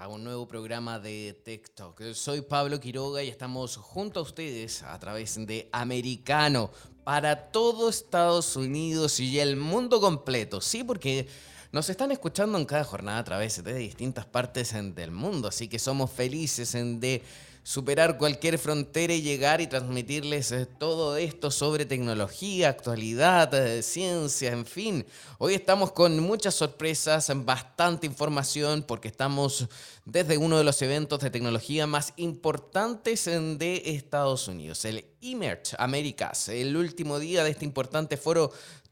a 0.00 0.08
un 0.08 0.24
nuevo 0.24 0.48
programa 0.48 0.98
de 0.98 1.38
TikTok. 1.44 2.14
Soy 2.14 2.40
Pablo 2.40 2.80
Quiroga 2.80 3.22
y 3.22 3.28
estamos 3.28 3.76
junto 3.76 4.20
a 4.20 4.22
ustedes 4.22 4.82
a 4.82 4.98
través 4.98 5.36
de 5.46 5.68
Americano 5.72 6.70
para 7.04 7.50
todo 7.52 7.90
Estados 7.90 8.56
Unidos 8.56 9.20
y 9.20 9.38
el 9.38 9.56
mundo 9.56 10.00
completo. 10.00 10.62
Sí, 10.62 10.84
porque 10.84 11.28
nos 11.70 11.90
están 11.90 12.12
escuchando 12.12 12.56
en 12.56 12.64
cada 12.64 12.82
jornada 12.84 13.18
a 13.18 13.24
través 13.24 13.62
de 13.62 13.74
distintas 13.74 14.24
partes 14.24 14.72
del 14.72 15.10
mundo, 15.10 15.48
así 15.48 15.68
que 15.68 15.78
somos 15.78 16.10
felices 16.10 16.74
en 16.74 16.98
de 16.98 17.22
superar 17.70 18.18
cualquier 18.18 18.58
frontera 18.58 19.14
y 19.14 19.22
llegar 19.22 19.60
y 19.60 19.68
transmitirles 19.68 20.50
eh, 20.50 20.66
todo 20.66 21.16
esto 21.16 21.52
sobre 21.52 21.84
tecnología, 21.84 22.68
actualidad, 22.68 23.54
eh, 23.54 23.80
ciencia, 23.84 24.50
en 24.50 24.66
fin. 24.66 25.06
Hoy 25.38 25.54
estamos 25.54 25.92
con 25.92 26.18
muchas 26.18 26.56
sorpresas, 26.56 27.30
bastante 27.44 28.08
información, 28.08 28.82
porque 28.82 29.06
estamos 29.06 29.68
desde 30.04 30.36
uno 30.36 30.58
de 30.58 30.64
los 30.64 30.82
eventos 30.82 31.20
de 31.20 31.30
tecnología 31.30 31.86
más 31.86 32.12
importantes 32.16 33.26
de 33.26 33.82
Estados 33.86 34.48
Unidos, 34.48 34.84
el 34.84 35.04
Emerge 35.22 35.76
Americas, 35.78 36.48
el 36.48 36.76
último 36.76 37.20
día 37.20 37.44
de 37.44 37.50
este 37.50 37.64
importante 37.64 38.16
foro 38.16 38.50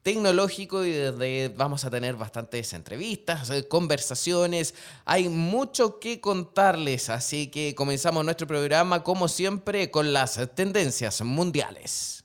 tecnológico 0.09 0.87
y 0.87 0.93
desde 0.93 1.49
vamos 1.51 1.85
a 1.85 1.91
tener 1.91 2.17
bastantes 2.17 2.73
entrevistas, 2.73 3.51
eh, 3.51 3.69
conversaciones. 3.69 4.75
Hay 5.05 5.29
mucho 5.29 6.01
que 6.01 6.19
contarles, 6.19 7.11
así 7.11 7.49
que 7.49 7.75
comenzamos 7.75 8.25
nuestro 8.25 8.47
programa 8.47 9.05
como 9.05 9.29
siempre 9.29 9.91
con 9.91 10.15
las 10.15 10.41
tendencias 10.55 11.21
mundiales. 11.21 12.25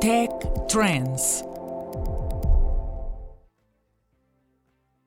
Tech 0.00 0.30
Trends. 0.68 1.44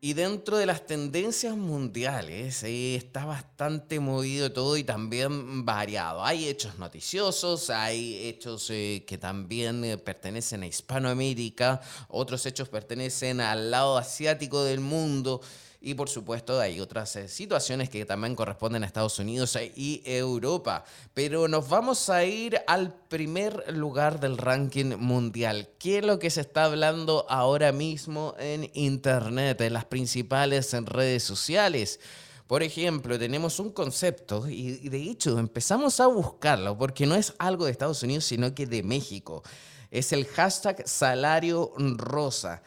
Y 0.05 0.13
dentro 0.13 0.57
de 0.57 0.67
las 0.67 0.85
tendencias 0.85 1.57
mundiales 1.57 2.61
eh, 2.61 2.93
está 2.93 3.25
bastante 3.25 3.99
movido 3.99 4.51
todo 4.51 4.77
y 4.77 4.83
también 4.83 5.65
variado. 5.65 6.23
Hay 6.23 6.47
hechos 6.47 6.77
noticiosos, 6.77 7.71
hay 7.71 8.27
hechos 8.27 8.69
eh, 8.69 9.03
que 9.07 9.17
también 9.17 9.83
eh, 9.83 9.97
pertenecen 9.97 10.61
a 10.61 10.67
Hispanoamérica, 10.67 11.81
otros 12.07 12.45
hechos 12.45 12.69
pertenecen 12.69 13.41
al 13.41 13.71
lado 13.71 13.97
asiático 13.97 14.63
del 14.63 14.79
mundo. 14.79 15.41
Y 15.85 15.93
por 15.93 16.09
supuesto 16.09 16.59
hay 16.59 16.81
otras 16.81 17.15
eh, 17.15 17.27
situaciones 17.27 17.91
que 17.91 18.05
también 18.05 18.35
corresponden 18.35 18.81
a 18.81 18.87
Estados 18.87 19.19
Unidos 19.19 19.55
y 19.75 20.01
Europa. 20.03 20.83
Pero 21.13 21.47
nos 21.47 21.69
vamos 21.69 22.09
a 22.09 22.23
ir 22.25 22.59
al 22.65 22.91
primer 22.91 23.71
lugar 23.71 24.19
del 24.19 24.39
ranking 24.39 24.95
mundial. 24.97 25.69
¿Qué 25.77 25.99
es 25.99 26.03
lo 26.03 26.17
que 26.17 26.31
se 26.31 26.41
está 26.41 26.63
hablando 26.63 27.27
ahora 27.29 27.71
mismo 27.71 28.33
en 28.39 28.71
Internet, 28.73 29.61
en 29.61 29.73
las 29.73 29.85
principales 29.85 30.73
redes 30.73 31.21
sociales? 31.21 31.99
Por 32.47 32.63
ejemplo, 32.63 33.19
tenemos 33.19 33.59
un 33.59 33.69
concepto 33.69 34.49
y 34.49 34.89
de 34.89 35.03
hecho 35.03 35.37
empezamos 35.37 35.99
a 35.99 36.07
buscarlo 36.07 36.75
porque 36.79 37.05
no 37.05 37.13
es 37.13 37.35
algo 37.37 37.65
de 37.65 37.71
Estados 37.71 38.01
Unidos, 38.01 38.25
sino 38.25 38.55
que 38.55 38.65
de 38.65 38.81
México. 38.81 39.43
Es 39.91 40.13
el 40.13 40.25
hashtag 40.25 40.87
salario 40.87 41.73
rosa. 41.77 42.63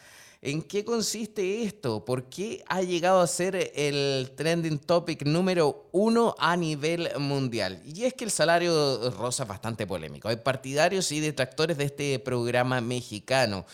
¿En 0.49 0.63
qué 0.63 0.83
consiste 0.83 1.63
esto? 1.63 2.07
¿Por 2.07 2.31
qué 2.31 2.65
ha 2.69 2.81
llegado 2.81 3.21
a 3.21 3.27
ser 3.27 3.71
el 3.75 4.31
trending 4.35 4.79
topic 4.79 5.27
número 5.27 5.91
uno 5.93 6.35
a 6.39 6.57
nivel 6.57 7.11
mundial? 7.19 7.83
Y 7.85 8.05
es 8.05 8.15
que 8.15 8.25
el 8.25 8.31
salario 8.31 9.11
rosa 9.11 9.43
es 9.43 9.49
bastante 9.51 9.87
polémico. 9.87 10.27
Hay 10.27 10.37
partidarios 10.37 11.13
y 11.13 11.21
detractores 11.21 11.77
de 11.77 11.85
este 11.85 12.19
programa 12.19 12.81
mexicano. 12.81 13.67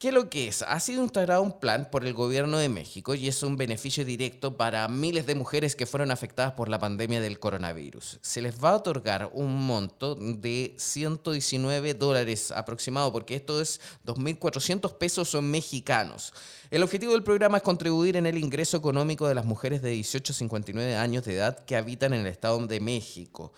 ¿Qué 0.00 0.12
lo 0.12 0.30
que 0.30 0.48
es? 0.48 0.62
Ha 0.62 0.80
sido 0.80 1.02
instaurado 1.02 1.42
un 1.42 1.60
plan 1.60 1.90
por 1.90 2.06
el 2.06 2.14
gobierno 2.14 2.56
de 2.56 2.70
México 2.70 3.14
y 3.14 3.28
es 3.28 3.42
un 3.42 3.58
beneficio 3.58 4.02
directo 4.02 4.56
para 4.56 4.88
miles 4.88 5.26
de 5.26 5.34
mujeres 5.34 5.76
que 5.76 5.84
fueron 5.84 6.10
afectadas 6.10 6.54
por 6.54 6.70
la 6.70 6.78
pandemia 6.78 7.20
del 7.20 7.38
coronavirus. 7.38 8.18
Se 8.22 8.40
les 8.40 8.64
va 8.64 8.70
a 8.70 8.76
otorgar 8.76 9.28
un 9.34 9.54
monto 9.66 10.14
de 10.14 10.74
119 10.78 11.92
dólares 11.92 12.50
aproximado, 12.50 13.12
porque 13.12 13.34
esto 13.34 13.60
es 13.60 13.82
2.400 14.06 14.96
pesos 14.96 15.34
mexicanos. 15.42 16.32
El 16.70 16.82
objetivo 16.82 17.12
del 17.12 17.22
programa 17.22 17.58
es 17.58 17.62
contribuir 17.62 18.16
en 18.16 18.24
el 18.24 18.38
ingreso 18.38 18.78
económico 18.78 19.28
de 19.28 19.34
las 19.34 19.44
mujeres 19.44 19.82
de 19.82 19.90
18 19.90 20.32
a 20.32 20.36
59 20.36 20.96
años 20.96 21.26
de 21.26 21.34
edad 21.34 21.62
que 21.66 21.76
habitan 21.76 22.14
en 22.14 22.20
el 22.22 22.28
Estado 22.28 22.66
de 22.66 22.80
México. 22.80 23.52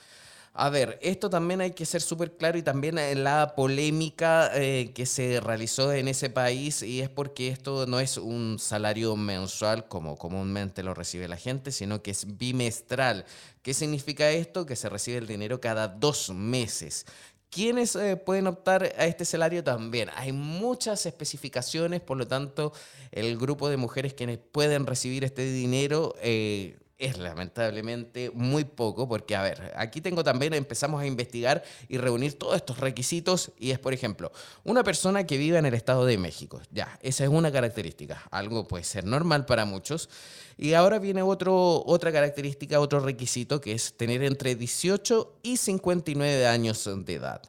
A 0.54 0.68
ver, 0.68 0.98
esto 1.00 1.30
también 1.30 1.62
hay 1.62 1.70
que 1.70 1.86
ser 1.86 2.02
súper 2.02 2.36
claro 2.36 2.58
y 2.58 2.62
también 2.62 2.98
eh, 2.98 3.14
la 3.14 3.54
polémica 3.56 4.50
eh, 4.54 4.92
que 4.94 5.06
se 5.06 5.40
realizó 5.40 5.94
en 5.94 6.08
ese 6.08 6.28
país 6.28 6.82
y 6.82 7.00
es 7.00 7.08
porque 7.08 7.48
esto 7.48 7.86
no 7.86 8.00
es 8.00 8.18
un 8.18 8.58
salario 8.58 9.16
mensual 9.16 9.88
como 9.88 10.18
comúnmente 10.18 10.82
lo 10.82 10.92
recibe 10.92 11.26
la 11.26 11.38
gente, 11.38 11.72
sino 11.72 12.02
que 12.02 12.10
es 12.10 12.36
bimestral. 12.36 13.24
¿Qué 13.62 13.72
significa 13.72 14.30
esto? 14.30 14.66
Que 14.66 14.76
se 14.76 14.90
recibe 14.90 15.16
el 15.16 15.26
dinero 15.26 15.58
cada 15.58 15.88
dos 15.88 16.28
meses. 16.28 17.06
¿Quiénes 17.48 17.96
eh, 17.96 18.16
pueden 18.16 18.46
optar 18.46 18.82
a 18.98 19.06
este 19.06 19.24
salario 19.24 19.64
también? 19.64 20.10
Hay 20.16 20.32
muchas 20.32 21.06
especificaciones, 21.06 22.02
por 22.02 22.18
lo 22.18 22.26
tanto, 22.26 22.74
el 23.10 23.38
grupo 23.38 23.70
de 23.70 23.78
mujeres 23.78 24.12
quienes 24.12 24.38
pueden 24.38 24.86
recibir 24.86 25.24
este 25.24 25.50
dinero 25.50 26.14
es 27.02 27.18
lamentablemente 27.18 28.30
muy 28.32 28.64
poco, 28.64 29.08
porque 29.08 29.34
a 29.34 29.42
ver, 29.42 29.72
aquí 29.76 30.00
tengo 30.00 30.22
también, 30.22 30.54
empezamos 30.54 31.02
a 31.02 31.06
investigar 31.06 31.62
y 31.88 31.98
reunir 31.98 32.38
todos 32.38 32.56
estos 32.56 32.78
requisitos 32.78 33.50
y 33.58 33.72
es, 33.72 33.78
por 33.78 33.92
ejemplo, 33.92 34.30
una 34.62 34.84
persona 34.84 35.26
que 35.26 35.36
vive 35.36 35.58
en 35.58 35.66
el 35.66 35.74
Estado 35.74 36.06
de 36.06 36.16
México, 36.16 36.60
ya, 36.70 36.98
esa 37.02 37.24
es 37.24 37.30
una 37.30 37.50
característica, 37.50 38.22
algo 38.30 38.68
puede 38.68 38.84
ser 38.84 39.04
normal 39.04 39.46
para 39.46 39.64
muchos. 39.64 40.08
Y 40.56 40.74
ahora 40.74 40.98
viene 40.98 41.22
otro, 41.22 41.82
otra 41.86 42.12
característica, 42.12 42.78
otro 42.78 43.00
requisito, 43.00 43.60
que 43.60 43.72
es 43.72 43.96
tener 43.96 44.22
entre 44.22 44.54
18 44.54 45.40
y 45.42 45.56
59 45.56 46.46
años 46.46 46.88
de 47.04 47.14
edad. 47.14 47.42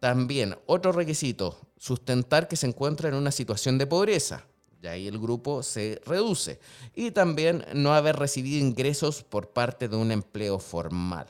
También 0.00 0.56
otro 0.66 0.92
requisito, 0.92 1.60
sustentar 1.76 2.48
que 2.48 2.56
se 2.56 2.66
encuentra 2.66 3.08
en 3.08 3.16
una 3.16 3.32
situación 3.32 3.76
de 3.76 3.86
pobreza 3.86 4.46
y 4.82 4.88
ahí 4.88 5.06
el 5.06 5.18
grupo 5.18 5.62
se 5.62 6.00
reduce. 6.04 6.58
Y 6.94 7.12
también 7.12 7.64
no 7.72 7.94
haber 7.94 8.16
recibido 8.16 8.58
ingresos 8.58 9.22
por 9.22 9.50
parte 9.50 9.88
de 9.88 9.96
un 9.96 10.10
empleo 10.10 10.58
formal. 10.58 11.26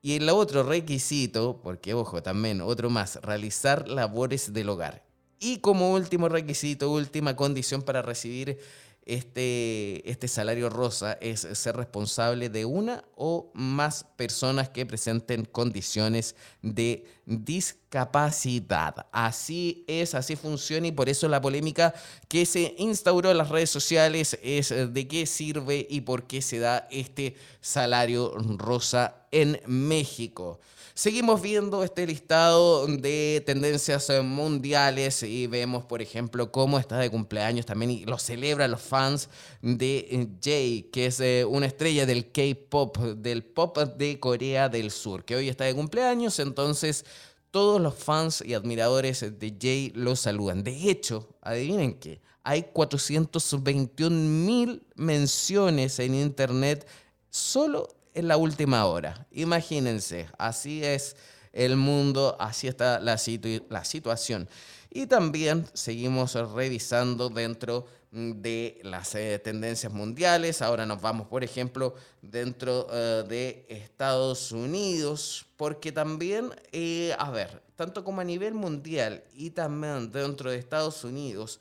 Y 0.00 0.16
el 0.16 0.28
otro 0.28 0.62
requisito, 0.62 1.60
porque 1.62 1.92
ojo, 1.92 2.22
también 2.22 2.60
otro 2.60 2.88
más, 2.88 3.16
realizar 3.22 3.88
labores 3.88 4.52
del 4.52 4.68
hogar. 4.68 5.02
Y 5.40 5.58
como 5.58 5.92
último 5.92 6.28
requisito, 6.28 6.90
última 6.90 7.34
condición 7.34 7.82
para 7.82 8.00
recibir 8.00 8.58
este, 9.04 10.08
este 10.08 10.28
salario 10.28 10.68
rosa 10.68 11.14
es 11.20 11.40
ser 11.40 11.76
responsable 11.76 12.48
de 12.48 12.64
una 12.64 13.04
o 13.16 13.50
más 13.54 14.04
personas 14.16 14.68
que 14.68 14.86
presenten 14.86 15.44
condiciones 15.44 16.36
de 16.62 17.04
discapacidad. 17.26 19.06
Así 19.10 19.84
es, 19.88 20.14
así 20.14 20.36
funciona 20.36 20.86
y 20.86 20.92
por 20.92 21.08
eso 21.08 21.28
la 21.28 21.40
polémica 21.40 21.94
que 22.28 22.46
se 22.46 22.74
instauró 22.78 23.30
en 23.30 23.38
las 23.38 23.48
redes 23.48 23.70
sociales 23.70 24.38
es 24.42 24.68
de 24.70 25.08
qué 25.08 25.26
sirve 25.26 25.86
y 25.88 26.02
por 26.02 26.24
qué 26.26 26.40
se 26.40 26.58
da 26.58 26.86
este 26.90 27.34
salario 27.60 28.34
rosa 28.58 29.26
en 29.32 29.60
México. 29.66 30.60
Seguimos 30.94 31.40
viendo 31.40 31.82
este 31.84 32.06
listado 32.06 32.86
de 32.86 33.42
tendencias 33.46 34.10
eh, 34.10 34.20
mundiales 34.20 35.22
y 35.22 35.46
vemos, 35.46 35.84
por 35.84 36.02
ejemplo, 36.02 36.52
cómo 36.52 36.78
está 36.78 36.98
de 36.98 37.08
cumpleaños 37.08 37.64
también 37.64 37.92
y 37.92 38.04
lo 38.04 38.18
celebran 38.18 38.70
los 38.70 38.82
fans 38.82 39.30
de 39.62 40.06
eh, 40.10 40.28
Jay, 40.42 40.82
que 40.92 41.06
es 41.06 41.18
eh, 41.20 41.46
una 41.46 41.64
estrella 41.64 42.04
del 42.04 42.30
K-pop, 42.30 42.98
del 42.98 43.42
pop 43.42 43.78
de 43.78 44.20
Corea 44.20 44.68
del 44.68 44.90
Sur, 44.90 45.24
que 45.24 45.34
hoy 45.34 45.48
está 45.48 45.64
de 45.64 45.74
cumpleaños, 45.74 46.38
entonces 46.38 47.06
todos 47.50 47.80
los 47.80 47.94
fans 47.94 48.42
y 48.44 48.52
admiradores 48.52 49.20
de 49.20 49.56
Jay 49.58 49.92
lo 49.94 50.14
saludan. 50.14 50.62
De 50.62 50.90
hecho, 50.90 51.36
adivinen 51.40 51.94
qué, 51.94 52.20
hay 52.44 52.64
421 52.64 54.10
mil 54.14 54.82
menciones 54.94 55.98
en 56.00 56.14
internet 56.14 56.86
solo 57.30 57.88
en 58.14 58.28
la 58.28 58.36
última 58.36 58.84
hora. 58.86 59.26
Imagínense, 59.30 60.28
así 60.38 60.84
es 60.84 61.16
el 61.52 61.76
mundo, 61.76 62.36
así 62.38 62.68
está 62.68 63.00
la, 63.00 63.20
la 63.68 63.84
situación. 63.84 64.48
Y 64.90 65.06
también 65.06 65.66
seguimos 65.72 66.34
revisando 66.34 67.28
dentro 67.30 67.86
de 68.12 68.78
las 68.82 69.14
eh, 69.14 69.38
tendencias 69.38 69.90
mundiales. 69.90 70.60
Ahora 70.60 70.84
nos 70.84 71.00
vamos, 71.00 71.26
por 71.28 71.42
ejemplo, 71.42 71.94
dentro 72.20 72.86
eh, 72.90 73.24
de 73.26 73.66
Estados 73.70 74.52
Unidos, 74.52 75.46
porque 75.56 75.92
también, 75.92 76.50
eh, 76.72 77.14
a 77.18 77.30
ver, 77.30 77.62
tanto 77.74 78.04
como 78.04 78.20
a 78.20 78.24
nivel 78.24 78.52
mundial 78.52 79.24
y 79.34 79.50
también 79.50 80.12
dentro 80.12 80.50
de 80.50 80.58
Estados 80.58 81.04
Unidos, 81.04 81.58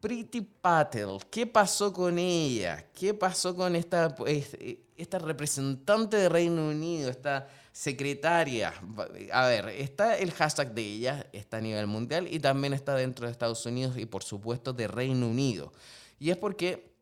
Pretty 0.00 0.42
Patel, 0.42 1.18
¿qué 1.28 1.44
pasó 1.44 1.92
con 1.92 2.20
ella? 2.20 2.86
¿Qué 2.94 3.14
pasó 3.14 3.56
con 3.56 3.74
esta, 3.74 4.14
esta 4.96 5.18
representante 5.18 6.16
de 6.16 6.28
Reino 6.28 6.68
Unido, 6.68 7.10
esta 7.10 7.48
secretaria? 7.72 8.72
A 9.32 9.46
ver, 9.48 9.70
está 9.70 10.16
el 10.16 10.30
hashtag 10.30 10.72
de 10.72 10.82
ella, 10.82 11.26
está 11.32 11.56
a 11.56 11.60
nivel 11.60 11.88
mundial 11.88 12.28
y 12.32 12.38
también 12.38 12.74
está 12.74 12.94
dentro 12.94 13.26
de 13.26 13.32
Estados 13.32 13.66
Unidos 13.66 13.98
y 13.98 14.06
por 14.06 14.22
supuesto 14.22 14.72
de 14.72 14.86
Reino 14.86 15.26
Unido. 15.28 15.72
Y 16.20 16.30
es 16.30 16.36
porque 16.36 16.92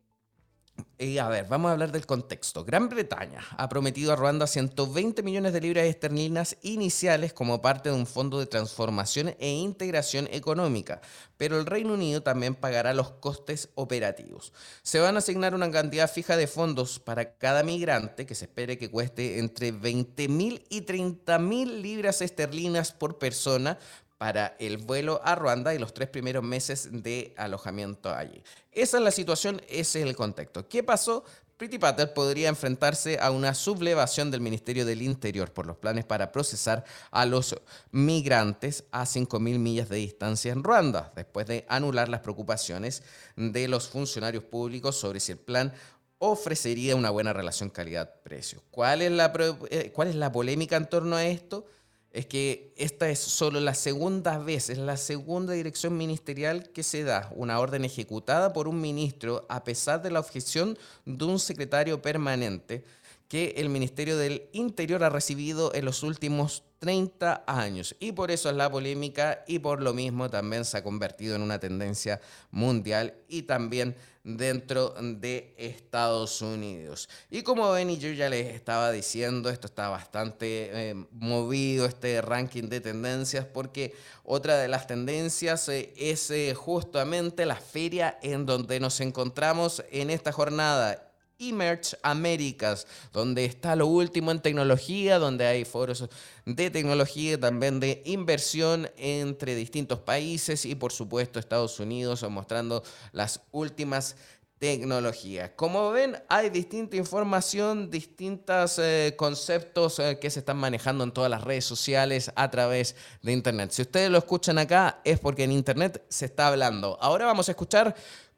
a 1.19 1.29
ver, 1.29 1.47
vamos 1.49 1.69
a 1.69 1.73
hablar 1.73 1.93
del 1.93 2.07
contexto. 2.07 2.65
Gran 2.65 2.89
Bretaña 2.89 3.41
ha 3.57 3.69
prometido 3.69 4.13
a 4.13 4.17
Ruanda 4.17 4.47
120 4.47 5.23
millones 5.23 5.53
de 5.53 5.61
libras 5.61 5.85
esterlinas 5.85 6.57
iniciales 6.63 7.33
como 7.33 7.61
parte 7.61 7.91
de 7.91 7.95
un 7.95 8.07
fondo 8.07 8.39
de 8.39 8.47
transformación 8.47 9.35
e 9.39 9.51
integración 9.51 10.29
económica, 10.31 11.01
pero 11.37 11.59
el 11.59 11.67
Reino 11.67 11.95
Unido 11.95 12.23
también 12.23 12.55
pagará 12.55 12.95
los 12.95 13.11
costes 13.11 13.69
operativos. 13.75 14.53
Se 14.83 15.01
van 15.01 15.17
a 15.17 15.19
asignar 15.19 15.55
una 15.55 15.71
cantidad 15.71 16.11
fija 16.11 16.37
de 16.37 16.47
fondos 16.47 16.99
para 16.99 17.35
cada 17.37 17.63
migrante 17.63 18.25
que 18.25 18.35
se 18.35 18.47
espere 18.47 18.79
que 18.79 18.91
cueste 18.91 19.39
entre 19.39 19.75
20.000 19.75 20.65
y 20.71 20.81
30.000 20.83 21.81
libras 21.83 22.23
esterlinas 22.23 22.93
por 22.93 23.19
persona 23.19 23.79
para 24.19 24.57
el 24.59 24.79
vuelo 24.79 25.21
a 25.25 25.35
Ruanda 25.35 25.75
y 25.75 25.79
los 25.79 25.93
tres 25.93 26.09
primeros 26.09 26.43
meses 26.43 26.89
de 26.91 27.35
alojamiento 27.37 28.15
allí. 28.15 28.43
Esa 28.73 28.99
es 28.99 29.03
la 29.03 29.11
situación, 29.11 29.61
ese 29.69 30.01
es 30.01 30.07
el 30.07 30.17
contexto. 30.17 30.69
¿Qué 30.69 30.83
pasó? 30.83 31.25
Pretty 31.57 31.79
Patel 31.79 32.11
podría 32.11 32.51
enfrentarse 32.51 33.19
a 33.19 33.31
una 33.31 33.55
sublevación 33.55 34.31
del 34.31 34.43
Ministerio 34.43 34.85
del 34.85 35.01
Interior 35.01 35.51
por 35.53 35.67
los 35.67 35.79
planes 35.79 36.05
para 36.05 36.31
procesar 36.31 36.85
a 37.11 37.25
los 37.25 37.57
migrantes 37.93 38.85
a 38.91 39.05
5.000 39.05 39.59
millas 39.59 39.89
de 39.89 39.97
distancia 39.97 40.53
en 40.53 40.63
Ruanda, 40.63 41.13
después 41.17 41.47
de 41.47 41.65
anular 41.71 42.11
las 42.11 42.21
preocupaciones 42.21 43.03
de 43.37 43.69
los 43.69 43.89
funcionarios 43.89 44.45
públicos 44.45 44.97
sobre 44.97 45.19
si 45.19 45.33
el 45.33 45.39
plan 45.39 45.73
ofrecería 46.19 46.95
una 46.95 47.09
buena 47.09 47.33
relación 47.33 47.71
calidad-precio. 47.71 48.63
¿Cuál, 48.71 49.01
eh, 49.01 49.93
¿Cuál 49.95 50.09
es 50.09 50.15
la 50.15 50.33
polémica 50.33 50.77
en 50.77 50.91
torno 50.91 51.17
a 51.17 51.25
esto? 51.25 51.67
Es 52.13 52.27
que 52.27 52.73
esta 52.77 53.09
es 53.11 53.19
solo 53.19 53.61
la 53.61 53.75
segunda 53.75 54.39
vez, 54.39 54.71
es 54.71 54.79
la 54.79 54.97
segunda 54.97 55.53
dirección 55.53 55.97
ministerial 55.97 56.71
que 56.71 56.83
se 56.83 57.05
da 57.05 57.31
una 57.35 57.61
orden 57.61 57.85
ejecutada 57.85 58.53
por 58.53 58.69
un 58.69 58.81
ministro 58.81 59.45
a 59.49 59.65
pesar 59.65 60.03
de 60.03 60.11
la 60.11 60.21
objeción 60.21 60.79
de 61.05 61.25
un 61.25 61.39
secretario 61.39 62.01
permanente 62.01 62.85
que 63.29 63.55
el 63.57 63.69
Ministerio 63.69 64.17
del 64.17 64.49
Interior 64.53 65.03
ha 65.03 65.11
recibido 65.11 65.75
en 65.75 65.85
los 65.85 66.03
últimos 66.03 66.63
30 66.79 67.45
años. 67.47 67.97
Y 67.99 68.13
por 68.13 68.31
eso 68.31 68.49
es 68.51 68.57
la 68.57 68.71
polémica 68.71 69.45
y 69.47 69.59
por 69.59 69.83
lo 69.83 69.95
mismo 69.95 70.31
también 70.31 70.65
se 70.65 70.79
ha 70.79 70.85
convertido 70.85 71.35
en 71.35 71.43
una 71.43 71.59
tendencia 71.59 72.21
mundial 72.51 73.15
y 73.29 73.43
también 73.43 73.97
dentro 74.27 74.93
de 75.01 75.55
Estados 75.57 76.43
Unidos. 76.43 77.09
Y 77.31 77.43
como 77.43 77.71
ven, 77.71 77.91
y 77.91 77.99
yo 77.99 78.11
ya 78.11 78.29
les 78.29 78.53
estaba 78.55 78.91
diciendo, 78.91 79.49
esto 79.49 79.69
está 79.69 79.89
bastante 79.89 80.91
eh, 80.91 80.95
movido, 81.13 81.87
este 81.87 82.21
ranking 82.21 82.65
de 82.65 82.81
tendencias, 82.81 83.45
porque 83.45 83.95
otra 84.25 84.59
de 84.59 84.67
las 84.67 84.89
tendencias 84.89 85.69
eh, 85.69 85.95
es 85.97 86.29
eh, 86.33 86.55
justamente 86.55 87.47
la 87.47 87.55
feria 87.55 88.19
en 88.21 88.47
donde 88.47 88.81
nos 88.81 89.01
encontramos 89.01 89.85
en 89.93 90.11
esta 90.11 90.33
jornada. 90.33 91.13
Emerge 91.39 91.97
Américas, 92.03 92.87
donde 93.13 93.45
está 93.45 93.77
lo 93.77 93.87
último 93.87 94.31
en 94.31 94.41
tecnología, 94.41 95.19
donde 95.19 95.47
hay 95.47 95.65
foros 95.65 96.09
de 96.45 96.71
tecnología, 96.71 97.39
también 97.39 97.81
de 97.81 98.03
inversión 98.05 98.91
entre 98.97 99.55
distintos 99.55 99.99
países 100.01 100.65
y 100.65 100.75
por 100.75 100.93
supuesto 100.93 101.39
Estados 101.39 101.79
Unidos 101.81 102.25
mostrando 102.31 102.83
las 103.13 103.41
últimas 103.53 104.17
tecnologías. 104.59 105.51
Como 105.55 105.91
ven, 105.91 106.17
hay 106.29 106.49
distinta 106.49 106.97
información, 106.97 107.91
distintos 107.91 108.79
eh, 108.79 109.15
conceptos 109.17 109.99
eh, 109.99 110.19
que 110.19 110.31
se 110.31 110.39
están 110.39 110.57
manejando 110.57 111.05
en 111.05 111.13
todas 111.13 111.31
las 111.31 111.43
redes 111.43 111.67
sociales 111.67 112.33
a 112.35 112.51
través 112.51 112.97
de 113.23 113.33
Internet. 113.33 113.71
Si 113.73 113.83
ustedes 113.83 114.11
lo 114.11 114.19
escuchan 114.19 114.59
acá 114.59 115.01
es 115.05 115.19
porque 115.19 115.45
en 115.45 115.53
Internet 115.53 116.03
se 116.09 116.25
está 116.25 116.49
hablando. 116.49 116.97
Ahora 117.03 117.27
vamos 117.27 117.49
a 117.49 117.53
escuchar 117.53 117.95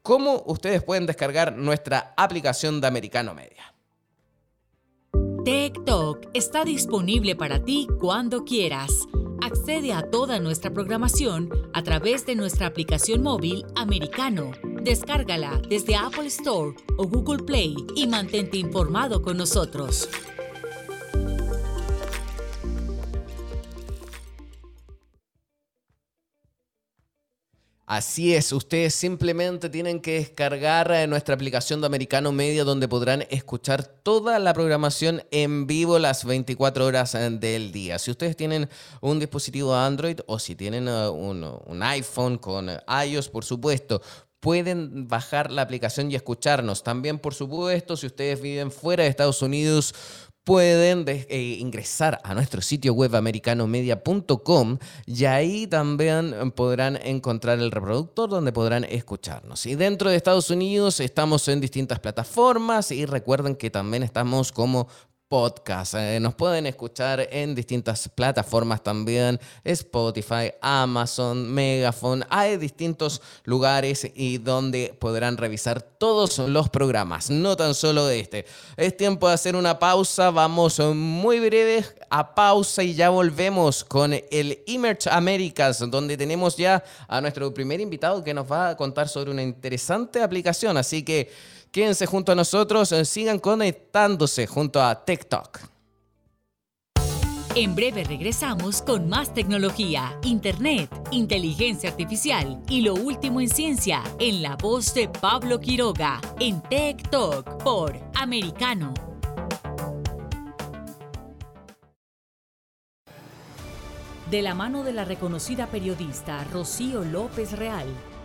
cómo 0.09 0.43
ustedes 0.47 0.83
pueden 0.83 1.05
descargar 1.05 1.55
nuestra 1.55 2.15
aplicación 2.17 2.81
de 2.81 2.87
Americano 2.87 3.35
Media. 3.35 3.75
TikTok 5.45 6.29
está 6.33 6.65
disponible 6.65 7.37
para 7.37 7.63
ti 7.63 7.87
cuando 8.01 8.43
quieras. 8.43 8.91
Accede 9.43 9.93
a 9.93 10.09
toda 10.09 10.41
nuestra 10.41 10.73
programación 10.73 11.51
a 11.75 11.83
través 11.83 12.25
de 12.25 12.37
nuestra 12.37 12.69
aplicación 12.69 13.23
móvil 13.23 13.67
Americano. 13.77 14.53
Descárgala 14.81 15.61
desde 15.69 15.95
Apple 15.95 16.29
Store 16.29 16.75
o 16.97 17.07
Google 17.07 17.45
Play 17.45 17.77
y 17.95 18.07
mantente 18.07 18.57
informado 18.57 19.21
con 19.21 19.37
nosotros. 19.37 20.09
Así 27.90 28.35
es, 28.35 28.52
ustedes 28.52 28.94
simplemente 28.94 29.70
tienen 29.70 30.00
que 30.00 30.19
descargar 30.19 30.90
eh, 30.90 31.06
nuestra 31.06 31.35
aplicación 31.35 31.81
de 31.81 31.87
Americano 31.87 32.32
Media 32.32 32.62
donde 32.62 32.87
podrán 32.87 33.25
escuchar 33.31 33.82
toda 33.82 34.38
la 34.38 34.52
programación 34.52 35.23
en 35.31 35.67
vivo 35.67 35.99
las 35.99 36.26
24 36.26 36.85
horas 36.85 37.14
eh, 37.14 37.31
del 37.31 37.73
día. 37.73 37.99
Si 37.99 38.11
ustedes 38.11 38.37
tienen 38.37 38.69
un 39.00 39.19
dispositivo 39.19 39.75
Android 39.75 40.20
o 40.26 40.38
si 40.38 40.55
tienen 40.55 40.87
eh, 40.87 41.08
un, 41.08 41.43
un 41.64 41.82
iPhone 41.82 42.37
con 42.37 42.69
iOS, 43.06 43.31
por 43.31 43.46
supuesto, 43.46 44.02
pueden 44.40 45.08
bajar 45.08 45.50
la 45.50 45.62
aplicación 45.62 46.11
y 46.11 46.14
escucharnos. 46.14 46.82
También, 46.82 47.19
por 47.19 47.32
supuesto, 47.32 47.96
si 47.96 48.06
ustedes 48.06 48.40
viven 48.43 48.70
fuera 48.70 49.05
de 49.05 49.08
Estados 49.08 49.40
Unidos, 49.40 49.94
pueden 50.49 51.05
eh, 51.06 51.59
ingresar 51.61 52.23
a 52.25 52.33
nuestro 52.33 52.62
sitio 52.62 52.95
web 52.95 53.15
americanomedia.com 53.15 54.79
y 55.05 55.27
ahí 55.27 55.67
también 55.67 56.53
podrán 56.53 56.99
encontrar 57.03 57.59
el 57.59 57.71
reproductor 57.71 58.31
donde 58.31 58.50
podrán 58.50 58.85
escucharnos. 58.85 59.67
Y 59.67 59.75
dentro 59.75 60.09
de 60.09 60.17
Estados 60.17 60.49
Unidos 60.49 61.00
estamos 61.00 61.47
en 61.49 61.61
distintas 61.61 62.00
plataformas 62.00 62.93
y 62.93 63.05
recuerden 63.05 63.57
que 63.57 63.69
también 63.69 64.02
estamos 64.02 64.50
como 64.50 64.88
podcast. 65.28 65.94
Eh, 65.94 66.18
nos 66.20 66.35
pueden 66.35 66.66
escuchar 66.66 67.28
en 67.30 67.54
distintas 67.54 68.08
plataformas 68.08 68.82
también, 68.82 69.38
Spotify, 69.62 70.52
Amazon, 70.62 71.52
Megaphone. 71.52 72.25
Hay 72.30 72.56
distintos 72.56 73.20
lugares 73.44 74.11
y 74.14 74.38
donde 74.38 74.97
podrán 74.99 75.37
revisar 75.37 75.82
todos 75.82 76.38
los 76.38 76.70
programas, 76.70 77.28
no 77.28 77.56
tan 77.56 77.75
solo 77.75 78.08
este. 78.08 78.47
Es 78.76 78.97
tiempo 78.97 79.28
de 79.28 79.35
hacer 79.35 79.54
una 79.54 79.78
pausa, 79.78 80.30
vamos 80.30 80.80
muy 80.80 81.40
breves 81.40 81.94
a 82.08 82.35
pausa 82.35 82.82
y 82.82 82.94
ya 82.94 83.11
volvemos 83.11 83.85
con 83.85 84.14
el 84.14 84.62
Emerge 84.66 85.11
Americas, 85.11 85.78
donde 85.90 86.16
tenemos 86.16 86.56
ya 86.56 86.82
a 87.06 87.20
nuestro 87.20 87.52
primer 87.52 87.80
invitado 87.80 88.25
que 88.25 88.32
nos 88.32 88.50
va 88.50 88.70
a 88.70 88.76
contar 88.76 89.08
sobre 89.08 89.30
una 89.30 89.42
interesante 89.42 90.23
aplicación. 90.23 90.78
Así 90.78 91.02
que 91.02 91.30
Quédense 91.71 92.07
junto 92.07 92.33
a 92.33 92.35
nosotros, 92.35 92.93
eh, 92.93 93.05
sigan 93.05 93.39
conectándose 93.39 94.47
junto 94.47 94.83
a 94.83 95.05
TikTok. 95.05 95.61
En 97.55 97.75
breve 97.75 98.05
regresamos 98.05 98.83
con 98.83 99.09
más 99.09 99.35
tecnología, 99.35 100.17
internet, 100.23 100.89
inteligencia 101.11 101.91
artificial 101.91 102.63
y 102.69 102.83
lo 102.83 102.95
último 102.95 103.41
en 103.41 103.49
ciencia 103.49 104.03
en 104.21 104.43
la 104.43 104.55
voz 104.57 104.95
de 104.95 105.09
Pablo 105.09 105.59
Quiroga 105.59 106.21
en 106.39 106.63
Tech 106.63 107.11
Talk 107.11 107.63
por 107.65 107.99
Americano. 108.15 108.95
De 114.31 114.43
la 114.43 114.55
mano 114.55 114.85
de 114.85 114.93
la 114.93 115.05
reconocida 115.05 115.67
periodista 115.67 116.45
Rocío 116.53 117.03
López 117.03 117.53
Real 117.53 117.89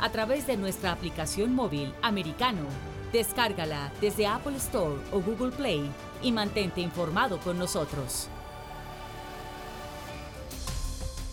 a 0.00 0.10
través 0.10 0.46
de 0.46 0.56
nuestra 0.56 0.92
aplicación 0.92 1.54
móvil 1.54 1.94
americano. 2.02 2.62
Descárgala 3.12 3.92
desde 4.00 4.26
Apple 4.26 4.56
Store 4.56 5.00
o 5.12 5.20
Google 5.20 5.52
Play 5.52 5.90
y 6.22 6.32
mantente 6.32 6.80
informado 6.80 7.38
con 7.38 7.58
nosotros. 7.58 8.28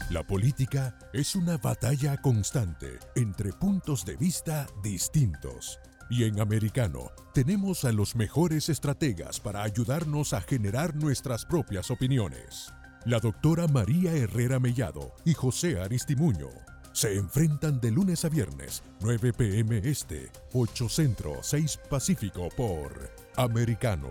La 0.09 0.23
política 0.23 0.97
es 1.11 1.35
una 1.35 1.57
batalla 1.57 2.15
constante 2.17 2.97
entre 3.15 3.51
puntos 3.51 4.05
de 4.05 4.15
vista 4.15 4.65
distintos. 4.81 5.79
Y 6.09 6.23
en 6.23 6.39
Americano 6.39 7.11
tenemos 7.33 7.83
a 7.83 7.91
los 7.91 8.15
mejores 8.15 8.69
estrategas 8.69 9.41
para 9.41 9.63
ayudarnos 9.63 10.31
a 10.31 10.39
generar 10.39 10.95
nuestras 10.95 11.45
propias 11.45 11.91
opiniones. 11.91 12.71
La 13.05 13.19
doctora 13.19 13.67
María 13.67 14.13
Herrera 14.13 14.59
Mellado 14.59 15.13
y 15.25 15.33
José 15.33 15.81
Aristimuño 15.81 16.66
se 16.97 17.15
enfrentan 17.15 17.79
de 17.79 17.91
lunes 17.91 18.25
a 18.25 18.29
viernes, 18.29 18.81
9 19.01 19.31
pm 19.31 19.77
este, 19.83 20.31
8 20.53 20.89
centro, 20.89 21.33
6 21.43 21.79
pacífico 21.87 22.49
por 22.57 22.91
Americano. 23.35 24.09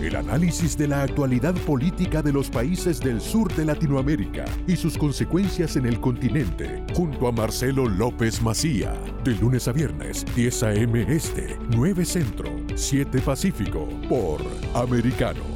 El 0.00 0.14
análisis 0.14 0.78
de 0.78 0.86
la 0.86 1.02
actualidad 1.02 1.54
política 1.66 2.22
de 2.22 2.32
los 2.32 2.48
países 2.48 3.00
del 3.00 3.20
sur 3.20 3.52
de 3.56 3.64
Latinoamérica 3.64 4.44
y 4.68 4.76
sus 4.76 4.96
consecuencias 4.96 5.74
en 5.74 5.86
el 5.86 6.00
continente, 6.00 6.84
junto 6.94 7.26
a 7.26 7.32
Marcelo 7.32 7.88
López 7.88 8.40
Macía, 8.40 8.94
de 9.24 9.34
lunes 9.34 9.66
a 9.66 9.72
viernes, 9.72 10.24
10 10.36 10.62
a.m. 10.62 11.04
Este, 11.08 11.58
9 11.70 12.04
Centro, 12.04 12.50
7 12.76 13.20
Pacífico, 13.20 13.88
por 14.08 14.40
Americano. 14.74 15.55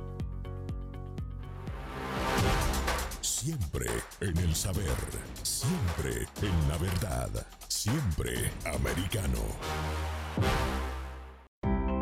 Siempre 3.43 3.87
en 4.19 4.37
el 4.37 4.53
saber, 4.53 4.85
siempre 5.41 6.27
en 6.43 6.69
la 6.69 6.77
verdad. 6.77 7.47
Siempre 7.67 8.51
americano. 8.65 9.39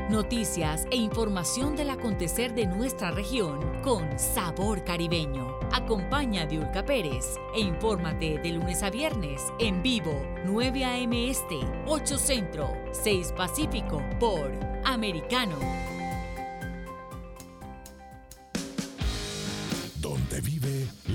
Noticias 0.10 0.86
e 0.91 0.98
información 0.98 1.77
del 1.77 1.91
acontecer 1.91 2.53
de 2.53 2.67
nuestra 2.67 3.12
región 3.12 3.62
con 3.84 4.19
sabor 4.19 4.84
caribeño. 4.84 5.58
Acompaña 5.72 6.41
a 6.41 6.46
Diulca 6.46 6.84
Pérez 6.84 7.38
e 7.55 7.62
infórmate 7.62 8.39
de 8.39 8.51
lunes 8.51 8.84
a 8.84 8.89
viernes 8.89 9.41
en 9.60 9.81
vivo 9.81 10.22
9 10.46 10.84
a.m. 10.84 11.29
Este, 11.29 11.60
8 11.88 12.17
Centro, 12.17 12.74
6 12.91 13.31
Pacífico 13.38 14.03
por 14.19 14.51
Americano. 14.84 15.55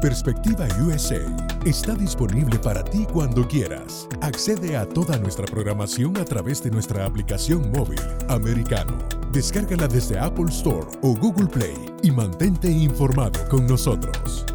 Perspectiva 0.00 0.66
USA 0.80 1.20
está 1.66 1.94
disponible 1.94 2.58
para 2.58 2.82
ti 2.82 3.06
cuando 3.12 3.46
quieras. 3.46 4.08
Accede 4.22 4.74
a 4.74 4.88
toda 4.88 5.18
nuestra 5.18 5.44
programación 5.44 6.16
a 6.16 6.24
través 6.24 6.62
de 6.62 6.70
nuestra 6.70 7.04
aplicación 7.04 7.70
móvil 7.70 8.00
americano. 8.30 8.96
Descárgala 9.30 9.88
desde 9.88 10.18
Apple 10.18 10.46
Store 10.48 10.86
o 11.02 11.14
Google 11.14 11.48
Play 11.48 11.76
y 12.02 12.10
mantente 12.12 12.70
informado 12.70 13.46
con 13.50 13.66
nosotros. 13.66 14.46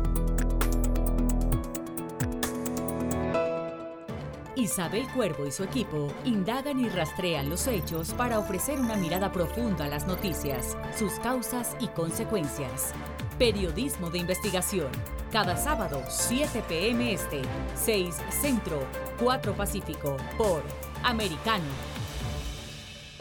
Isabel 4.55 5.05
Cuervo 5.13 5.45
y 5.45 5.51
su 5.51 5.63
equipo 5.63 6.07
indagan 6.23 6.79
y 6.79 6.89
rastrean 6.89 7.49
los 7.51 7.67
hechos 7.67 8.15
para 8.15 8.39
ofrecer 8.39 8.79
una 8.79 8.95
mirada 8.95 9.31
profunda 9.31 9.85
a 9.85 9.89
las 9.89 10.07
noticias, 10.07 10.75
sus 10.97 11.13
causas 11.19 11.77
y 11.79 11.87
consecuencias. 11.89 12.95
Periodismo 13.37 14.09
de 14.09 14.19
investigación 14.19 14.89
cada 15.29 15.57
sábado, 15.57 16.01
7 16.07 16.63
p.m. 16.69 17.11
Este, 17.11 17.41
6 17.75 18.15
Centro, 18.29 18.87
4 19.19 19.53
Pacífico, 19.53 20.15
por 20.37 20.63
Americano. 21.03 21.65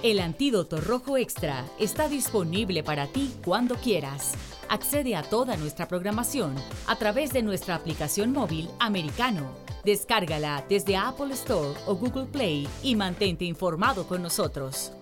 El 0.04 0.20
antídoto 0.20 0.80
rojo 0.80 1.16
extra 1.16 1.64
está 1.80 2.08
disponible 2.08 2.84
para 2.84 3.08
ti 3.08 3.34
cuando 3.44 3.74
quieras. 3.74 4.34
Accede 4.68 5.16
a 5.16 5.24
toda 5.24 5.56
nuestra 5.56 5.88
programación 5.88 6.54
a 6.86 6.94
través 6.94 7.32
de 7.32 7.42
nuestra 7.42 7.74
aplicación 7.74 8.30
móvil 8.32 8.70
Americano. 8.78 9.50
Descárgala 9.84 10.64
desde 10.68 10.96
Apple 10.96 11.34
Store 11.34 11.74
o 11.86 11.96
Google 11.96 12.26
Play 12.26 12.68
y 12.84 12.94
mantente 12.94 13.44
informado 13.46 14.06
con 14.06 14.22
nosotros. 14.22 14.92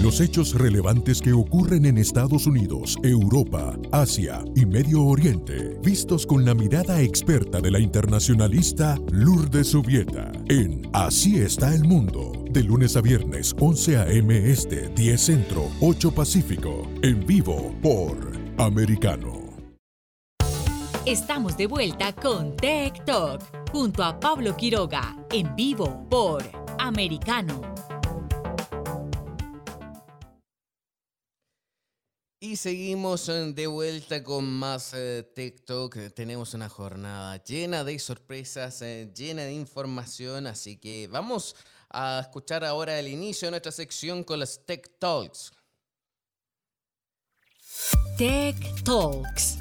Los 0.00 0.20
hechos 0.20 0.54
relevantes 0.54 1.20
que 1.20 1.32
ocurren 1.32 1.84
en 1.84 1.98
Estados 1.98 2.46
Unidos, 2.46 2.96
Europa, 3.02 3.76
Asia 3.90 4.44
y 4.54 4.64
Medio 4.64 5.04
Oriente, 5.04 5.76
vistos 5.82 6.24
con 6.24 6.44
la 6.44 6.54
mirada 6.54 7.00
experta 7.00 7.60
de 7.60 7.72
la 7.72 7.80
internacionalista 7.80 8.96
Lourdes 9.10 9.72
Subieta, 9.72 10.30
en 10.48 10.88
Así 10.92 11.40
está 11.40 11.74
el 11.74 11.82
mundo, 11.82 12.32
de 12.48 12.62
lunes 12.62 12.96
a 12.96 13.00
viernes 13.00 13.56
11 13.58 13.96
a.m. 13.96 14.50
Este, 14.50 14.88
10 14.90 15.20
Centro, 15.20 15.68
8 15.80 16.12
Pacífico, 16.12 16.88
en 17.02 17.26
vivo 17.26 17.74
por 17.82 18.16
Americano. 18.56 19.48
Estamos 21.06 21.56
de 21.56 21.66
vuelta 21.66 22.14
con 22.14 22.54
Tech 22.54 23.04
Talk, 23.04 23.42
junto 23.72 24.04
a 24.04 24.20
Pablo 24.20 24.56
Quiroga, 24.56 25.16
en 25.32 25.56
vivo 25.56 26.06
por 26.08 26.44
Americano. 26.78 27.77
Y 32.40 32.54
seguimos 32.54 33.28
eh, 33.28 33.52
de 33.52 33.66
vuelta 33.66 34.22
con 34.22 34.44
más 34.44 34.94
eh, 34.94 35.28
TikTok. 35.34 36.12
Tenemos 36.14 36.54
una 36.54 36.68
jornada 36.68 37.42
llena 37.42 37.82
de 37.82 37.98
sorpresas, 37.98 38.80
eh, 38.82 39.10
llena 39.12 39.42
de 39.42 39.54
información, 39.54 40.46
así 40.46 40.76
que 40.76 41.08
vamos 41.08 41.56
a 41.90 42.20
escuchar 42.22 42.64
ahora 42.64 42.96
el 42.96 43.08
inicio 43.08 43.46
de 43.46 43.50
nuestra 43.50 43.72
sección 43.72 44.22
con 44.22 44.38
las 44.38 44.64
Tech 44.64 44.88
Talks. 45.00 45.50
Tech 48.16 48.84
Talks. 48.84 49.58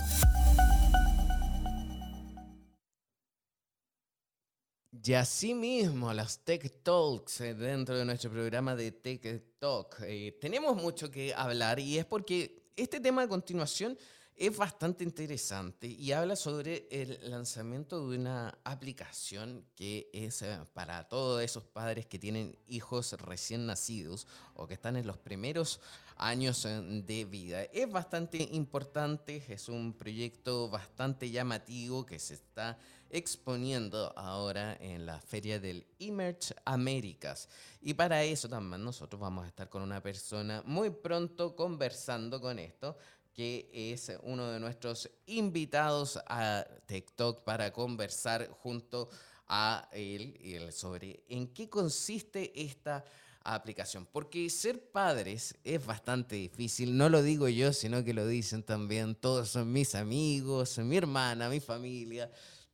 Y 5.03 5.13
así 5.13 5.55
mismo, 5.55 6.13
las 6.13 6.43
Tech 6.43 6.83
Talks 6.83 7.39
dentro 7.39 7.97
de 7.97 8.05
nuestro 8.05 8.29
programa 8.29 8.75
de 8.75 8.91
Tech 8.91 9.57
Talk. 9.57 9.97
tenemos 10.39 10.75
mucho 10.75 11.09
que 11.09 11.33
hablar 11.33 11.79
y 11.79 11.97
es 11.97 12.05
porque 12.05 12.56
este 12.77 12.99
tema 12.99 13.23
a 13.23 13.27
continuación 13.27 13.97
es 14.35 14.55
bastante 14.55 15.03
interesante 15.03 15.87
y 15.87 16.11
habla 16.11 16.35
sobre 16.35 16.87
el 16.91 17.19
lanzamiento 17.23 18.07
de 18.07 18.17
una 18.19 18.55
aplicación 18.63 19.65
que 19.75 20.11
es 20.13 20.43
eh, 20.43 20.59
para 20.73 21.07
todos 21.07 21.41
esos 21.41 21.63
padres 21.63 22.05
que 22.05 22.19
tienen 22.19 22.55
hijos 22.67 23.13
recién 23.13 23.65
nacidos 23.65 24.27
o 24.53 24.67
que 24.67 24.75
están 24.75 24.95
en 24.95 25.07
los 25.07 25.17
primeros 25.17 25.79
años 26.17 26.63
de 26.63 27.25
vida. 27.25 27.63
Es 27.63 27.89
bastante 27.91 28.37
importante, 28.51 29.43
es 29.47 29.69
un 29.69 29.93
proyecto 29.93 30.69
bastante 30.69 31.29
llamativo 31.29 32.05
que 32.05 32.19
se 32.19 32.35
está 32.35 32.77
exponiendo 33.09 34.13
ahora 34.17 34.75
en 34.79 35.05
la 35.05 35.19
feria 35.19 35.59
del 35.59 35.85
Emerge 35.99 36.53
Américas. 36.65 37.47
Y 37.81 37.93
para 37.93 38.23
eso 38.23 38.49
también 38.49 38.83
nosotros 38.83 39.19
vamos 39.19 39.45
a 39.45 39.47
estar 39.47 39.69
con 39.69 39.81
una 39.81 40.01
persona 40.01 40.61
muy 40.65 40.89
pronto 40.89 41.55
conversando 41.55 42.41
con 42.41 42.59
esto 42.59 42.97
que 43.33 43.69
es 43.71 44.11
uno 44.23 44.47
de 44.47 44.59
nuestros 44.59 45.07
invitados 45.27 46.19
a 46.27 46.65
TikTok 46.87 47.43
para 47.43 47.71
conversar 47.71 48.49
junto 48.49 49.09
a 49.47 49.87
él 49.91 50.67
sobre 50.71 51.23
en 51.29 51.47
qué 51.53 51.69
consiste 51.69 52.51
esta 52.59 53.05
aplicación. 53.53 54.05
Porque 54.11 54.49
ser 54.49 54.91
padres 54.91 55.55
es 55.63 55.85
bastante 55.85 56.35
difícil, 56.35 56.97
no 56.97 57.09
lo 57.09 57.21
digo 57.21 57.47
yo, 57.47 57.73
sino 57.73 58.03
que 58.03 58.13
lo 58.13 58.27
dicen 58.27 58.63
también 58.63 59.15
todos 59.15 59.49
son 59.49 59.71
mis 59.71 59.95
amigos, 59.95 60.77
mi 60.79 60.97
hermana, 60.97 61.49
mi 61.49 61.59
familia. 61.59 62.31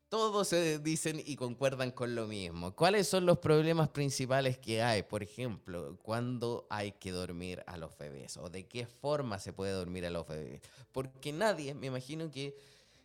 Todos 0.10 0.50
se 0.50 0.78
dicen 0.78 1.22
y 1.26 1.36
concuerdan 1.36 1.90
con 1.90 2.14
lo 2.14 2.28
mismo. 2.28 2.76
¿Cuáles 2.76 3.08
son 3.08 3.26
los 3.26 3.40
problemas 3.40 3.90
principales 3.90 4.60
que 4.60 4.84
hay? 4.84 5.02
Por 5.02 5.24
ejemplo, 5.24 5.98
cuando 6.04 6.68
hay 6.70 6.92
que 6.92 7.12
dormir 7.12 7.64
a 7.66 7.78
los 7.78 7.98
bebés 7.98 8.38
o 8.38 8.48
de 8.50 8.68
qué 8.68 8.86
forma 8.86 9.40
se 9.40 9.54
puede 9.54 9.72
dormir 9.72 10.06
a 10.06 10.12
los 10.12 10.28
bebés. 10.28 10.62
Porque 10.92 11.34
nadie, 11.34 11.74
me 11.74 11.88
imagino 11.88 12.30
que 12.30 12.56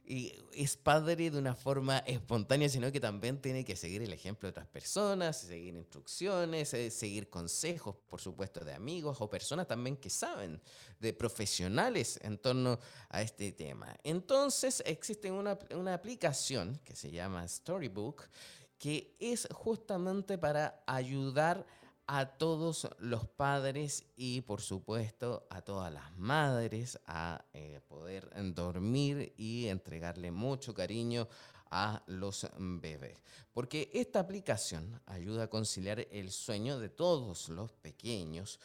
y 0.09 0.33
es 0.55 0.79
padre 0.79 1.31
de 1.31 1.39
una 1.39 1.55
forma 1.55 1.99
espontánea, 1.99 2.71
sino 2.71 2.91
que 2.91 2.99
también 2.99 3.43
tiene 3.43 3.63
que 3.63 3.77
seguir 3.77 4.01
el 4.01 4.13
ejemplo 4.15 4.47
de 4.47 4.53
otras 4.53 4.67
personas, 4.67 5.37
seguir 5.37 5.75
instrucciones, 5.75 6.73
eh, 6.73 6.91
seguir 6.91 7.29
consejos, 7.29 7.95
por 8.09 8.19
supuesto, 8.19 8.65
de 8.65 8.73
amigos 8.73 9.19
o 9.21 9.29
personas 9.29 9.67
también 9.67 9.99
que 9.99 10.09
saben, 10.09 10.63
de 10.99 11.13
profesionales 11.13 12.19
en 12.23 12.39
torno 12.39 12.79
a 13.11 13.21
este 13.21 13.53
tema. 13.53 13.95
Entonces 14.03 14.83
existe 14.87 15.31
una, 15.31 15.59
una 15.75 15.93
aplicación 15.93 16.81
que 16.85 16.97
se 16.97 17.11
llama 17.11 17.47
Storybook, 17.47 18.31
que 18.79 19.15
es 19.21 19.47
justamente 19.53 20.39
para 20.39 20.83
ayudar 20.87 21.59
a 21.59 21.78
a 22.09 22.25
todos 22.25 22.89
los 22.99 23.29
padres 23.29 24.07
y 24.17 24.41
por 24.41 24.63
supuesto 24.63 25.47
a 25.51 25.61
todas 25.61 25.93
las 25.93 26.17
madres 26.17 26.99
a 27.07 27.45
eh, 27.53 27.81
poder 27.87 28.31
dormir 28.55 29.35
y 29.37 29.69
entregarle 29.69 30.31
mucho 30.31 30.73
cariño 30.73 31.29
a 31.71 32.03
los 32.07 32.49
bebés. 32.57 33.23
Porque 33.53 33.91
esta 33.93 34.21
aplicación 34.21 35.01
ayuda 35.05 35.45
a 35.45 35.51
conciliar 35.51 36.01
el 36.11 36.31
sueño 36.31 36.79
de 36.79 36.89
todos 36.89 37.51
los 37.51 37.73
pequeños 37.73 38.59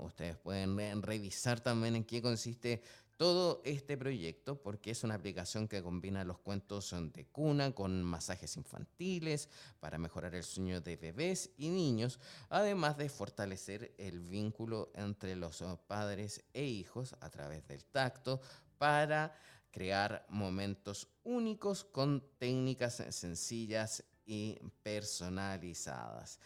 ustedes 0.00 0.36
pueden 0.36 1.02
revisar 1.02 1.60
también 1.60 1.96
en 1.96 2.04
qué 2.04 2.20
consiste 2.20 2.82
todo 3.18 3.60
este 3.64 3.98
proyecto 3.98 4.62
porque 4.62 4.92
es 4.92 5.02
una 5.02 5.16
aplicación 5.16 5.66
que 5.66 5.82
combina 5.82 6.24
los 6.24 6.38
cuentos 6.38 6.94
de 7.12 7.26
cuna 7.26 7.72
con 7.72 8.02
masajes 8.04 8.56
infantiles 8.56 9.48
para 9.80 9.98
mejorar 9.98 10.36
el 10.36 10.44
sueño 10.44 10.80
de 10.80 10.96
bebés 10.96 11.50
y 11.58 11.68
niños, 11.68 12.20
además 12.48 12.96
de 12.96 13.08
fortalecer 13.08 13.92
el 13.98 14.20
vínculo 14.20 14.92
entre 14.94 15.34
los 15.34 15.62
padres 15.88 16.44
e 16.54 16.64
hijos 16.64 17.16
a 17.20 17.28
través 17.28 17.66
del 17.66 17.84
tacto 17.84 18.40
para 18.78 19.34
crear 19.70 20.26
momentos 20.28 21.08
únicos 21.24 21.84
con 21.84 22.22
técnicas 22.38 23.02
sencillas 23.10 24.04
y 24.26 24.58
personalizadas. 24.82 26.38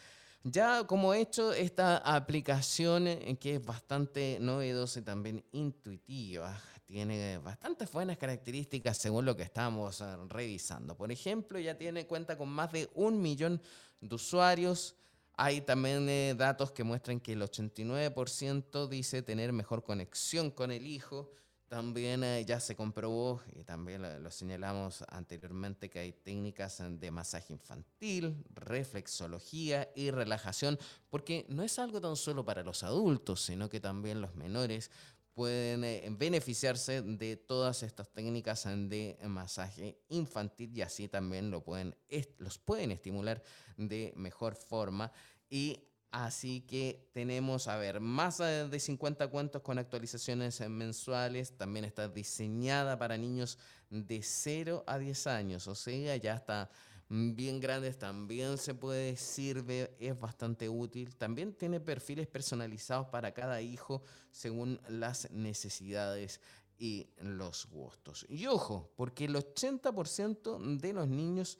Ya 0.45 0.85
como 0.85 1.13
he 1.13 1.21
hecho 1.21 1.53
esta 1.53 1.97
aplicación 1.97 3.07
eh, 3.07 3.37
que 3.39 3.55
es 3.55 3.65
bastante 3.65 4.37
novedosa 4.41 4.99
y 4.99 5.03
también 5.03 5.43
intuitiva, 5.53 6.61
tiene 6.85 7.37
bastantes 7.37 7.89
buenas 7.91 8.17
características 8.17 8.97
según 8.97 9.25
lo 9.25 9.37
que 9.37 9.43
estamos 9.43 10.01
eh, 10.01 10.05
revisando. 10.27 10.97
Por 10.97 11.13
ejemplo, 11.13 11.59
ya 11.59 11.77
tiene 11.77 12.05
cuenta 12.05 12.37
con 12.37 12.49
más 12.49 12.73
de 12.73 12.89
un 12.93 13.21
millón 13.21 13.61
de 14.01 14.15
usuarios. 14.15 14.95
Hay 15.37 15.61
también 15.61 16.09
eh, 16.09 16.35
datos 16.37 16.71
que 16.71 16.83
muestran 16.83 17.21
que 17.21 17.33
el 17.33 17.41
89% 17.41 18.87
dice 18.89 19.21
tener 19.21 19.53
mejor 19.53 19.83
conexión 19.83 20.51
con 20.51 20.71
el 20.71 20.85
hijo. 20.85 21.31
También 21.67 22.23
eh, 22.23 22.45
ya 22.45 22.59
se 22.59 22.75
comprobó, 22.75 23.41
y 23.55 23.63
también 23.63 24.01
lo, 24.01 24.29
señalamos 24.29 25.03
anteriormente, 25.07 25.89
que 25.89 25.99
hay 25.99 26.13
técnicas 26.13 26.81
de 26.87 27.11
masaje 27.11 27.53
infantil, 27.53 28.43
reflexología 28.53 29.89
y 29.95 30.11
relajación, 30.11 30.77
porque 31.09 31.45
no 31.49 31.63
es 31.63 31.79
algo 31.79 31.99
tan 31.99 32.15
solo 32.15 32.45
para 32.45 32.63
los 32.63 32.83
adultos, 32.83 33.41
sino 33.41 33.69
que 33.69 33.79
también 33.79 34.21
los 34.21 34.35
menores 34.35 34.91
pueden 35.33 35.83
eh, 35.83 36.07
beneficiarse 36.11 37.01
de 37.01 37.37
todas 37.37 37.81
estas 37.83 38.11
técnicas 38.11 38.65
de 38.65 39.17
masaje 39.23 39.97
infantil 40.09 40.71
y 40.77 40.81
así 40.81 41.07
también 41.07 41.49
lo 41.49 41.63
pueden, 41.63 41.95
los 42.37 42.59
pueden 42.59 42.91
estimular 42.91 43.41
de 43.77 44.13
mejor 44.15 44.55
forma 44.55 45.11
y 45.49 45.79
Así 46.13 46.61
que 46.61 47.09
tenemos, 47.11 47.67
a 47.67 47.75
ver, 47.77 47.99
más 47.99 48.37
de 48.37 48.79
50 48.79 49.29
cuentos 49.29 49.63
con 49.63 49.79
actualizaciones 49.79 50.61
mensuales. 50.69 51.57
También 51.57 51.85
está 51.85 52.07
diseñada 52.07 52.99
para 52.99 53.17
niños 53.17 53.57
de 53.89 54.21
0 54.21 54.83
a 54.85 54.99
10 54.99 55.25
años. 55.25 55.67
O 55.67 55.73
sea, 55.73 56.15
ya 56.17 56.35
está 56.35 56.69
bien 57.09 57.59
grandes. 57.59 57.97
También 57.97 58.59
se 58.59 58.75
puede, 58.75 59.17
sirve, 59.17 59.95
es 59.99 60.19
bastante 60.19 60.69
útil. 60.69 61.15
También 61.15 61.51
tiene 61.51 61.79
perfiles 61.79 62.27
personalizados 62.27 63.07
para 63.07 63.33
cada 63.33 63.59
hijo 63.59 64.03
según 64.29 64.79
las 64.87 65.31
necesidades 65.31 66.41
y 66.77 67.07
los 67.17 67.65
gustos. 67.65 68.23
Y 68.29 68.45
ojo, 68.45 68.91
porque 68.95 69.25
el 69.25 69.33
80% 69.33 70.77
de 70.77 70.93
los 70.93 71.07
niños 71.07 71.57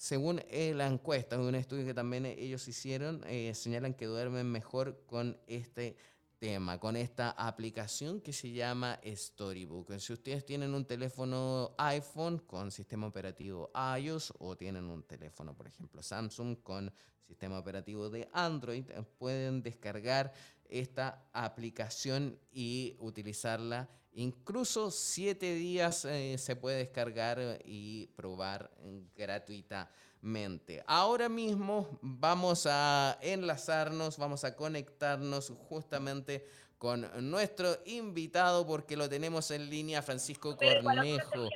según 0.00 0.40
eh, 0.48 0.72
la 0.74 0.86
encuesta 0.86 1.36
de 1.36 1.46
un 1.46 1.54
estudio 1.54 1.84
que 1.84 1.92
también 1.92 2.24
ellos 2.24 2.66
hicieron, 2.66 3.22
eh, 3.26 3.52
señalan 3.54 3.92
que 3.92 4.06
duermen 4.06 4.50
mejor 4.50 5.04
con 5.04 5.38
este 5.46 5.94
tema, 6.38 6.80
con 6.80 6.96
esta 6.96 7.32
aplicación 7.32 8.22
que 8.22 8.32
se 8.32 8.50
llama 8.50 8.98
Storybook. 9.04 9.92
Si 9.98 10.14
ustedes 10.14 10.46
tienen 10.46 10.72
un 10.72 10.86
teléfono 10.86 11.74
iPhone 11.76 12.38
con 12.38 12.70
sistema 12.70 13.08
operativo 13.08 13.70
iOS 13.98 14.32
o 14.38 14.56
tienen 14.56 14.86
un 14.86 15.02
teléfono, 15.02 15.54
por 15.54 15.66
ejemplo, 15.66 16.02
Samsung 16.02 16.62
con 16.62 16.90
sistema 17.26 17.58
operativo 17.58 18.08
de 18.08 18.26
Android, 18.32 18.88
eh, 18.88 19.02
pueden 19.18 19.62
descargar 19.62 20.32
esta 20.64 21.28
aplicación 21.34 22.38
y 22.50 22.96
utilizarla. 23.00 23.90
Incluso 24.12 24.90
siete 24.90 25.54
días 25.54 26.04
eh, 26.04 26.36
se 26.36 26.56
puede 26.56 26.78
descargar 26.78 27.38
y 27.64 28.08
probar 28.16 28.70
gratuitamente. 29.16 30.82
Ahora 30.86 31.28
mismo 31.28 31.98
vamos 32.02 32.66
a 32.68 33.18
enlazarnos, 33.22 34.18
vamos 34.18 34.44
a 34.44 34.56
conectarnos 34.56 35.50
justamente 35.68 36.44
con 36.76 37.06
nuestro 37.30 37.76
invitado 37.84 38.66
porque 38.66 38.96
lo 38.96 39.08
tenemos 39.08 39.50
en 39.50 39.68
línea, 39.68 40.02
Francisco 40.02 40.56
Cornejo. 40.56 41.48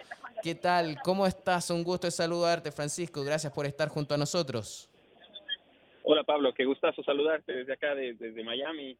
¿Qué 0.42 0.54
tal? 0.54 0.96
¿Cómo 1.02 1.26
estás? 1.26 1.70
Un 1.70 1.82
gusto 1.82 2.06
de 2.06 2.10
saludarte, 2.10 2.70
Francisco. 2.70 3.24
Gracias 3.24 3.50
por 3.50 3.64
estar 3.64 3.88
junto 3.88 4.14
a 4.14 4.18
nosotros. 4.18 4.90
Hola 6.02 6.22
Pablo, 6.22 6.52
qué 6.52 6.66
gustazo 6.66 7.02
saludarte 7.02 7.50
desde 7.50 7.72
acá, 7.72 7.94
desde, 7.94 8.44
Miami. 8.44 8.98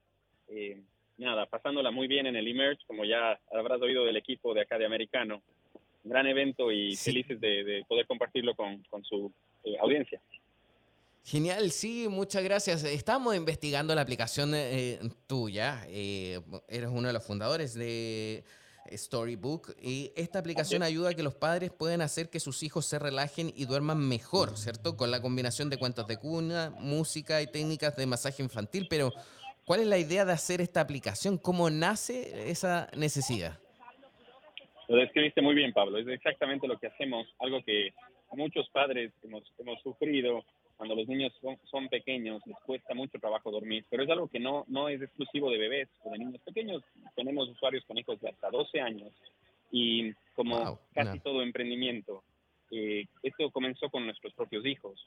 Eh, 0.49 0.83
nada, 1.16 1.46
pasándola 1.46 1.90
muy 1.90 2.07
bien 2.07 2.27
en 2.27 2.37
el 2.37 2.48
Emerge, 2.48 2.85
como 2.87 3.05
ya 3.05 3.38
habrás 3.53 3.81
oído 3.81 4.05
del 4.05 4.16
equipo 4.16 4.55
de 4.55 4.62
acá 4.62 4.79
de 4.79 4.87
Americano. 4.87 5.42
Un 6.05 6.11
gran 6.11 6.27
evento 6.27 6.70
y 6.70 6.96
felices 6.96 7.40
de, 7.40 7.85
poder 7.88 8.07
compartirlo 8.07 8.55
con, 8.55 8.85
su 9.05 9.33
eh, 9.64 9.77
audiencia. 9.81 10.20
Genial, 11.24 11.70
sí, 11.70 12.07
muchas 12.11 12.44
gracias. 12.44 12.85
Estamos 12.85 13.35
investigando 13.35 13.94
la 13.94 14.03
aplicación 14.03 14.53
eh, 14.55 14.98
tuya. 15.27 15.87
eres 15.88 16.90
uno 16.90 17.07
de 17.07 17.12
los 17.14 17.27
fundadores 17.27 17.74
de 17.74 18.44
Storybook. 18.92 19.74
Y 19.81 20.12
esta 20.16 20.38
aplicación 20.38 20.83
ayuda 20.83 21.11
a 21.11 21.14
que 21.14 21.22
los 21.22 21.35
padres 21.35 21.70
puedan 21.70 22.00
hacer 22.00 22.29
que 22.29 22.40
sus 22.40 22.62
hijos 22.62 22.87
se 22.87 22.98
relajen 22.98 23.53
y 23.55 23.64
duerman 23.64 23.98
mejor, 23.98 24.57
¿cierto? 24.57 24.96
Con 24.96 25.11
la 25.11 25.20
combinación 25.20 25.70
de 25.70 25.79
cuentos 25.79 26.07
de 26.07 26.18
cuna, 26.18 26.74
música 26.79 27.40
y 27.42 27.46
técnicas 27.46 27.96
de 27.96 28.07
masaje 28.07 28.42
infantil. 28.42 28.87
Pero, 28.88 29.12
¿cuál 29.64 29.81
es 29.81 29.87
la 29.87 29.98
idea 29.98 30.24
de 30.24 30.33
hacer 30.33 30.61
esta 30.61 30.81
aplicación? 30.81 31.38
¿Cómo 31.38 31.70
nace 31.70 32.50
esa 32.50 32.88
necesidad? 32.96 33.59
Lo 34.88 34.96
describiste 34.96 35.40
muy 35.40 35.55
bien, 35.55 35.72
Pablo. 35.72 35.98
Es 35.98 36.07
exactamente 36.09 36.68
lo 36.68 36.79
que 36.79 36.88
hacemos, 36.88 37.27
algo 37.38 37.62
que 37.62 37.94
muchos 38.33 38.68
padres 38.70 39.12
hemos, 39.22 39.42
hemos 39.59 39.81
sufrido 39.83 40.44
cuando 40.77 40.96
los 40.96 41.07
niños 41.07 41.33
son, 41.70 41.88
pequeños 41.88 42.42
les 42.46 42.57
cuesta 42.66 42.94
mucho 42.94 43.18
trabajo 43.18 43.50
dormir, 43.50 43.85
pero 43.88 44.03
es 44.03 44.11
algo 44.11 44.29
que 44.29 44.40
no, 44.40 44.64
no 44.66 44.88
es 44.88 45.00
exclusivo 45.00 45.50
de 45.50 45.59
bebés 45.59 45.88
o 46.03 46.11
de 46.11 46.18
niños 46.18 46.40
pequeños. 46.42 46.83
Tenemos 47.14 47.48
usuarios 47.48 47.85
con 47.85 47.96
hijos 47.96 48.20
de 48.20 48.31
hasta 48.31 48.50
12 48.50 48.81
años 48.81 49.12
y 49.70 50.12
como 50.35 50.81
casi 50.92 51.20
todo 51.20 51.42
emprendimiento, 51.42 52.22
eh, 52.70 53.07
esto 53.22 53.50
comenzó 53.50 53.88
con 53.88 54.05
nuestros 54.05 54.35
propios 54.35 54.66
hijos. 54.66 55.00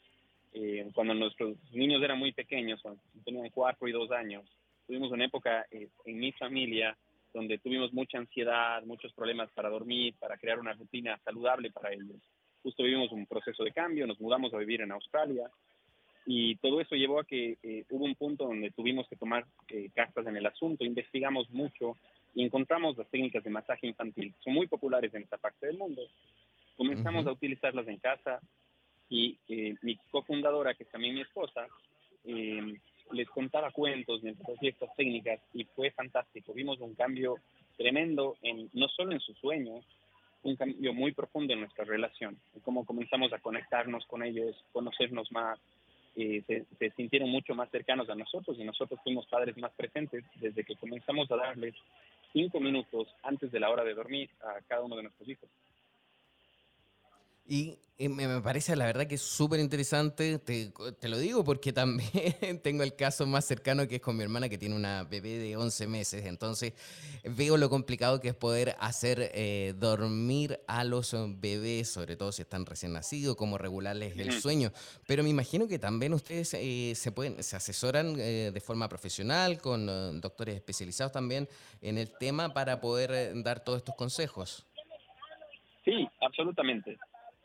Eh, 0.59 0.89
cuando 0.95 1.13
nuestros 1.13 1.55
niños 1.71 2.01
eran 2.01 2.17
muy 2.17 2.31
pequeños, 2.31 2.81
tenían 3.23 3.49
4 3.49 3.87
y 3.87 3.91
2 3.91 4.11
años, 4.11 4.43
tuvimos 4.87 5.11
una 5.11 5.25
época 5.25 5.67
eh, 5.69 5.89
en 6.05 6.17
mi 6.17 6.31
familia 6.31 6.97
donde 7.31 7.59
tuvimos 7.59 7.93
mucha 7.93 8.17
ansiedad, 8.17 8.81
muchos 8.83 9.13
problemas 9.13 9.51
para 9.51 9.69
dormir, 9.69 10.15
para 10.19 10.37
crear 10.37 10.59
una 10.59 10.73
rutina 10.73 11.19
saludable 11.23 11.69
para 11.69 11.93
ellos. 11.93 12.17
Justo 12.63 12.81
vivimos 12.81 13.11
un 13.11 13.27
proceso 13.27 13.63
de 13.63 13.71
cambio, 13.71 14.07
nos 14.07 14.19
mudamos 14.19 14.51
a 14.55 14.57
vivir 14.57 14.81
en 14.81 14.91
Australia 14.91 15.47
y 16.25 16.55
todo 16.55 16.81
eso 16.81 16.95
llevó 16.95 17.19
a 17.19 17.25
que 17.25 17.59
eh, 17.61 17.85
hubo 17.91 18.05
un 18.05 18.15
punto 18.15 18.45
donde 18.45 18.71
tuvimos 18.71 19.07
que 19.07 19.15
tomar 19.15 19.45
eh, 19.67 19.91
cartas 19.93 20.25
en 20.25 20.37
el 20.37 20.45
asunto, 20.47 20.85
investigamos 20.85 21.51
mucho 21.51 21.97
y 22.33 22.43
encontramos 22.43 22.97
las 22.97 23.07
técnicas 23.09 23.43
de 23.43 23.51
masaje 23.51 23.85
infantil. 23.85 24.33
Son 24.43 24.55
muy 24.55 24.65
populares 24.65 25.13
en 25.13 25.21
esta 25.21 25.37
parte 25.37 25.67
del 25.67 25.77
mundo. 25.77 26.01
Comenzamos 26.75 27.27
a 27.27 27.31
utilizarlas 27.31 27.87
en 27.87 27.97
casa 27.97 28.39
y 29.09 29.37
eh, 29.47 29.75
mi 29.81 29.95
cofundadora, 30.11 30.73
que 30.73 30.83
es 30.83 30.91
también 30.91 31.15
mi 31.15 31.21
esposa, 31.21 31.67
eh, 32.25 32.79
les 33.11 33.29
contaba 33.29 33.71
cuentos 33.71 34.21
mientras 34.21 34.49
hacía 34.49 34.69
estas 34.69 34.95
técnicas 34.95 35.39
y 35.53 35.63
fue 35.63 35.91
fantástico. 35.91 36.53
Vimos 36.53 36.79
un 36.79 36.93
cambio 36.93 37.35
tremendo, 37.77 38.35
en, 38.41 38.69
no 38.73 38.87
solo 38.89 39.13
en 39.13 39.19
su 39.19 39.33
sueño, 39.35 39.81
un 40.43 40.55
cambio 40.55 40.93
muy 40.93 41.13
profundo 41.13 41.53
en 41.53 41.61
nuestra 41.61 41.85
relación, 41.85 42.37
cómo 42.63 42.85
comenzamos 42.85 43.33
a 43.33 43.39
conectarnos 43.39 44.05
con 44.05 44.23
ellos, 44.23 44.55
conocernos 44.71 45.31
más, 45.31 45.59
eh, 46.15 46.41
se, 46.47 46.89
sintieron 46.91 47.29
mucho 47.29 47.53
más 47.53 47.69
cercanos 47.69 48.09
a 48.09 48.15
nosotros 48.15 48.57
y 48.59 48.63
nosotros 48.63 48.99
fuimos 49.03 49.27
padres 49.27 49.57
más 49.57 49.71
presentes 49.73 50.23
desde 50.35 50.63
que 50.63 50.75
comenzamos 50.75 51.29
a 51.31 51.35
darles 51.35 51.75
cinco 52.33 52.59
minutos 52.59 53.07
antes 53.23 53.51
de 53.51 53.59
la 53.59 53.69
hora 53.69 53.83
de 53.83 53.93
dormir 53.93 54.29
a 54.41 54.59
cada 54.67 54.81
uno 54.81 54.95
de 54.95 55.03
nuestros 55.03 55.29
hijos. 55.29 55.49
Y 57.47 57.79
me 57.99 58.41
parece 58.41 58.75
la 58.75 58.86
verdad 58.86 59.07
que 59.07 59.15
es 59.15 59.21
súper 59.21 59.60
interesante, 59.60 60.38
te, 60.38 60.71
te, 60.99 61.10
lo 61.10 61.17
digo 61.17 61.43
porque 61.43 61.73
también 61.73 62.62
tengo 62.62 62.83
el 62.83 62.95
caso 62.95 63.25
más 63.25 63.45
cercano 63.45 63.88
que 63.88 63.95
es 63.95 64.01
con 64.01 64.15
mi 64.15 64.23
hermana 64.23 64.49
que 64.49 64.57
tiene 64.60 64.75
una 64.75 65.03
bebé 65.03 65.39
de 65.39 65.57
11 65.57 65.88
meses, 65.88 66.25
entonces 66.25 66.73
veo 67.23 67.57
lo 67.57 67.71
complicado 67.71 68.19
que 68.21 68.29
es 68.29 68.36
poder 68.36 68.75
hacer 68.79 69.31
eh, 69.33 69.73
dormir 69.77 70.60
a 70.67 70.83
los 70.83 71.15
bebés, 71.39 71.89
sobre 71.89 72.15
todo 72.15 72.31
si 72.31 72.43
están 72.43 72.67
recién 72.67 72.93
nacidos, 72.93 73.36
cómo 73.36 73.57
regularles 73.57 74.15
el 74.17 74.31
sueño, 74.31 74.71
pero 75.07 75.23
me 75.23 75.29
imagino 75.29 75.67
que 75.67 75.79
también 75.79 76.13
ustedes 76.13 76.53
eh, 76.53 76.93
se, 76.95 77.12
pueden, 77.12 77.41
se 77.41 77.55
asesoran 77.55 78.15
eh, 78.19 78.51
de 78.53 78.62
forma 78.62 78.88
profesional 78.88 79.60
con 79.60 79.89
eh, 79.89 80.12
doctores 80.21 80.55
especializados 80.55 81.13
también 81.13 81.47
en 81.81 81.97
el 81.97 82.15
tema 82.19 82.53
para 82.53 82.79
poder 82.79 83.12
eh, 83.12 83.31
dar 83.38 83.63
todos 83.63 83.79
estos 83.79 83.95
consejos. 83.95 84.67
Sí, 85.83 86.07
absolutamente 86.21 86.95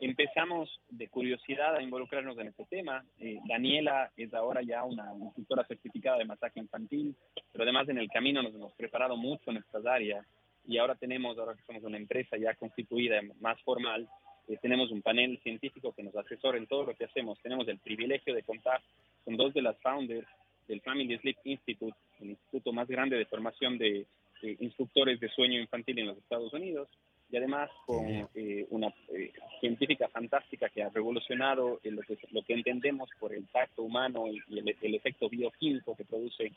empezamos 0.05 0.69
de 0.89 1.07
curiosidad 1.07 1.75
a 1.75 1.81
involucrarnos 1.81 2.37
en 2.37 2.47
este 2.47 2.65
tema. 2.65 3.05
Eh, 3.19 3.39
Daniela 3.47 4.11
es 4.17 4.33
ahora 4.33 4.61
ya 4.61 4.83
una 4.83 5.13
instructora 5.17 5.65
certificada 5.65 6.17
de 6.17 6.25
masaje 6.25 6.59
infantil, 6.59 7.15
pero 7.51 7.63
además 7.63 7.87
en 7.89 7.97
el 7.97 8.09
camino 8.09 8.41
nos 8.43 8.53
hemos 8.53 8.73
preparado 8.73 9.15
mucho 9.15 9.51
en 9.51 9.57
estas 9.57 9.85
áreas 9.85 10.25
y 10.65 10.77
ahora 10.77 10.95
tenemos, 10.95 11.37
ahora 11.37 11.55
que 11.55 11.63
somos 11.63 11.83
una 11.83 11.97
empresa 11.97 12.37
ya 12.37 12.53
constituida, 12.55 13.21
más 13.39 13.61
formal, 13.61 14.07
eh, 14.47 14.57
tenemos 14.61 14.91
un 14.91 15.01
panel 15.01 15.39
científico 15.41 15.93
que 15.93 16.03
nos 16.03 16.15
asesora 16.15 16.57
en 16.57 16.67
todo 16.67 16.85
lo 16.85 16.95
que 16.95 17.05
hacemos. 17.05 17.39
Tenemos 17.41 17.67
el 17.67 17.79
privilegio 17.79 18.33
de 18.33 18.43
contar 18.43 18.81
con 19.23 19.37
dos 19.37 19.53
de 19.53 19.61
las 19.61 19.79
founders 19.79 20.27
del 20.67 20.81
Family 20.81 21.17
Sleep 21.17 21.37
Institute, 21.45 21.97
el 22.19 22.31
instituto 22.31 22.73
más 22.73 22.87
grande 22.87 23.17
de 23.17 23.25
formación 23.25 23.77
de 23.77 24.05
instructores 24.59 25.19
de 25.21 25.29
sueño 25.29 25.61
infantil 25.61 25.99
en 25.99 26.07
los 26.07 26.17
Estados 26.17 26.51
Unidos 26.53 26.89
y 27.33 27.37
además 27.37 27.71
con 27.87 28.05
eh, 28.35 28.67
una 28.69 28.93
eh, 29.09 29.31
científica 29.59 30.07
fantástica 30.07 30.69
que 30.69 30.83
ha 30.83 30.89
revolucionado 30.89 31.79
lo, 31.83 32.01
que, 32.03 32.15
lo 32.29 32.43
que 32.43 32.53
entendemos 32.53 33.09
por 33.19 33.33
el 33.33 33.47
tacto 33.47 33.81
humano 33.81 34.27
y, 34.27 34.39
el, 34.55 34.75
el, 34.79 34.93
efecto 34.93 35.29
bioquímico 35.29 35.95
que 35.95 36.05
produce 36.05 36.51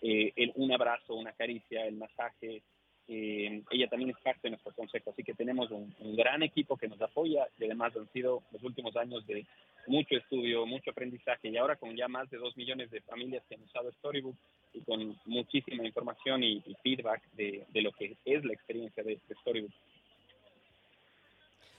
eh, 0.00 0.32
el, 0.34 0.52
un 0.54 0.72
abrazo, 0.72 1.16
una 1.16 1.32
caricia, 1.32 1.86
el 1.86 1.96
masaje. 1.96 2.62
Eh, 3.08 3.62
ella 3.70 3.88
también 3.88 4.10
es 4.10 4.16
parte 4.22 4.40
de 4.44 4.50
nuestro 4.50 4.72
consejo, 4.72 5.10
así 5.10 5.22
que 5.22 5.34
tenemos 5.34 5.70
un, 5.70 5.94
un, 6.00 6.16
gran 6.16 6.42
equipo 6.42 6.78
que 6.78 6.88
nos 6.88 7.02
apoya 7.02 7.46
y 7.58 7.64
además 7.64 7.94
han 7.94 8.10
sido 8.12 8.42
los 8.52 8.62
últimos 8.62 8.96
años 8.96 9.26
de 9.26 9.44
mucho 9.86 10.16
estudio, 10.16 10.64
mucho 10.64 10.92
aprendizaje 10.92 11.50
y 11.50 11.58
ahora 11.58 11.76
con 11.76 11.94
ya 11.94 12.08
más 12.08 12.30
de 12.30 12.38
dos 12.38 12.56
millones 12.56 12.90
de 12.90 13.02
familias 13.02 13.42
que 13.48 13.56
han 13.56 13.62
usado 13.62 13.92
Storybook 13.92 14.36
y 14.72 14.80
con 14.80 15.14
muchísima 15.26 15.84
información 15.84 16.42
y, 16.42 16.62
y 16.64 16.74
feedback 16.82 17.22
de, 17.32 17.66
de, 17.68 17.82
lo 17.82 17.92
que 17.92 18.16
es 18.24 18.44
la 18.44 18.54
experiencia 18.54 19.02
de, 19.02 19.18
de 19.28 19.34
Storybook. 19.42 19.72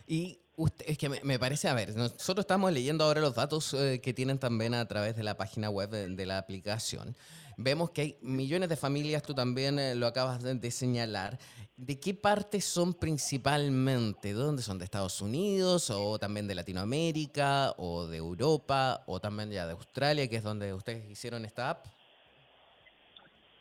Y 0.08 0.40
usted, 0.56 0.86
es 0.88 0.98
que 0.98 1.10
me, 1.10 1.40
parece, 1.40 1.68
a 1.68 1.74
ver, 1.74 1.96
nosotros 1.96 2.44
estamos 2.44 2.72
leyendo 2.72 3.04
ahora 3.04 3.22
los 3.22 3.36
datos 3.36 3.74
eh, 3.74 4.00
que 4.02 4.14
tienen 4.14 4.40
también 4.40 4.74
a 4.74 4.88
través 4.88 5.16
de 5.16 5.24
la 5.24 5.38
página 5.38 5.70
web 5.70 5.90
de, 5.90 6.10
de, 6.10 6.26
la 6.26 6.38
aplicación. 6.38 7.16
Vemos 7.58 7.92
que 7.92 8.02
hay 8.02 8.18
millones 8.22 8.70
de 8.70 8.76
familias, 8.76 9.24
tú 9.24 9.34
también 9.34 9.78
eh, 9.78 9.96
lo 9.96 10.08
acabas 10.08 10.42
de, 10.42 10.72
señalar. 10.72 11.38
¿De 11.76 12.00
qué 12.00 12.14
partes 12.14 12.66
son 12.66 12.94
principalmente? 12.94 14.30
¿De 14.30 14.34
dónde 14.34 14.62
son? 14.62 14.78
¿De 14.78 14.86
Estados 14.86 15.22
Unidos 15.22 15.90
o 15.90 16.18
también 16.20 16.48
de 16.48 16.56
Latinoamérica 16.56 17.74
o 17.78 18.08
de 18.08 18.18
Europa 18.18 19.04
o 19.08 19.20
también 19.20 19.52
ya 19.52 19.66
de 19.66 19.74
Australia, 19.74 20.28
que 20.28 20.38
es 20.38 20.44
donde 20.44 20.74
ustedes 20.74 21.10
hicieron 21.10 21.46
esta 21.46 21.72
app? 21.72 21.86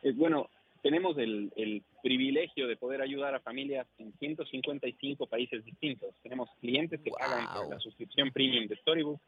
Eh, 0.02 0.12
bueno, 0.12 0.48
tenemos 0.82 1.16
el, 1.16 1.52
el, 1.56 1.82
privilegio 2.02 2.66
de 2.66 2.76
poder 2.76 3.00
ayudar 3.00 3.32
a 3.34 3.40
familias 3.40 3.86
en 3.98 4.12
155 4.18 5.26
países 5.26 5.64
distintos. 5.64 6.12
Tenemos 6.20 6.50
clientes 6.60 7.00
que 7.00 7.10
wow. 7.10 7.18
pagan 7.20 7.46
por 7.54 7.70
la 7.70 7.78
suscripción 7.78 8.32
premium 8.32 8.66
de 8.66 8.74
Storybook, 8.76 9.20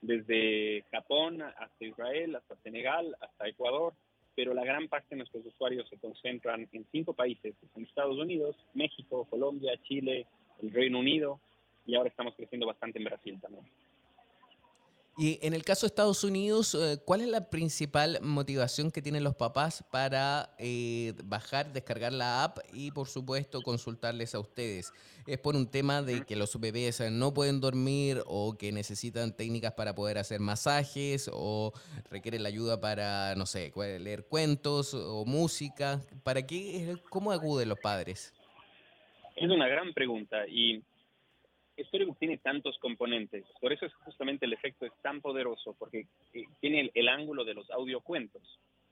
desde 0.00 0.82
Japón 0.90 1.42
hasta 1.42 1.84
Israel, 1.84 2.34
hasta 2.36 2.56
Senegal, 2.62 3.14
hasta 3.20 3.48
Ecuador, 3.48 3.92
pero 4.34 4.54
la 4.54 4.64
gran 4.64 4.88
parte 4.88 5.08
de 5.10 5.16
nuestros 5.16 5.44
usuarios 5.44 5.86
se 5.90 5.98
concentran 5.98 6.68
en 6.72 6.86
cinco 6.90 7.12
países, 7.12 7.54
en 7.76 7.84
Estados 7.84 8.18
Unidos, 8.18 8.56
México, 8.72 9.26
Colombia, 9.28 9.72
Chile, 9.82 10.26
el 10.62 10.72
Reino 10.72 10.98
Unido, 10.98 11.38
y 11.86 11.94
ahora 11.94 12.08
estamos 12.08 12.34
creciendo 12.34 12.66
bastante 12.66 12.98
en 12.98 13.04
Brasil 13.04 13.38
también. 13.40 13.64
Y 15.18 15.38
en 15.42 15.52
el 15.52 15.62
caso 15.62 15.82
de 15.82 15.88
Estados 15.88 16.24
Unidos, 16.24 16.74
eh, 16.74 16.96
¿cuál 17.04 17.20
es 17.20 17.28
la 17.28 17.50
principal 17.50 18.18
motivación 18.22 18.90
que 18.90 19.02
tienen 19.02 19.22
los 19.22 19.34
papás 19.34 19.84
para 19.90 20.54
eh, 20.58 21.12
bajar, 21.24 21.70
descargar 21.70 22.14
la 22.14 22.44
app 22.44 22.60
y, 22.72 22.92
por 22.92 23.08
supuesto, 23.08 23.60
consultarles 23.60 24.34
a 24.34 24.40
ustedes? 24.40 24.90
¿Es 25.26 25.38
por 25.38 25.54
un 25.54 25.70
tema 25.70 26.00
de 26.00 26.24
que 26.24 26.34
los 26.34 26.58
bebés 26.58 27.02
no 27.12 27.34
pueden 27.34 27.60
dormir 27.60 28.22
o 28.26 28.56
que 28.56 28.72
necesitan 28.72 29.36
técnicas 29.36 29.72
para 29.72 29.94
poder 29.94 30.16
hacer 30.16 30.40
masajes 30.40 31.30
o 31.30 31.74
requieren 32.10 32.42
la 32.42 32.48
ayuda 32.48 32.80
para, 32.80 33.34
no 33.34 33.44
sé, 33.44 33.70
leer 33.76 34.24
cuentos 34.24 34.94
o 34.94 35.26
música? 35.26 36.00
¿Para 36.24 36.46
qué? 36.46 36.96
¿Cómo 37.10 37.32
acuden 37.32 37.68
los 37.68 37.78
padres? 37.78 38.32
Es 39.36 39.50
una 39.50 39.68
gran 39.68 39.92
pregunta 39.92 40.46
y 40.48 40.82
Storybook 41.84 42.18
tiene 42.18 42.38
tantos 42.38 42.78
componentes, 42.78 43.44
por 43.60 43.72
eso 43.72 43.86
es 43.86 43.94
justamente 43.94 44.46
el 44.46 44.52
efecto 44.52 44.86
es 44.86 44.92
tan 45.02 45.20
poderoso, 45.20 45.74
porque 45.78 46.06
eh, 46.34 46.44
tiene 46.60 46.80
el, 46.80 46.90
el, 46.94 47.08
ángulo 47.08 47.44
de 47.44 47.54
los 47.54 47.70
audiocuentos. 47.70 48.42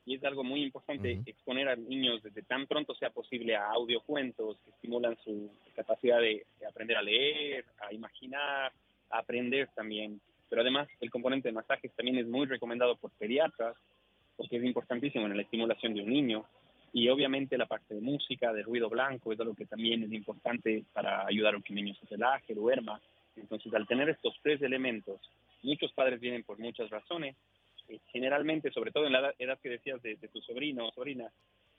Y 0.07 0.15
es 0.15 0.25
algo 0.25 0.43
muy 0.43 0.63
importante 0.63 1.13
uh 1.13 1.17
-huh. 1.19 1.29
exponer 1.29 1.69
a 1.69 1.77
niños 1.77 2.23
desde 2.23 2.43
tan 2.43 2.67
pronto 2.67 2.95
sea 2.95 3.11
posible 3.11 3.55
a 3.55 3.71
audiocuentos 3.71 4.59
que 4.65 4.71
estimulan 4.71 5.17
su 5.23 5.53
capacidad 5.75 6.21
de, 6.21 6.47
de 6.59 6.67
aprender 6.67 6.97
a 6.97 7.03
leer, 7.03 7.65
a 7.87 7.93
imaginar, 7.93 8.73
a 9.11 9.19
aprender 9.19 9.69
también. 9.75 10.21
Pero 10.49 10.63
además 10.63 10.89
el 11.01 11.11
componente 11.11 11.49
de 11.49 11.53
masajes 11.53 11.93
también 11.95 12.19
es 12.19 12.27
muy 12.27 12.47
recomendado 12.47 12.97
por 12.97 13.11
pediatras, 13.13 13.77
porque 14.37 14.57
es 14.57 14.65
importantísimo 14.65 15.27
en 15.27 15.37
la 15.37 15.43
estimulación 15.43 15.95
de 15.95 16.03
un 16.03 16.11
niño 16.11 16.47
y 16.93 17.09
obviamente 17.09 17.57
la 17.57 17.67
parte 17.67 17.95
de 17.95 18.01
música, 18.01 18.53
de 18.53 18.63
ruido 18.63 18.89
blanco, 18.89 19.33
es 19.33 19.41
algo 19.41 19.55
que 19.55 19.67
también 19.67 20.03
es 20.03 20.13
importante 20.13 20.85
para 20.93 21.27
ayudar 21.27 21.55
a 21.55 21.61
que 21.61 21.73
el 21.73 21.77
niño 21.77 21.95
se 21.95 22.07
relaje, 22.07 22.55
duerma. 22.55 23.01
Entonces, 23.37 23.73
al 23.75 23.87
tener 23.87 24.09
estos 24.09 24.35
tres 24.43 24.61
elementos, 24.63 25.21
muchos 25.63 25.93
padres 25.93 26.21
vienen 26.21 26.43
por 26.43 26.59
muchas 26.59 26.91
razones. 26.91 27.37
Eh, 27.89 27.99
generalmente, 28.13 28.71
sobre 28.71 28.91
todo 28.91 29.07
en 29.07 29.13
la 29.13 29.35
edad 29.39 29.59
que 29.61 29.69
decías 29.69 30.03
de, 30.03 30.17
de 30.17 30.29
tu 30.29 30.41
sobrino 30.41 30.89
o 30.89 30.93
sobrina, 30.93 31.31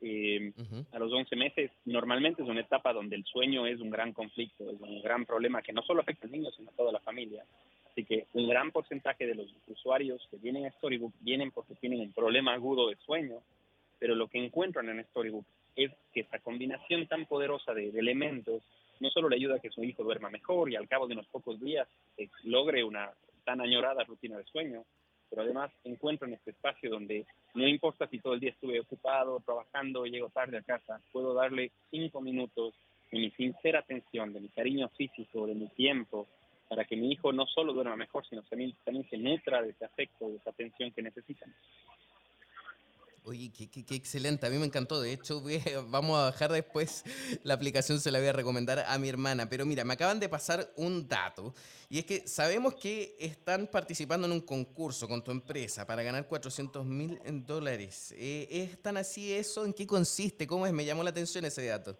eh, 0.01 0.51
uh 0.57 0.61
-huh. 0.61 0.85
a 0.93 0.99
los 0.99 1.13
11 1.13 1.35
meses, 1.35 1.71
normalmente 1.85 2.41
es 2.41 2.49
una 2.49 2.61
etapa 2.61 2.91
donde 2.91 3.15
el 3.15 3.23
sueño 3.25 3.67
es 3.67 3.79
un 3.79 3.89
gran 3.89 4.13
conflicto, 4.13 4.69
es 4.69 4.79
un 4.79 5.01
gran 5.01 5.25
problema 5.25 5.61
que 5.61 5.73
no 5.73 5.83
solo 5.83 6.01
afecta 6.01 6.25
al 6.25 6.31
niño, 6.31 6.49
sino 6.51 6.71
a 6.71 6.75
toda 6.75 6.91
la 6.91 6.99
familia. 7.01 7.45
Así 7.91 8.05
que 8.05 8.25
un 8.33 8.47
gran 8.47 8.71
porcentaje 8.71 9.27
de 9.27 9.35
los 9.35 9.53
usuarios 9.67 10.25
que 10.31 10.37
vienen 10.37 10.65
a 10.65 10.71
Storybook 10.71 11.13
vienen 11.19 11.51
porque 11.51 11.75
tienen 11.75 11.99
un 11.99 12.13
problema 12.13 12.53
agudo 12.53 12.89
de 12.89 12.95
sueño 12.95 13.41
pero 14.01 14.15
lo 14.15 14.27
que 14.27 14.43
encuentran 14.43 14.89
en 14.89 15.05
Storybook 15.05 15.45
es 15.75 15.91
que 16.11 16.21
esta 16.21 16.39
combinación 16.39 17.05
tan 17.05 17.27
poderosa 17.27 17.71
de, 17.75 17.89
elementos 17.89 18.63
no 18.99 19.11
solo 19.11 19.29
le 19.29 19.35
ayuda 19.35 19.57
a 19.57 19.59
que 19.59 19.69
su 19.69 19.83
hijo 19.83 20.03
duerma 20.03 20.31
mejor 20.31 20.71
y 20.71 20.75
al 20.75 20.87
cabo 20.87 21.05
de 21.05 21.13
unos 21.13 21.27
pocos 21.27 21.61
días 21.61 21.87
eh, 22.17 22.27
logre 22.43 22.83
una 22.83 23.11
tan 23.45 23.61
añorada 23.61 24.03
rutina 24.03 24.37
de 24.37 24.43
sueño, 24.45 24.85
pero 25.29 25.43
además 25.43 25.71
encuentran 25.83 26.33
este 26.33 26.49
espacio 26.49 26.89
donde 26.89 27.27
no 27.53 27.67
importa 27.67 28.07
si 28.07 28.17
todo 28.17 28.33
el 28.33 28.39
día 28.39 28.49
estuve 28.49 28.79
ocupado, 28.79 29.39
trabajando, 29.45 30.05
llego 30.05 30.29
tarde 30.29 30.57
a 30.57 30.63
casa, 30.63 30.99
puedo 31.11 31.35
darle 31.35 31.71
cinco 31.91 32.21
minutos 32.21 32.73
de 33.11 33.19
mi 33.19 33.29
sincera 33.31 33.79
atención, 33.79 34.33
de 34.33 34.41
mi 34.41 34.49
cariño 34.49 34.89
físico, 34.97 35.45
de 35.45 35.53
mi 35.53 35.67
tiempo, 35.67 36.27
para 36.67 36.85
que 36.85 36.95
mi 36.95 37.11
hijo 37.11 37.31
no 37.31 37.45
solo 37.45 37.71
duerma 37.71 37.95
mejor, 37.95 38.25
sino 38.27 38.41
también, 38.41 38.73
también 38.83 39.07
se 39.11 39.17
nutra 39.17 39.61
de 39.61 39.69
ese 39.69 39.85
afecto, 39.85 40.27
de 40.27 40.37
esa 40.37 40.49
atención 40.49 40.91
que 40.91 41.03
necesitan. 41.03 41.53
Oye, 43.23 43.51
qué, 43.51 43.95
excelente, 43.95 44.47
a 44.47 44.49
mí 44.49 44.57
me 44.57 44.65
encantó. 44.65 44.99
De 44.99 45.13
hecho, 45.13 45.43
vamos 45.89 46.17
a 46.17 46.23
bajar 46.23 46.51
después 46.51 47.03
la 47.43 47.53
aplicación, 47.53 47.99
se 47.99 48.11
la 48.11 48.17
voy 48.17 48.29
a 48.29 48.33
recomendar 48.33 48.79
a 48.79 48.97
mi 48.97 49.09
hermana. 49.09 49.47
Pero 49.47 49.65
mira, 49.65 49.83
me 49.83 49.93
acaban 49.93 50.19
de 50.19 50.27
pasar 50.27 50.71
un 50.75 51.07
dato 51.07 51.53
y 51.87 51.99
es 51.99 52.05
que 52.05 52.27
sabemos 52.27 52.75
que 52.75 53.15
están 53.19 53.67
participando 53.67 54.25
en 54.25 54.33
un 54.33 54.41
concurso 54.41 55.07
con 55.07 55.23
tu 55.23 55.29
empresa 55.29 55.85
para 55.85 56.01
ganar 56.01 56.27
400 56.27 56.83
mil 56.83 57.19
dólares. 57.45 58.15
Eh, 58.17 58.47
¿Es 58.49 58.81
tan 58.81 58.97
así 58.97 59.31
eso? 59.31 59.65
¿En 59.65 59.73
qué 59.73 59.85
consiste? 59.85 60.47
¿Cómo 60.47 60.65
es? 60.65 60.73
Me 60.73 60.83
llamó 60.83 61.03
la 61.03 61.11
atención 61.11 61.45
ese 61.45 61.65
dato. 61.65 61.95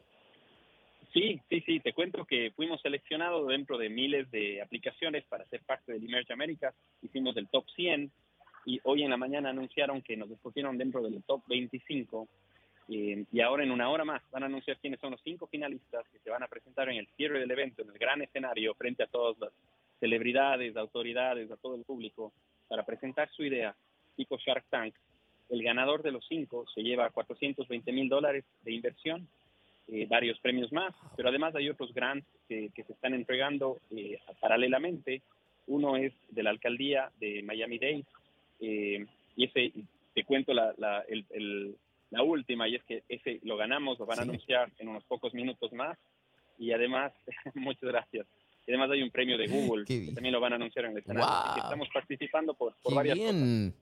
Sí, 1.14 1.42
sí, 1.50 1.62
sí, 1.66 1.80
te 1.82 1.92
cuento 1.94 2.26
que 2.26 2.52
fuimos 2.56 2.82
seleccionados 2.82 3.48
dentro 3.50 3.78
de 3.78 3.90
miles 3.90 4.32
de 4.32 4.62
aplicaciones 4.62 5.26
para 5.26 5.46
ser 5.48 5.62
parte 5.64 5.92
del 5.92 6.06
Emerge 6.06 6.32
America. 6.32 6.74
Hicimos 7.02 7.36
el 7.36 7.50
top 7.50 7.66
100 7.76 8.10
y 8.66 8.80
hoy 8.84 9.04
en 9.04 9.10
la 9.10 9.18
mañana 9.18 9.50
anunciaron 9.50 10.02
que 10.02 10.18
nos 10.18 10.30
escogieron 10.30 10.78
dentro 10.78 11.02
del 11.02 11.24
top 11.24 11.42
25 11.48 12.28
eh, 12.90 13.26
y 13.32 13.42
ahora 13.42 13.64
en 13.64 13.72
una 13.72 13.90
hora 13.90 14.04
más 14.04 14.22
van 14.32 14.44
a 14.44 14.48
anunciar 14.48 14.78
quiénes 14.78 15.00
son 15.00 15.12
los 15.12 15.22
cinco 15.24 15.48
finalistas 15.48 16.06
que 16.12 16.20
se 16.20 16.30
van 16.30 16.44
a 16.44 16.48
presentar 16.48 16.90
en 16.90 16.98
el 16.98 17.08
cierre 17.16 17.40
del 17.40 17.52
evento, 17.52 17.84
en 17.84 17.90
el 17.90 17.98
gran 17.98 18.22
escenario, 18.22 18.74
frente 18.76 19.04
a 19.04 19.08
todas 19.08 19.40
las 19.40 19.52
celebridades, 20.00 20.76
autoridades, 20.76 21.50
a 21.52 21.58
todo 21.58 21.76
el 21.76 21.84
público, 21.84 22.34
para 22.68 22.84
presentar 22.86 23.30
su 23.32 23.44
idea, 23.44 23.76
tipo 24.16 24.38
Shark 24.38 24.66
Tank. 24.70 24.94
El 25.50 25.64
ganador 25.64 26.02
de 26.02 26.12
los 26.12 26.26
cinco 26.28 26.66
se 26.74 26.82
lleva 26.82 27.10
420 27.10 27.92
mil 27.92 28.10
dólares 28.10 28.44
de 28.64 28.74
inversión, 28.74 29.28
eh, 29.88 30.06
varios 30.10 30.40
premios 30.40 30.72
más, 30.72 30.94
pero 31.16 31.30
además 31.30 31.56
hay 31.56 31.70
otros 31.70 31.94
grants 31.94 32.28
que, 32.48 32.72
se 32.76 32.94
están 32.94 33.14
entregando 33.14 33.80
eh, 33.96 34.20
paralelamente. 34.40 35.22
Uno 35.68 35.96
es 35.98 36.14
de 36.30 36.44
la 36.44 36.50
alcaldía 36.50 37.12
de 37.20 37.44
Miami-Dade, 37.44 38.06
eh, 38.62 39.06
y 39.36 39.46
ese, 39.46 39.74
te 40.14 40.24
cuento 40.24 40.54
la, 40.54 40.74
la, 40.78 41.04
el, 41.10 41.76
la 42.12 42.24
última, 42.24 42.68
y 42.68 42.76
es 42.76 42.84
que 42.84 43.04
ese 43.10 43.40
lo 43.44 43.58
ganamos, 43.58 44.00
lo 44.00 44.06
van 44.06 44.20
a 44.20 44.22
anunciar 44.24 44.72
en 44.78 44.90
unos 44.90 45.04
pocos 45.06 45.34
minutos 45.34 45.74
más. 45.74 45.98
Y 46.58 46.72
además, 46.72 47.12
muchas 47.56 47.90
gracias. 47.90 48.28
Y 48.68 48.72
además 48.72 48.92
hay 48.92 49.02
un 49.02 49.12
premio 49.12 49.38
de 49.38 49.48
Google, 49.50 49.86
que 49.86 50.12
también 50.14 50.34
lo 50.34 50.40
van 50.40 50.54
a 50.54 50.56
anunciar 50.58 50.86
en 50.86 50.92
el 50.92 50.98
escenario. 51.00 51.28
estamos 51.56 51.90
participando 51.94 52.54
por, 52.54 52.76
por 52.84 52.94
varias 52.94 53.18
bien. 53.18 53.74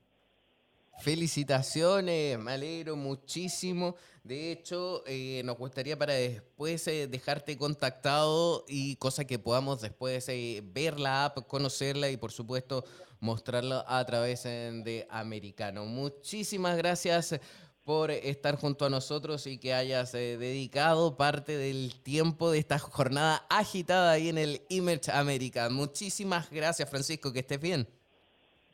Felicitaciones, 1.00 2.38
me 2.38 2.52
alegro 2.52 2.96
muchísimo. 2.96 3.96
De 4.22 4.52
hecho, 4.52 5.02
eh, 5.06 5.42
nos 5.44 5.56
gustaría 5.56 5.98
para 5.98 6.12
después 6.12 6.86
eh, 6.88 7.06
dejarte 7.06 7.56
contactado 7.56 8.64
y 8.68 8.96
cosa 8.96 9.24
que 9.24 9.38
podamos 9.38 9.80
después 9.80 10.26
ver 10.72 11.00
la 11.00 11.24
app, 11.24 11.46
conocerla 11.46 12.10
y 12.10 12.16
por 12.16 12.32
supuesto 12.32 12.84
mostrarlo 13.20 13.84
a 13.86 14.04
través 14.04 14.44
eh, 14.46 14.72
de 14.84 15.06
Americano. 15.10 15.84
Muchísimas 15.84 16.76
gracias 16.76 17.38
por 17.84 18.10
estar 18.10 18.56
junto 18.56 18.84
a 18.84 18.90
nosotros 18.90 19.46
y 19.46 19.58
que 19.58 19.74
hayas 19.74 20.14
eh, 20.14 20.36
dedicado 20.38 21.16
parte 21.16 21.56
del 21.56 21.94
tiempo 22.02 22.50
de 22.50 22.58
esta 22.58 22.78
jornada 22.78 23.46
agitada 23.48 24.12
ahí 24.12 24.28
en 24.28 24.38
el 24.38 24.62
Image 24.68 25.10
America. 25.10 25.68
Muchísimas 25.70 26.50
gracias, 26.50 26.88
Francisco, 26.88 27.32
que 27.32 27.40
estés 27.40 27.60
bien. 27.60 27.88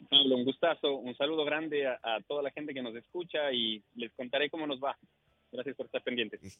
Pablo, 0.08 0.36
un 0.36 0.44
gustazo, 0.44 0.96
un 0.96 1.16
saludo 1.16 1.44
grande 1.44 1.86
a, 1.86 2.20
toda 2.26 2.42
la 2.42 2.50
gente 2.50 2.72
que 2.74 2.82
nos 2.82 2.94
escucha 2.94 3.52
y 3.52 3.82
les 3.94 4.12
contaré 4.14 4.50
cómo 4.50 4.66
nos 4.66 4.80
va. 4.80 4.96
Gracias 5.52 5.76
por 5.76 5.86
estar 5.86 6.02
pendientes. 6.02 6.58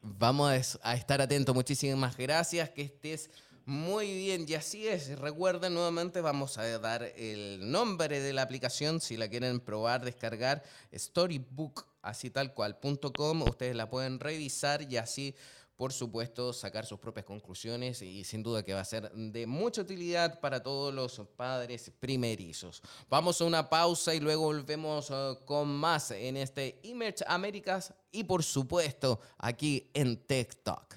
Vamos 0.00 0.78
a 0.82 0.94
estar 0.94 1.20
atentos. 1.20 1.54
Muchísimas 1.54 2.16
gracias. 2.16 2.70
Que 2.70 2.82
estés 2.82 3.30
muy 3.68 4.14
bien, 4.14 4.46
y 4.48 4.54
así 4.54 4.88
es. 4.88 5.18
Recuerden 5.18 5.74
nuevamente, 5.74 6.22
vamos 6.22 6.56
a 6.56 6.78
dar 6.78 7.02
el 7.02 7.70
nombre 7.70 8.18
de 8.18 8.32
la 8.32 8.40
aplicación 8.40 8.98
si 8.98 9.18
la 9.18 9.28
quieren 9.28 9.60
probar, 9.60 10.06
descargar, 10.06 10.62
storybook, 10.96 11.84
así 12.00 12.30
tal 12.30 12.54
cual.com. 12.54 13.42
Ustedes 13.42 13.76
la 13.76 13.90
pueden 13.90 14.20
revisar 14.20 14.90
y 14.90 14.96
así, 14.96 15.34
por 15.78 15.92
supuesto, 15.92 16.52
sacar 16.52 16.84
sus 16.84 16.98
propias 16.98 17.24
conclusiones 17.24 18.02
y 18.02 18.24
sin 18.24 18.42
duda 18.42 18.64
que 18.64 18.74
va 18.74 18.80
a 18.80 18.84
ser 18.84 19.12
de 19.12 19.46
mucha 19.46 19.82
utilidad 19.82 20.40
para 20.40 20.60
todos 20.60 20.92
los 20.92 21.22
padres 21.36 21.92
primerizos. 22.00 22.82
Vamos 23.08 23.40
a 23.40 23.44
una 23.44 23.70
pausa 23.70 24.12
y 24.12 24.18
luego 24.18 24.42
volvemos 24.42 25.08
eh, 25.12 25.38
con 25.44 25.68
más 25.68 26.10
en 26.10 26.36
este 26.36 26.80
Image 26.82 27.24
Américas 27.28 27.94
y 28.10 28.24
por 28.24 28.42
supuesto 28.42 29.20
aquí 29.38 29.88
en 29.94 30.16
TikTok. 30.26 30.96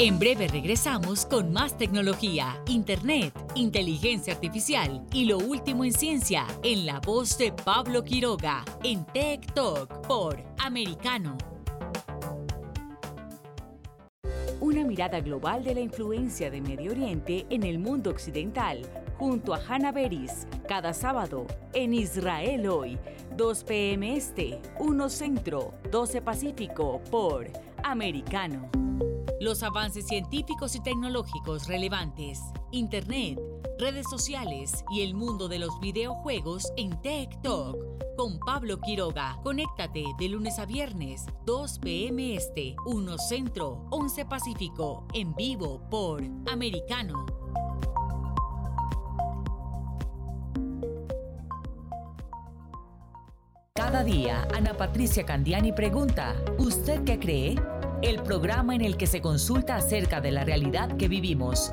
En 0.00 0.18
breve 0.18 0.48
regresamos 0.48 1.26
con 1.26 1.52
más 1.52 1.78
tecnología, 1.78 2.60
internet, 2.66 3.32
inteligencia 3.54 4.34
artificial 4.34 5.06
y 5.12 5.26
lo 5.26 5.38
último 5.38 5.84
en 5.84 5.92
ciencia 5.92 6.44
en 6.64 6.86
la 6.86 6.98
voz 6.98 7.38
de 7.38 7.52
Pablo 7.52 8.02
Quiroga 8.02 8.64
en 8.82 9.06
Tech 9.06 9.54
Talk 9.54 10.06
por 10.08 10.42
Americano. 10.58 11.55
Una 14.76 14.84
mirada 14.84 15.20
global 15.20 15.64
de 15.64 15.72
la 15.72 15.80
influencia 15.80 16.50
de 16.50 16.60
Medio 16.60 16.90
Oriente 16.90 17.46
en 17.48 17.62
el 17.62 17.78
mundo 17.78 18.10
occidental 18.10 18.82
junto 19.16 19.54
a 19.54 19.58
Hannah 19.66 19.90
Beris 19.90 20.46
cada 20.68 20.92
sábado 20.92 21.46
en 21.72 21.94
Israel 21.94 22.68
hoy, 22.68 22.98
2 23.38 23.64
p.m. 23.64 24.14
Este, 24.14 24.60
1 24.78 25.08
Centro, 25.08 25.72
12 25.90 26.20
Pacífico 26.20 27.00
por 27.10 27.50
Americano. 27.84 28.68
Los 29.40 29.62
avances 29.62 30.06
científicos 30.06 30.76
y 30.76 30.82
tecnológicos 30.82 31.68
relevantes, 31.68 32.42
Internet, 32.70 33.38
redes 33.78 34.06
sociales 34.08 34.84
y 34.90 35.02
el 35.02 35.14
mundo 35.14 35.48
de 35.48 35.58
los 35.58 35.78
videojuegos 35.80 36.72
en 36.76 37.00
Tech 37.02 37.40
Talk 37.42 37.76
con 38.16 38.38
Pablo 38.38 38.80
Quiroga. 38.80 39.38
Conéctate 39.42 40.04
de 40.18 40.28
lunes 40.28 40.58
a 40.58 40.66
viernes, 40.66 41.26
2 41.44 41.78
p.m. 41.80 42.34
Este, 42.34 42.74
1 42.86 43.18
Centro, 43.18 43.86
11 43.90 44.24
Pacífico, 44.24 45.06
en 45.12 45.34
vivo 45.34 45.82
por 45.90 46.22
Americano. 46.50 47.26
Cada 53.74 54.02
día, 54.02 54.48
Ana 54.54 54.74
Patricia 54.74 55.24
Candiani 55.26 55.72
pregunta, 55.72 56.34
¿usted 56.58 57.04
qué 57.04 57.18
cree? 57.18 57.56
el 58.02 58.22
programa 58.22 58.74
en 58.74 58.82
el 58.82 58.96
que 58.96 59.06
se 59.06 59.20
consulta 59.20 59.76
acerca 59.76 60.20
de 60.20 60.30
la 60.30 60.44
realidad 60.44 60.96
que 60.96 61.08
vivimos, 61.08 61.72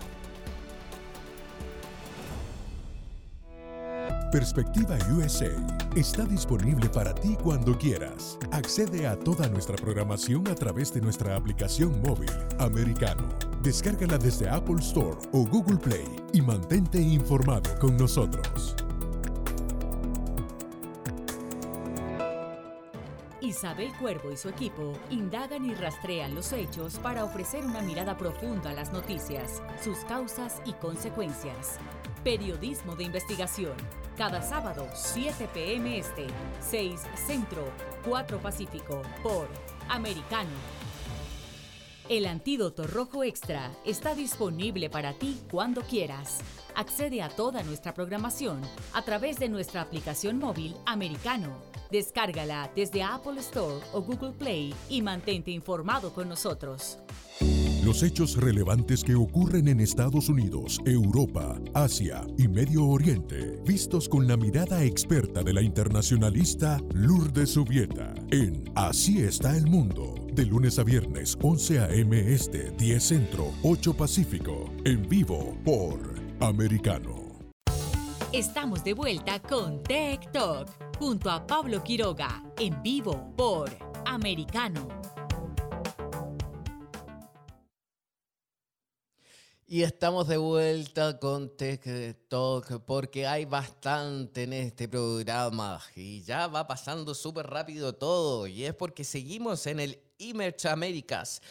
Perspectiva 4.31 4.97
USA 5.09 5.51
está 5.93 6.23
disponible 6.23 6.87
para 6.87 7.13
ti 7.13 7.35
cuando 7.43 7.77
quieras. 7.77 8.39
Accede 8.53 9.05
a 9.05 9.19
toda 9.19 9.49
nuestra 9.49 9.75
programación 9.75 10.47
a 10.47 10.55
través 10.55 10.93
de 10.93 11.01
nuestra 11.01 11.35
aplicación 11.35 12.01
móvil 12.01 12.31
americano. 12.57 13.27
Descárgala 13.61 14.17
desde 14.17 14.47
Apple 14.47 14.79
Store 14.79 15.17
o 15.33 15.45
Google 15.45 15.75
Play 15.75 16.07
y 16.31 16.41
mantente 16.41 16.97
informado 16.97 17.77
con 17.77 17.97
nosotros. 17.97 18.73
Isabel 23.41 23.91
Cuervo 23.99 24.31
y 24.31 24.37
su 24.37 24.47
equipo 24.47 24.93
indagan 25.09 25.65
y 25.65 25.73
rastrean 25.73 26.35
los 26.35 26.53
hechos 26.53 26.99
para 26.99 27.25
ofrecer 27.25 27.65
una 27.65 27.81
mirada 27.81 28.15
profunda 28.15 28.69
a 28.69 28.73
las 28.73 28.93
noticias, 28.93 29.61
sus 29.83 29.97
causas 30.05 30.61
y 30.63 30.71
consecuencias. 30.71 31.79
Periodismo 32.23 32.95
de 32.95 33.03
investigación 33.05 33.73
cada 34.15 34.43
sábado, 34.43 34.87
7 34.93 35.49
p.m. 35.51 35.97
Este, 35.97 36.27
6 36.59 37.01
Centro, 37.25 37.63
4 38.05 38.37
Pacífico, 38.39 39.01
por 39.23 39.47
Americano. 39.89 40.51
El 42.09 42.27
antídoto 42.27 42.85
rojo 42.85 43.23
extra 43.23 43.71
está 43.85 44.13
disponible 44.13 44.91
para 44.91 45.13
ti 45.13 45.41
cuando 45.49 45.81
quieras. 45.81 46.41
Accede 46.75 47.23
a 47.23 47.29
toda 47.29 47.63
nuestra 47.63 47.95
programación 47.95 48.61
a 48.93 49.01
través 49.01 49.39
de 49.39 49.49
nuestra 49.49 49.81
aplicación 49.81 50.37
móvil 50.37 50.75
Americano. 50.85 51.57
Descárgala 51.89 52.69
desde 52.75 53.01
Apple 53.01 53.39
Store 53.39 53.83
o 53.93 54.01
Google 54.01 54.33
Play 54.33 54.75
y 54.89 55.01
mantente 55.01 55.49
informado 55.49 56.13
con 56.13 56.29
nosotros. 56.29 56.99
Los 57.83 58.03
hechos 58.03 58.37
relevantes 58.37 59.03
que 59.03 59.15
ocurren 59.15 59.67
en 59.67 59.79
Estados 59.79 60.29
Unidos, 60.29 60.79
Europa, 60.85 61.59
Asia 61.73 62.27
y 62.37 62.47
Medio 62.47 62.85
Oriente, 62.85 63.59
vistos 63.65 64.07
con 64.07 64.27
la 64.27 64.37
mirada 64.37 64.83
experta 64.83 65.41
de 65.41 65.51
la 65.51 65.63
internacionalista 65.63 66.79
Lourdes 66.93 67.49
Subieta, 67.49 68.13
en 68.29 68.63
Así 68.75 69.23
está 69.23 69.57
el 69.57 69.65
mundo, 69.65 70.13
de 70.31 70.45
lunes 70.45 70.77
a 70.77 70.83
viernes 70.83 71.35
11 71.41 71.79
a.m. 71.79 72.31
Este, 72.31 72.69
10 72.69 73.03
Centro, 73.03 73.51
8 73.63 73.95
Pacífico, 73.95 74.71
en 74.85 75.09
vivo 75.09 75.57
por 75.65 75.99
Americano. 76.39 77.15
Estamos 78.31 78.83
de 78.83 78.93
vuelta 78.93 79.39
con 79.41 79.81
Tech 79.81 80.31
Talk, 80.31 80.69
junto 80.99 81.31
a 81.31 81.47
Pablo 81.47 81.83
Quiroga, 81.83 82.43
en 82.59 82.79
vivo 82.83 83.33
por 83.35 83.71
Americano. 84.05 84.87
Y 89.73 89.83
estamos 89.83 90.27
de 90.27 90.35
vuelta 90.35 91.17
con 91.17 91.55
Tech 91.55 92.27
Talk 92.27 92.83
porque 92.83 93.25
hay 93.25 93.45
bastante 93.45 94.43
en 94.43 94.51
este 94.51 94.89
programa 94.89 95.81
y 95.95 96.21
ya 96.23 96.47
va 96.47 96.67
pasando 96.67 97.15
súper 97.15 97.47
rápido 97.47 97.95
todo 97.95 98.47
y 98.47 98.65
es 98.65 98.75
porque 98.75 99.05
seguimos 99.05 99.65
en 99.67 99.79
el 99.79 99.97
Image 100.17 100.67
Americas. 100.67 101.41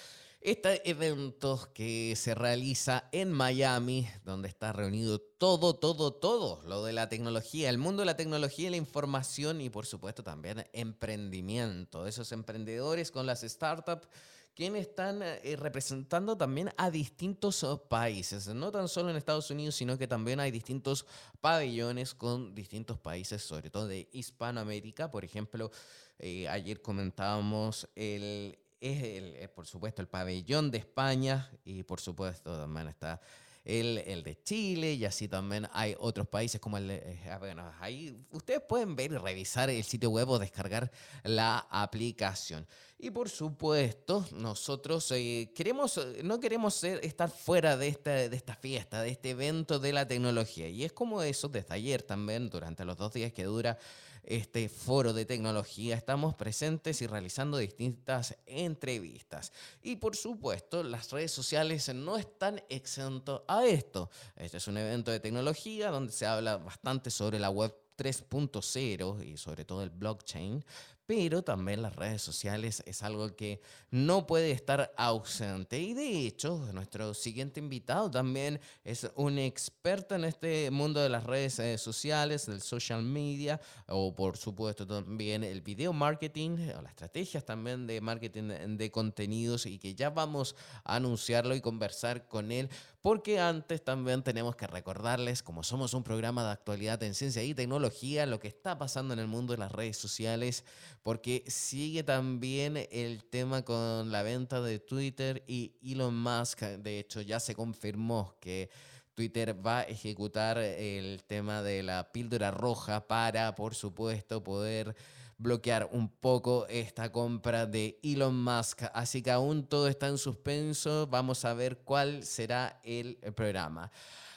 Este 0.43 0.87
evento 0.91 1.71
que 1.73 2.15
se 2.15 2.35
realiza 2.35 3.09
en 3.11 3.33
Miami, 3.33 4.07
donde 4.23 4.49
está 4.49 4.75
reunido 4.75 5.19
todo, 5.19 5.77
todo, 5.77 6.13
todo, 6.13 6.61
lo 6.67 6.85
de 6.85 6.93
la 6.93 7.09
tecnología, 7.09 7.71
el 7.71 7.79
mundo 7.79 8.03
de 8.03 8.07
la 8.07 8.19
tecnología 8.19 8.67
y 8.67 8.71
la 8.73 8.77
información 8.77 9.63
y 9.63 9.71
por 9.71 9.87
supuesto 9.87 10.23
también 10.23 10.67
emprendimiento, 10.75 12.07
esos 12.07 12.33
emprendedores 12.33 13.11
con 13.11 13.25
las 13.25 13.41
startups 13.41 14.09
quienes 14.55 14.89
están 14.89 15.23
eh, 15.23 15.57
representando 15.57 16.37
también 16.37 16.71
a 16.77 16.91
distintos 16.91 17.65
oh, 17.65 17.83
países, 17.89 18.49
no 18.49 18.71
tan 18.71 18.89
solo 18.89 19.11
en 19.11 19.17
Estados 19.17 19.51
Unidos, 19.51 19.75
sino 19.75 19.97
que 19.97 20.07
también 20.07 20.41
hay 20.41 20.51
distintos 20.51 21.07
pabellones 21.41 22.15
con 22.15 22.55
distintos 22.55 22.99
países, 22.99 23.43
sobre 23.43 23.71
todo 23.71 23.89
de 23.89 24.09
Hispanoamérica. 24.13 25.11
Por 25.11 25.25
ejemplo, 25.25 25.71
eh, 26.19 26.49
ayer 26.49 26.83
comentábamos 26.83 27.89
el, 27.95 28.59
el, 28.81 29.49
por 29.51 29.67
supuesto, 29.67 30.03
el 30.03 30.09
pabellón 30.09 30.71
de 30.71 30.79
España 30.79 31.51
y 31.65 31.83
por 31.83 32.01
supuesto 32.01 32.57
también 32.57 32.89
está 32.89 33.21
el, 33.65 33.99
el, 33.99 34.23
de 34.23 34.43
Chile 34.43 34.95
y 34.95 35.05
así 35.05 35.29
también 35.29 35.69
hay 35.73 35.95
otros 35.99 36.27
países 36.29 36.61
como 36.61 36.79
el 36.79 36.89
de, 36.89 36.97
eh, 36.97 37.37
bueno, 37.39 37.71
ahí 37.81 38.17
ustedes 38.33 38.61
pueden 38.61 38.97
ver 38.97 39.13
y 39.13 39.19
revisar 39.19 39.69
el 39.71 39.85
sitio 39.85 40.11
web 40.11 40.29
o 40.31 40.39
descargar 40.39 40.91
la 41.25 41.67
aplicación. 41.71 42.67
Y 42.99 43.11
por 43.11 43.29
supuesto, 43.29 44.27
nosotros 44.33 45.11
eh, 45.13 45.53
queremos, 45.55 45.97
eh, 45.99 46.21
no 46.23 46.39
queremos 46.39 46.85
estar 46.85 47.31
fuera 47.31 47.77
de 47.77 47.89
esta, 47.89 48.11
de 48.11 48.37
esta 48.37 48.55
fiesta, 48.55 49.03
de 49.03 49.11
este 49.11 49.31
evento 49.31 49.79
de 49.79 49.93
la 49.93 50.07
tecnología. 50.07 50.69
Y 50.69 50.85
es 50.85 50.93
como 50.93 51.23
eso, 51.23 51.49
desde 51.49 51.75
ayer 51.75 52.03
también, 52.03 52.51
durante 52.51 52.85
los 52.85 52.97
dos 52.97 53.13
días 53.13 53.33
que 53.33 53.45
dura 53.45 53.79
este 54.25 54.69
foro 54.69 55.13
de 55.13 55.25
tecnología, 55.25 55.97
estamos 55.97 56.35
presentes 56.35 57.03
y 57.03 57.07
realizando 57.07 57.59
distintas 57.59 58.37
entrevistas. 58.47 59.53
Y 59.83 59.97
por 59.97 60.17
supuesto, 60.17 60.83
las 60.83 61.11
redes 61.11 61.33
sociales 61.33 61.93
no 61.95 62.17
están 62.17 62.63
exentos 62.69 63.43
a 63.49 63.65
esto. 63.65 64.11
Este 64.37 64.59
es 64.59 64.69
un 64.69 64.77
evento 64.77 65.11
de 65.11 65.21
tecnología 65.21 65.91
donde 65.91 66.13
se 66.13 66.27
habla 66.27 66.57
bastante 66.57 67.11
sobre 67.11 67.39
la 67.39 67.51
web 67.51 67.75
3.0 68.01 69.25
y 69.25 69.37
sobre 69.37 69.65
todo 69.67 69.83
el 69.83 69.91
blockchain, 69.91 70.65
pero 71.11 71.43
también 71.43 71.83
las 71.83 71.97
redes 71.97 72.23
sociales 72.23 72.85
es 72.87 73.03
algo 73.03 73.35
que 73.35 73.61
no 73.91 74.29
puede 74.29 74.53
estar 74.53 74.95
ausente. 74.97 75.81
Y 75.81 75.93
de 75.93 76.25
hecho, 76.25 76.71
nuestro 76.73 77.15
siguiente 77.15 77.59
invitado 77.59 78.09
también 78.09 78.61
es 78.85 79.11
un 79.17 79.37
experto 79.41 80.15
en 80.15 80.23
este 80.23 80.71
mundo 80.71 81.01
de 81.01 81.09
las 81.09 81.25
redes 81.25 81.59
eh, 81.59 81.79
sociales, 81.79 82.47
del 82.47 82.61
social 82.61 83.03
media, 83.03 83.61
o 83.89 84.15
por 84.15 84.37
supuesto 84.37 84.87
también 84.87 85.43
el 85.43 85.63
video 85.63 85.93
marketing, 85.93 86.51
o 86.79 86.81
las 86.81 86.93
estrategias 86.93 87.45
también 87.45 87.89
de 87.89 88.01
marketing 88.01 88.77
de 88.77 88.91
contenidos, 88.93 89.67
y 89.67 89.81
que 89.81 89.97
ya 89.97 90.11
vamos 90.11 90.55
a 90.85 90.95
anunciarlo 90.95 91.57
y 91.57 91.61
conversar 91.61 92.29
con 92.29 92.53
él 92.53 92.71
porque 93.03 93.41
antes 93.41 93.83
también 93.83 94.23
tenemos 94.23 94.57
que 94.57 94.67
recordarles, 94.67 95.43
como 95.43 95.63
somos 95.63 95.95
un 95.95 96.03
programa 96.03 96.45
de 96.45 96.51
actualidad 96.51 97.03
en 97.03 97.15
ciencia 97.15 97.43
y 97.43 97.55
tecnología, 97.55 98.27
lo 98.27 98.41
que 98.41 98.49
está 98.49 98.77
pasando 98.79 99.15
en 99.15 99.21
el 99.21 99.27
mundo 99.27 99.53
de 99.53 99.59
las 99.59 99.73
redes 99.73 99.97
sociales, 99.97 100.65
porque 101.03 101.45
sigue 101.47 102.03
también 102.03 102.77
el 102.91 103.25
tema 103.25 103.63
con 103.63 104.13
la 104.13 104.23
venta 104.23 104.61
de 104.61 104.79
Twitter 104.79 105.43
y 105.47 105.73
Elon 105.83 106.17
Musk, 106.21 106.63
de 106.63 106.99
hecho 106.99 107.21
ya 107.21 107.41
se 107.41 107.55
confirmó 107.55 108.37
que... 108.41 108.71
Twitter 109.13 109.55
va 109.67 109.81
a 109.81 109.83
ejecutar 109.83 110.57
el 110.57 111.23
tema 111.25 111.63
de 111.63 111.83
la 111.83 112.11
píldora 112.11 112.51
roja 112.51 113.07
para, 113.07 113.55
por 113.55 113.75
supuesto, 113.75 114.43
poder 114.43 114.97
bloquear 115.41 115.89
un 115.91 116.09
poco 116.09 116.67
esta 116.69 117.11
compra 117.11 117.67
de 117.67 117.99
Elon 118.03 118.43
Musk. 118.45 118.83
Así 118.93 119.23
que 119.23 119.31
aún 119.31 119.67
todo 119.67 119.89
está 119.89 120.07
en 120.09 120.19
suspenso. 120.19 121.07
Vamos 121.07 121.45
a 121.45 121.55
ver 121.55 121.79
cuál 121.79 122.25
será 122.25 122.81
el 122.85 123.17
programa. 123.35 123.91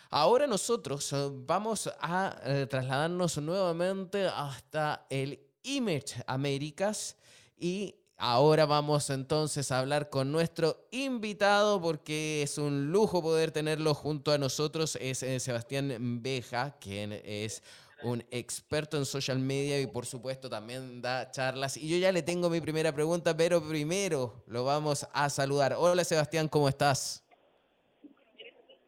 Ahora 0.10 0.48
nosotros 0.48 1.12
eh, 1.12 1.30
vamos 1.32 1.92
a 2.00 2.40
eh, 2.46 2.68
trasladarnos 2.70 3.38
nuevamente 3.40 4.28
hasta 4.28 5.06
el 5.10 5.40
Image 5.64 6.24
Américas 6.28 7.18
y 7.58 7.96
Ahora 8.26 8.66
vamos 8.66 9.10
entonces 9.10 9.70
a 9.70 9.80
hablar 9.80 10.10
con 10.10 10.32
nuestro 10.32 10.88
invitado 10.92 11.82
porque 11.82 12.44
es 12.44 12.58
un 12.58 12.90
lujo 12.90 13.22
poder 13.22 13.52
tenerlo 13.52 13.94
junto 13.94 14.32
a 14.32 14.38
nosotros. 14.38 14.98
Es 15.02 15.24
eh, 15.24 15.42
Sebastián 15.42 16.22
Beja, 16.22 16.78
quien 16.80 17.12
es 17.12 17.64
un 18.04 18.24
experto 18.32 18.98
en 18.98 19.06
social 19.06 19.40
media 19.40 19.80
y 19.80 19.88
por 19.88 20.06
supuesto 20.06 20.50
también 20.50 21.02
da 21.02 21.32
charlas. 21.32 21.78
Y 21.78 21.88
yo 21.88 21.98
ya 21.98 22.12
le 22.12 22.22
tengo 22.22 22.50
mi 22.50 22.62
primera 22.62 22.94
pregunta, 22.94 23.36
pero 23.36 23.66
primero 23.68 24.44
lo 24.48 24.64
vamos 24.64 25.08
a 25.14 25.30
saludar. 25.30 25.76
Hola 25.78 26.04
Sebastián, 26.04 26.48
¿cómo 26.48 26.70
estás? 26.70 27.24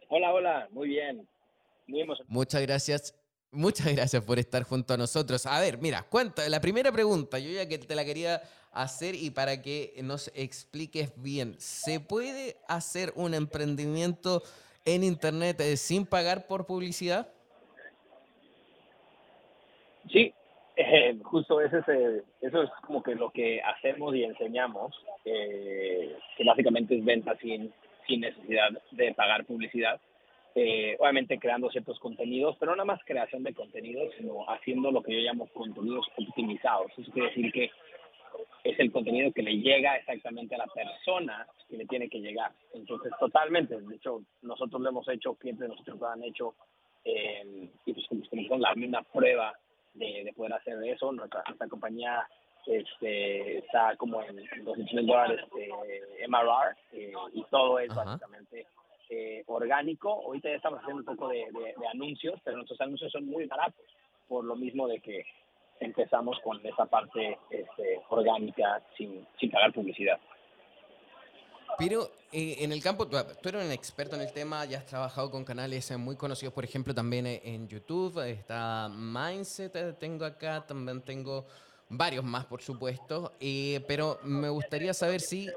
Hola, 0.09 0.33
hola, 0.33 0.67
muy 0.71 0.89
bien. 0.89 1.27
Muchas 2.27 2.61
gracias. 2.61 3.15
Muchas 3.51 3.87
gracias 3.95 4.21
por 4.23 4.37
estar 4.37 4.63
junto 4.63 4.93
a 4.93 4.97
nosotros. 4.97 5.45
A 5.45 5.59
ver, 5.61 5.77
mira, 5.77 6.03
cuenta, 6.03 6.47
la 6.49 6.59
primera 6.59 6.91
pregunta, 6.91 7.39
yo 7.39 7.49
ya 7.49 7.67
que 7.67 7.77
te 7.77 7.95
la 7.95 8.03
quería 8.03 8.41
hacer 8.71 9.15
y 9.15 9.29
para 9.29 9.61
que 9.61 9.97
nos 10.03 10.29
expliques 10.35 11.11
bien, 11.15 11.55
¿se 11.57 12.01
puede 12.01 12.57
hacer 12.67 13.13
un 13.15 13.33
emprendimiento 13.33 14.43
en 14.83 15.03
Internet 15.03 15.61
sin 15.77 16.05
pagar 16.05 16.47
por 16.47 16.65
publicidad? 16.65 17.29
Sí, 20.09 20.33
Eh, 20.77 21.17
justo 21.23 21.61
ese 21.61 21.77
es, 21.79 22.23
eso 22.41 22.63
es 22.63 22.69
como 22.85 23.01
que 23.01 23.15
lo 23.15 23.29
que 23.29 23.61
hacemos 23.61 24.13
y 24.13 24.23
enseñamos, 24.25 24.93
eh, 25.23 26.17
que 26.35 26.43
básicamente 26.43 26.97
es 26.97 27.05
venta 27.05 27.33
sin, 27.37 27.71
sin 28.05 28.21
necesidad 28.21 28.71
de 28.91 29.13
pagar 29.13 29.45
publicidad. 29.45 30.01
Eh, 30.53 30.95
obviamente 30.99 31.37
creando 31.37 31.69
ciertos 31.69 31.99
contenidos, 31.99 32.55
pero 32.59 32.71
no 32.71 32.77
nada 32.77 32.93
más 32.93 33.05
creación 33.05 33.43
de 33.43 33.53
contenidos, 33.53 34.13
sino 34.17 34.49
haciendo 34.49 34.91
lo 34.91 35.01
que 35.01 35.13
yo 35.13 35.19
llamo 35.19 35.47
contenidos 35.47 36.07
optimizados. 36.17 36.91
Eso 36.97 37.11
quiere 37.11 37.29
decir 37.29 37.51
que 37.51 37.71
es 38.63 38.79
el 38.79 38.91
contenido 38.91 39.31
que 39.31 39.43
le 39.43 39.57
llega 39.57 39.95
exactamente 39.95 40.55
a 40.55 40.59
la 40.59 40.67
persona 40.67 41.47
que 41.69 41.77
le 41.77 41.85
tiene 41.85 42.09
que 42.09 42.19
llegar. 42.19 42.51
Entonces, 42.73 43.13
totalmente, 43.19 43.79
de 43.79 43.95
hecho, 43.95 44.21
nosotros 44.41 44.81
lo 44.81 44.89
hemos 44.89 45.07
hecho, 45.07 45.35
clientes 45.35 45.69
nosotros 45.69 45.99
lo 45.99 46.07
han 46.07 46.23
hecho, 46.23 46.55
eh, 47.05 47.69
y 47.85 47.93
pues 47.93 48.07
como 48.07 48.47
son 48.47 48.61
la 48.61 48.73
misma 48.75 49.03
prueba 49.03 49.53
de, 49.95 50.23
de, 50.23 50.33
poder 50.33 50.53
hacer 50.53 50.81
eso. 50.83 51.11
Nuestra, 51.11 51.43
nuestra 51.47 51.67
compañía 51.67 52.27
este, 52.65 53.59
está 53.59 53.95
como 53.97 54.21
en 54.23 54.35
200 54.35 54.93
mil 54.93 55.07
dólares 55.07 55.39
de 55.55 56.27
MRR 56.27 56.75
eh, 56.93 57.13
y 57.33 57.43
todo 57.45 57.79
es 57.79 57.93
básicamente 57.93 58.67
eh, 59.09 59.43
orgánico. 59.47 60.09
Ahorita 60.25 60.49
ya 60.49 60.55
estamos 60.55 60.79
haciendo 60.79 61.01
un 61.01 61.17
poco 61.17 61.29
de, 61.29 61.45
de, 61.51 61.75
de, 61.77 61.87
anuncios, 61.91 62.39
pero 62.43 62.57
nuestros 62.57 62.79
anuncios 62.81 63.11
son 63.11 63.25
muy 63.25 63.45
baratos, 63.45 63.85
por 64.27 64.43
lo 64.43 64.55
mismo 64.55 64.87
de 64.87 64.99
que 64.99 65.25
empezamos 65.79 66.39
con 66.43 66.65
esa 66.65 66.85
parte 66.85 67.37
este, 67.49 68.01
orgánica 68.09 68.81
sin, 68.97 69.25
sin 69.39 69.51
pagar 69.51 69.73
publicidad. 69.73 70.19
Pero 71.77 72.11
eh, 72.31 72.57
en 72.59 72.71
el 72.71 72.81
campo, 72.81 73.07
tú, 73.07 73.17
tú, 73.41 73.49
eres 73.49 73.65
un 73.65 73.71
experto 73.71 74.15
en 74.15 74.21
el 74.21 74.31
tema, 74.31 74.63
ya 74.65 74.79
has 74.79 74.85
trabajado 74.85 75.29
con 75.29 75.43
canales 75.43 75.89
eh, 75.91 75.97
muy 75.97 76.15
conocidos, 76.15 76.53
por 76.53 76.63
ejemplo, 76.63 76.93
también 76.93 77.27
eh, 77.27 77.41
en 77.43 77.67
YouTube, 77.67 78.19
está 78.19 78.89
Mindset, 78.89 79.75
eh, 79.75 79.93
tengo 79.93 80.25
acá, 80.25 80.65
también 80.65 81.01
tengo 81.01 81.45
varios 81.89 82.23
más, 82.23 82.45
por 82.45 82.61
supuesto, 82.61 83.33
eh, 83.39 83.83
pero 83.87 84.19
me 84.23 84.49
gustaría 84.49 84.93
saber 84.93 85.21
si 85.21 85.49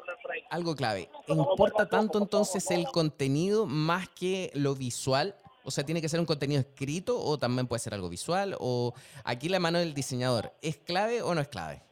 algo 0.50 0.74
clave, 0.74 1.08
¿importa 1.26 1.88
tanto 1.88 2.18
entonces 2.18 2.70
el 2.70 2.86
contenido 2.86 3.66
más 3.66 4.08
que 4.08 4.50
lo 4.54 4.74
visual? 4.74 5.34
O 5.64 5.70
sea, 5.70 5.84
¿tiene 5.84 6.00
que 6.00 6.08
ser 6.08 6.20
un 6.20 6.26
contenido 6.26 6.60
escrito 6.60 7.20
o 7.20 7.38
también 7.38 7.66
puede 7.66 7.80
ser 7.80 7.92
algo 7.92 8.08
visual? 8.08 8.56
¿O 8.58 8.94
aquí 9.24 9.48
la 9.48 9.58
mano 9.58 9.78
del 9.78 9.92
diseñador 9.92 10.54
es 10.62 10.78
clave 10.78 11.20
o 11.20 11.34
no 11.34 11.40
es 11.42 11.48
clave? 11.48 11.82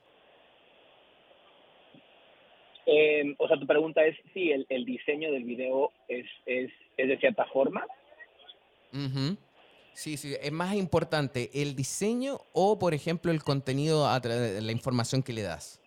Eh, 2.86 3.34
o 3.38 3.48
sea, 3.48 3.58
tu 3.58 3.66
pregunta 3.66 4.04
es 4.04 4.16
si 4.32 4.52
el, 4.52 4.64
el 4.68 4.84
diseño 4.84 5.32
del 5.32 5.44
video 5.44 5.90
es, 6.08 6.26
es, 6.46 6.70
es, 6.96 7.08
de 7.08 7.18
cierta 7.18 7.44
forma. 7.46 7.84
Uh 8.92 8.96
-huh. 8.96 9.36
Sí, 9.92 10.16
sí, 10.16 10.34
es 10.40 10.52
más 10.52 10.74
importante 10.74 11.50
el 11.54 11.74
diseño 11.74 12.38
o, 12.52 12.78
por 12.78 12.94
ejemplo, 12.94 13.32
el 13.32 13.42
contenido, 13.42 14.06
a 14.06 14.20
de 14.20 14.60
la 14.60 14.72
información 14.72 15.22
que 15.22 15.32
le 15.32 15.42
das. 15.42 15.80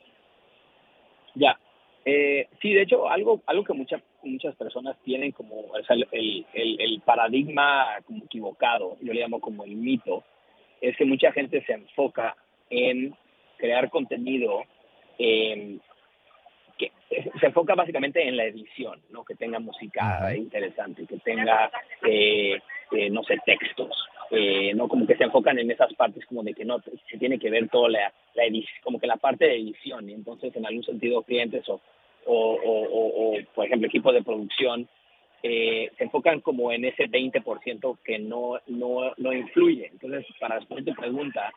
Ya. 1.35 1.57
Eh, 2.05 2.47
sí, 2.61 2.73
de 2.73 2.81
hecho, 2.81 3.07
algo, 3.07 3.41
algo 3.45 3.63
que 3.63 3.73
muchas 3.73 4.01
muchas 4.23 4.55
personas 4.55 4.97
tienen 5.03 5.31
como 5.31 5.61
o 5.61 5.83
sea, 5.85 5.95
el, 5.95 6.45
el, 6.53 6.81
el, 6.81 7.01
paradigma 7.01 7.85
como 8.05 8.25
equivocado, 8.25 8.97
yo 9.01 9.13
le 9.13 9.21
llamo 9.21 9.39
como 9.39 9.63
el 9.63 9.75
mito, 9.75 10.23
es 10.81 10.97
que 10.97 11.05
mucha 11.05 11.31
gente 11.31 11.63
se 11.65 11.73
enfoca 11.73 12.35
en 12.69 13.15
crear 13.57 13.89
contenido 13.89 14.63
eh, 15.17 15.77
que 16.79 16.91
se 17.39 17.45
enfoca 17.45 17.75
básicamente 17.75 18.27
en 18.27 18.37
la 18.37 18.45
edición, 18.45 18.99
¿no? 19.11 19.23
Que 19.23 19.35
tenga 19.35 19.59
música 19.59 20.35
interesante, 20.35 21.05
que 21.05 21.17
tenga, 21.17 21.69
eh, 22.03 22.59
eh, 22.91 23.09
no 23.09 23.23
sé, 23.23 23.37
textos, 23.45 23.95
eh, 24.31 24.73
¿no? 24.73 24.87
Como 24.87 25.05
que 25.05 25.17
se 25.17 25.25
enfocan 25.25 25.59
en 25.59 25.69
esas 25.69 25.93
partes 25.93 26.25
como 26.25 26.41
de 26.41 26.53
que 26.53 26.65
no, 26.65 26.81
se 26.81 27.17
tiene 27.17 27.37
que 27.37 27.51
ver 27.51 27.69
toda 27.69 27.89
la, 27.89 28.13
la 28.33 28.45
edición, 28.45 28.79
como 28.83 28.99
que 28.99 29.07
la 29.07 29.17
parte 29.17 29.45
de 29.45 29.55
edición, 29.55 30.09
y 30.09 30.13
entonces 30.13 30.55
en 30.55 30.65
algún 30.65 30.83
sentido 30.83 31.21
clientes 31.21 31.67
o, 31.69 31.79
o, 32.25 32.33
o, 32.33 32.83
o, 32.83 33.35
o 33.35 33.37
por 33.53 33.65
ejemplo, 33.65 33.87
equipos 33.87 34.13
de 34.13 34.23
producción 34.23 34.87
eh, 35.41 35.89
se 35.97 36.03
enfocan 36.03 36.41
como 36.41 36.71
en 36.71 36.85
ese 36.85 37.09
20% 37.09 37.97
que 38.03 38.19
no, 38.19 38.59
no, 38.67 39.13
no 39.17 39.33
influye. 39.33 39.87
Entonces, 39.87 40.25
para 40.39 40.59
responder 40.59 40.93
tu 40.93 40.99
pregunta, 40.99 41.53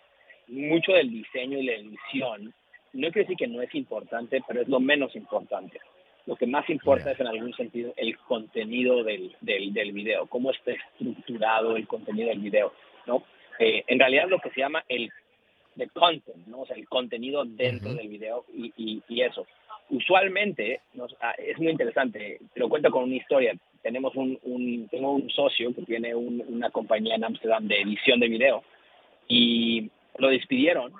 mucho 0.46 0.92
del 0.92 1.10
diseño 1.10 1.58
y 1.58 1.64
la 1.64 1.72
edición 1.72 2.54
no 2.92 3.10
quiere 3.10 3.22
decir 3.22 3.36
que 3.36 3.46
no 3.46 3.62
es 3.62 3.74
importante, 3.74 4.42
pero 4.46 4.62
es 4.62 4.68
lo 4.68 4.80
menos 4.80 5.14
importante. 5.16 5.80
Lo 6.26 6.36
que 6.36 6.46
más 6.46 6.68
importa 6.70 7.04
yeah. 7.04 7.12
es 7.12 7.20
en 7.20 7.26
algún 7.26 7.54
sentido 7.54 7.92
el 7.96 8.16
contenido 8.18 9.02
del, 9.02 9.34
del, 9.40 9.72
del, 9.72 9.92
video, 9.92 10.26
cómo 10.26 10.50
está 10.50 10.72
estructurado 10.72 11.76
el 11.76 11.86
contenido 11.88 12.28
del 12.28 12.38
video, 12.38 12.72
¿no? 13.06 13.24
Eh, 13.58 13.82
en 13.86 13.98
realidad 13.98 14.28
lo 14.28 14.38
que 14.38 14.50
se 14.50 14.60
llama 14.60 14.84
el 14.88 15.10
the 15.76 15.88
content, 15.88 16.46
¿no? 16.46 16.60
O 16.60 16.66
sea, 16.66 16.76
el 16.76 16.88
contenido 16.88 17.44
dentro 17.44 17.90
uh 17.90 17.92
-huh. 17.92 17.96
del 17.96 18.08
video 18.08 18.44
y, 18.54 18.72
y, 18.76 19.02
y 19.08 19.22
eso. 19.22 19.46
Usualmente, 19.90 20.80
nos, 20.94 21.14
ah, 21.20 21.34
es 21.38 21.58
muy 21.58 21.70
interesante, 21.70 22.38
te 22.54 22.60
lo 22.60 22.68
cuento 22.68 22.90
con 22.90 23.04
una 23.04 23.16
historia. 23.16 23.54
Tenemos 23.82 24.14
un, 24.14 24.38
un 24.44 24.88
tengo 24.88 25.12
un 25.12 25.28
socio 25.28 25.74
que 25.74 25.82
tiene 25.82 26.14
un, 26.14 26.42
una 26.48 26.70
compañía 26.70 27.16
en 27.16 27.24
Amsterdam 27.24 27.66
de 27.66 27.80
edición 27.80 28.20
de 28.20 28.28
video 28.28 28.62
y 29.28 29.90
lo 30.18 30.28
despidieron 30.28 30.92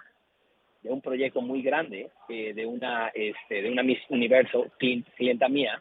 de 0.83 0.91
un 0.91 1.01
proyecto 1.01 1.41
muy 1.41 1.63
grande 1.63 2.11
eh, 2.29 2.53
de 2.55 2.67
una 2.67 3.09
este, 3.15 3.63
de 3.63 3.71
una 3.71 3.83
Miss 3.83 4.01
Universo 4.09 4.67
clienta 4.79 5.49
mía. 5.49 5.81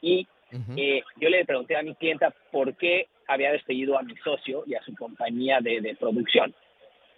Y 0.00 0.26
uh 0.52 0.56
-huh. 0.56 0.74
eh, 0.76 1.02
yo 1.20 1.28
le 1.28 1.44
pregunté 1.44 1.76
a 1.76 1.82
mi 1.82 1.94
clienta 1.94 2.34
por 2.50 2.76
qué 2.76 3.06
había 3.28 3.52
despedido 3.52 3.98
a 3.98 4.02
mi 4.02 4.16
socio 4.16 4.64
y 4.66 4.74
a 4.74 4.82
su 4.82 4.94
compañía 4.94 5.60
de, 5.60 5.80
de 5.80 5.94
producción. 5.94 6.54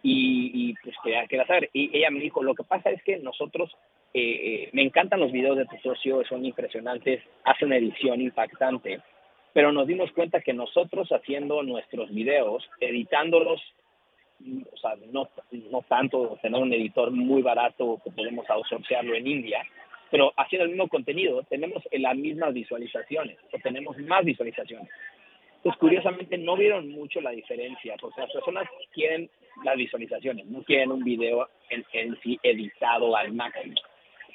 Y, 0.02 0.50
y, 0.52 0.74
pues 0.82 0.94
quería, 1.02 1.26
quería 1.26 1.46
saber. 1.46 1.70
Y 1.72 1.96
ella 1.96 2.10
me 2.10 2.20
dijo 2.20 2.42
lo 2.42 2.54
que 2.54 2.62
pasa 2.62 2.90
es 2.90 3.02
que 3.02 3.16
nosotros 3.16 3.74
eh, 4.16 4.20
eh, 4.22 4.70
me 4.72 4.82
encantan 4.82 5.18
los 5.18 5.32
videos 5.32 5.56
de 5.56 5.66
tu 5.66 5.76
socio 5.78 6.22
son 6.28 6.44
impresionantes 6.46 7.20
hace 7.42 7.64
una 7.64 7.78
edición 7.78 8.20
impactante 8.20 9.00
pero 9.52 9.72
nos 9.72 9.88
dimos 9.88 10.12
cuenta 10.12 10.40
que 10.40 10.52
nosotros 10.52 11.08
haciendo 11.10 11.64
nuestros 11.64 12.14
videos 12.14 12.62
editándolos 12.78 13.60
o 14.40 14.76
sea, 14.76 14.94
no, 15.12 15.28
no 15.70 15.82
tanto 15.82 16.38
tener 16.42 16.60
un 16.60 16.72
editor 16.72 17.10
muy 17.10 17.42
barato 17.42 18.00
que 18.04 18.10
podemos 18.10 18.48
outsourcearlo 18.48 19.14
en 19.14 19.26
India, 19.26 19.62
pero 20.10 20.32
haciendo 20.36 20.64
el 20.64 20.70
mismo 20.70 20.88
contenido 20.88 21.42
tenemos 21.44 21.82
las 21.92 22.16
mismas 22.16 22.52
visualizaciones 22.52 23.38
o 23.52 23.58
tenemos 23.58 23.96
más 23.98 24.24
visualizaciones. 24.24 24.88
Pues 25.62 25.76
curiosamente 25.78 26.36
no 26.36 26.56
vieron 26.56 26.90
mucho 26.90 27.22
la 27.22 27.30
diferencia, 27.30 27.96
porque 27.98 28.20
las 28.20 28.30
personas 28.30 28.68
quieren 28.92 29.30
las 29.64 29.76
visualizaciones, 29.76 30.44
no 30.46 30.62
quieren 30.62 30.92
un 30.92 31.02
video 31.02 31.48
en, 31.70 31.84
en 31.94 32.20
sí 32.20 32.38
editado 32.42 33.16
al 33.16 33.32
máximo. 33.32 33.74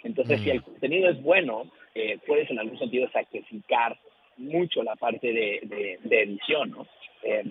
Entonces, 0.03 0.39
mm. 0.39 0.43
si 0.43 0.49
el 0.49 0.63
contenido 0.63 1.09
es 1.09 1.21
bueno, 1.21 1.69
eh, 1.93 2.17
puedes 2.25 2.49
en 2.49 2.57
algún 2.57 2.79
sentido 2.79 3.07
sacrificar 3.11 3.95
mucho 4.37 4.81
la 4.81 4.95
parte 4.95 5.27
de, 5.27 5.59
de, 5.63 5.99
de 6.01 6.23
edición, 6.23 6.71
¿no? 6.71 6.87
Eh, 7.21 7.43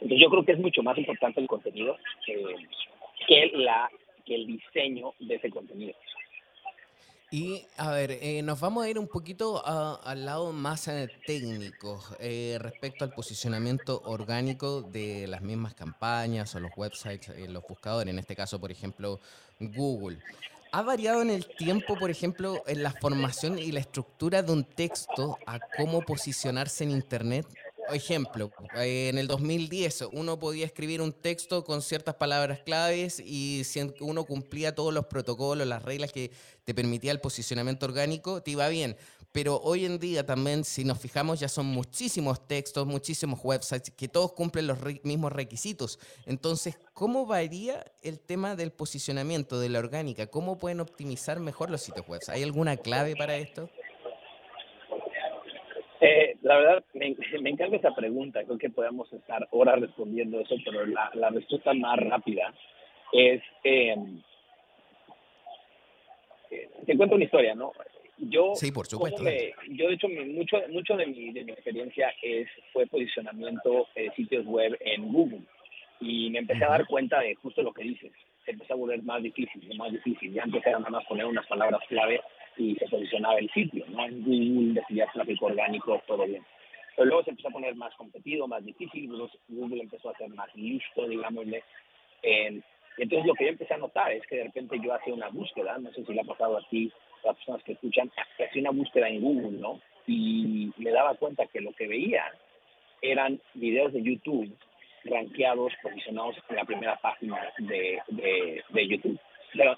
entonces 0.00 0.18
yo 0.20 0.30
creo 0.30 0.44
que 0.44 0.52
es 0.52 0.58
mucho 0.58 0.82
más 0.82 0.96
importante 0.98 1.40
el 1.40 1.46
contenido 1.46 1.96
eh, 2.26 2.56
que, 3.26 3.50
la, 3.54 3.90
que 4.24 4.34
el 4.34 4.46
diseño 4.46 5.12
de 5.18 5.34
ese 5.34 5.50
contenido. 5.50 5.94
Y 7.30 7.66
a 7.76 7.90
ver, 7.90 8.12
eh, 8.22 8.40
nos 8.42 8.58
vamos 8.58 8.86
a 8.86 8.88
ir 8.88 8.98
un 8.98 9.06
poquito 9.06 9.62
a, 9.62 9.96
al 10.02 10.24
lado 10.24 10.50
más 10.52 10.88
eh, 10.88 11.10
técnico 11.26 12.02
eh, 12.20 12.56
respecto 12.58 13.04
al 13.04 13.12
posicionamiento 13.12 14.00
orgánico 14.06 14.80
de 14.80 15.26
las 15.26 15.42
mismas 15.42 15.74
campañas 15.74 16.54
o 16.54 16.60
los 16.60 16.70
websites, 16.74 17.28
eh, 17.28 17.46
los 17.46 17.62
buscadores, 17.68 18.10
en 18.10 18.18
este 18.18 18.34
caso, 18.34 18.58
por 18.58 18.70
ejemplo, 18.70 19.20
Google. 19.60 20.18
¿Ha 20.72 20.80
variado 20.80 21.20
en 21.20 21.28
el 21.28 21.46
tiempo, 21.46 21.98
por 21.98 22.10
ejemplo, 22.10 22.62
en 22.66 22.82
la 22.82 22.92
formación 22.92 23.58
y 23.58 23.72
la 23.72 23.80
estructura 23.80 24.42
de 24.42 24.52
un 24.52 24.64
texto 24.64 25.38
a 25.46 25.60
cómo 25.76 26.00
posicionarse 26.00 26.84
en 26.84 26.92
Internet? 26.92 27.46
Ejemplo, 27.92 28.50
en 28.74 29.18
el 29.18 29.26
2010 29.26 30.08
uno 30.12 30.38
podía 30.38 30.66
escribir 30.66 31.00
un 31.00 31.12
texto 31.12 31.64
con 31.64 31.82
ciertas 31.82 32.14
palabras 32.16 32.60
claves 32.60 33.20
y 33.20 33.62
si 33.64 33.80
uno 34.00 34.24
cumplía 34.24 34.74
todos 34.74 34.92
los 34.92 35.06
protocolos, 35.06 35.66
las 35.66 35.82
reglas 35.82 36.12
que 36.12 36.30
te 36.64 36.74
permitía 36.74 37.12
el 37.12 37.20
posicionamiento 37.20 37.86
orgánico, 37.86 38.42
te 38.42 38.52
iba 38.52 38.68
bien. 38.68 38.96
Pero 39.32 39.60
hoy 39.62 39.84
en 39.84 39.98
día 39.98 40.24
también, 40.24 40.64
si 40.64 40.84
nos 40.84 40.98
fijamos, 40.98 41.38
ya 41.38 41.48
son 41.48 41.66
muchísimos 41.66 42.46
textos, 42.48 42.86
muchísimos 42.86 43.40
websites 43.42 43.92
que 43.94 44.08
todos 44.08 44.32
cumplen 44.32 44.66
los 44.66 44.78
mismos 45.02 45.32
requisitos. 45.32 45.98
Entonces, 46.24 46.76
¿cómo 46.94 47.26
varía 47.26 47.84
el 48.02 48.20
tema 48.20 48.56
del 48.56 48.72
posicionamiento, 48.72 49.60
de 49.60 49.68
la 49.68 49.80
orgánica? 49.80 50.26
¿Cómo 50.28 50.58
pueden 50.58 50.80
optimizar 50.80 51.40
mejor 51.40 51.70
los 51.70 51.82
sitios 51.82 52.08
web? 52.08 52.22
¿Hay 52.28 52.42
alguna 52.42 52.78
clave 52.78 53.16
para 53.16 53.36
esto? 53.36 53.68
Eh, 56.48 56.54
la 56.54 56.56
verdad, 56.56 56.84
me, 56.94 57.14
me, 57.42 57.50
encanta 57.50 57.76
esa 57.76 57.94
pregunta. 57.94 58.44
Creo 58.44 58.58
que 58.58 58.70
podemos 58.70 59.12
estar 59.12 59.46
horas 59.50 59.80
respondiendo 59.80 60.40
eso, 60.40 60.56
pero 60.64 60.86
la, 60.86 61.10
la 61.14 61.30
respuesta 61.30 61.72
más 61.74 61.98
rápida 61.98 62.52
es... 63.12 63.42
Eh, 63.64 63.96
eh, 66.50 66.68
te 66.86 66.96
cuento 66.96 67.16
una 67.16 67.24
historia, 67.24 67.54
¿no? 67.54 67.72
Yo, 68.16 68.54
sí, 68.56 68.72
por 68.72 68.86
supuesto. 68.86 69.22
Me, 69.22 69.52
yo, 69.68 69.86
de 69.88 69.94
hecho, 69.94 70.08
mucho, 70.08 70.56
mucho 70.70 70.96
de, 70.96 71.06
mi, 71.06 71.30
de 71.32 71.44
mi 71.44 71.52
experiencia 71.52 72.12
es, 72.20 72.48
fue 72.72 72.86
posicionamiento 72.86 73.86
de 73.94 74.10
sitios 74.16 74.44
web 74.46 74.76
en 74.80 75.12
Google. 75.12 75.42
Y 76.00 76.30
me 76.30 76.40
empecé 76.40 76.64
a 76.64 76.70
dar 76.70 76.86
cuenta 76.86 77.20
de 77.20 77.34
justo 77.36 77.62
lo 77.62 77.72
que 77.72 77.84
dices. 77.84 78.10
se 78.44 78.52
empezó 78.52 78.72
a 78.72 78.76
volver 78.76 79.02
más 79.02 79.22
difícil, 79.22 79.76
más 79.76 79.92
difícil. 79.92 80.32
Ya 80.32 80.42
empezaron 80.42 80.82
nada 80.82 80.98
más 80.98 81.06
poner 81.06 81.26
unas 81.26 81.46
palabras 81.46 81.80
clave 81.88 82.20
y 82.58 82.74
se 82.74 82.88
posicionaba 82.88 83.38
el 83.38 83.50
sitio, 83.50 83.84
¿no? 83.88 84.04
En 84.04 84.22
Google 84.22 84.80
decía 84.80 85.08
tráfico 85.12 85.46
orgánico, 85.46 86.02
todo 86.06 86.26
bien. 86.26 86.44
Pero 86.96 87.06
luego 87.06 87.22
se 87.24 87.30
empezó 87.30 87.48
a 87.48 87.52
poner 87.52 87.74
más 87.76 87.94
competido, 87.94 88.48
más 88.48 88.64
difícil, 88.64 89.10
Google 89.48 89.82
empezó 89.82 90.10
a 90.10 90.16
ser 90.16 90.28
más 90.30 90.54
listo, 90.56 91.06
digámosle. 91.06 91.62
Eh, 92.22 92.60
entonces 92.98 93.26
lo 93.26 93.34
que 93.34 93.44
yo 93.44 93.50
empecé 93.50 93.74
a 93.74 93.78
notar 93.78 94.10
es 94.12 94.26
que 94.26 94.36
de 94.36 94.44
repente 94.44 94.78
yo 94.82 94.92
hacía 94.92 95.14
una 95.14 95.28
búsqueda, 95.28 95.78
no 95.78 95.92
sé 95.92 96.04
si 96.04 96.12
le 96.12 96.20
ha 96.20 96.24
pasado 96.24 96.58
a 96.58 96.68
ti, 96.68 96.90
a 97.22 97.28
las 97.28 97.36
personas 97.36 97.62
que 97.62 97.72
escuchan, 97.72 98.10
hacía 98.34 98.60
una 98.60 98.70
búsqueda 98.70 99.08
en 99.08 99.20
Google, 99.20 99.58
¿no? 99.58 99.80
Y 100.06 100.72
me 100.78 100.90
daba 100.90 101.14
cuenta 101.14 101.46
que 101.46 101.60
lo 101.60 101.72
que 101.72 101.86
veía 101.86 102.24
eran 103.00 103.40
videos 103.54 103.92
de 103.92 104.02
YouTube 104.02 104.52
rankeados, 105.04 105.72
posicionados 105.82 106.36
en 106.48 106.56
la 106.56 106.64
primera 106.64 106.96
página 106.96 107.38
de, 107.58 108.00
de, 108.08 108.88
YouTube. 108.88 109.18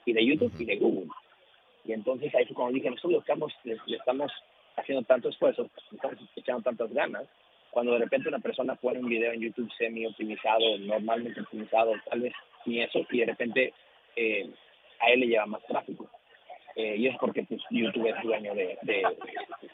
y 0.06 0.12
de 0.12 0.24
YouTube 0.24 0.54
y 0.58 0.64
de 0.64 0.76
Google. 0.76 1.08
Y 1.84 1.92
entonces 1.92 2.34
ahí 2.34 2.44
fue 2.46 2.56
cuando 2.56 2.74
dije, 2.74 2.90
nosotros 2.90 3.20
estamos, 3.20 3.52
le, 3.64 3.78
estamos 3.86 4.32
haciendo 4.76 5.04
tanto 5.04 5.28
esfuerzo, 5.28 5.68
estamos 5.92 6.18
echando 6.36 6.62
tantas 6.62 6.92
ganas, 6.92 7.26
cuando 7.70 7.92
de 7.92 8.00
repente 8.00 8.28
una 8.28 8.38
persona 8.38 8.74
pone 8.74 8.98
un 8.98 9.08
video 9.08 9.32
en 9.32 9.40
YouTube 9.40 9.70
semi-optimizado, 9.78 10.78
normalmente 10.78 11.40
optimizado, 11.40 11.92
tal 12.08 12.20
vez 12.20 12.32
ni 12.66 12.82
eso, 12.82 13.00
y 13.10 13.18
de 13.18 13.26
repente 13.26 13.72
eh, 14.16 14.50
a 15.00 15.10
él 15.10 15.20
le 15.20 15.26
lleva 15.26 15.46
más 15.46 15.64
tráfico. 15.66 16.08
Eh, 16.76 16.96
y 16.96 17.08
es 17.08 17.16
porque 17.18 17.42
pues, 17.42 17.60
YouTube 17.70 18.06
es 18.06 18.22
dueño 18.22 18.54
de, 18.54 18.78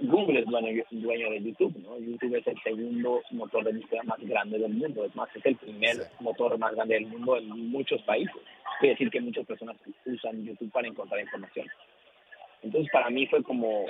Google 0.01 0.41
es 0.41 0.47
dueño, 0.47 0.83
dueño, 0.91 1.31
de 1.31 1.43
YouTube, 1.43 1.77
¿no? 1.79 1.99
YouTube 1.99 2.37
es 2.37 2.47
el 2.47 2.61
segundo 2.63 3.23
motor 3.33 3.65
de 3.65 3.73
búsqueda 3.75 4.03
más 4.05 4.19
grande 4.21 4.59
del 4.59 4.73
mundo, 4.73 5.05
es 5.05 5.15
más, 5.15 5.29
es 5.37 5.45
el 5.45 5.57
primer 5.57 5.97
motor 6.21 6.57
más 6.59 6.75
grande 6.75 6.95
del 6.95 7.07
mundo 7.07 7.37
en 7.37 7.71
muchos 7.71 8.01
países. 8.03 8.35
Quiere 8.81 8.95
decir 8.95 9.11
que 9.11 9.21
muchas 9.21 9.47
personas 9.47 9.77
usan 10.07 10.45
YouTube 10.45 10.73
para 10.73 10.89
encontrar 10.89 11.21
información. 11.21 11.67
Entonces 12.63 12.91
para 12.93 13.11
mí 13.11 13.27
fue 13.27 13.43
como, 13.43 13.87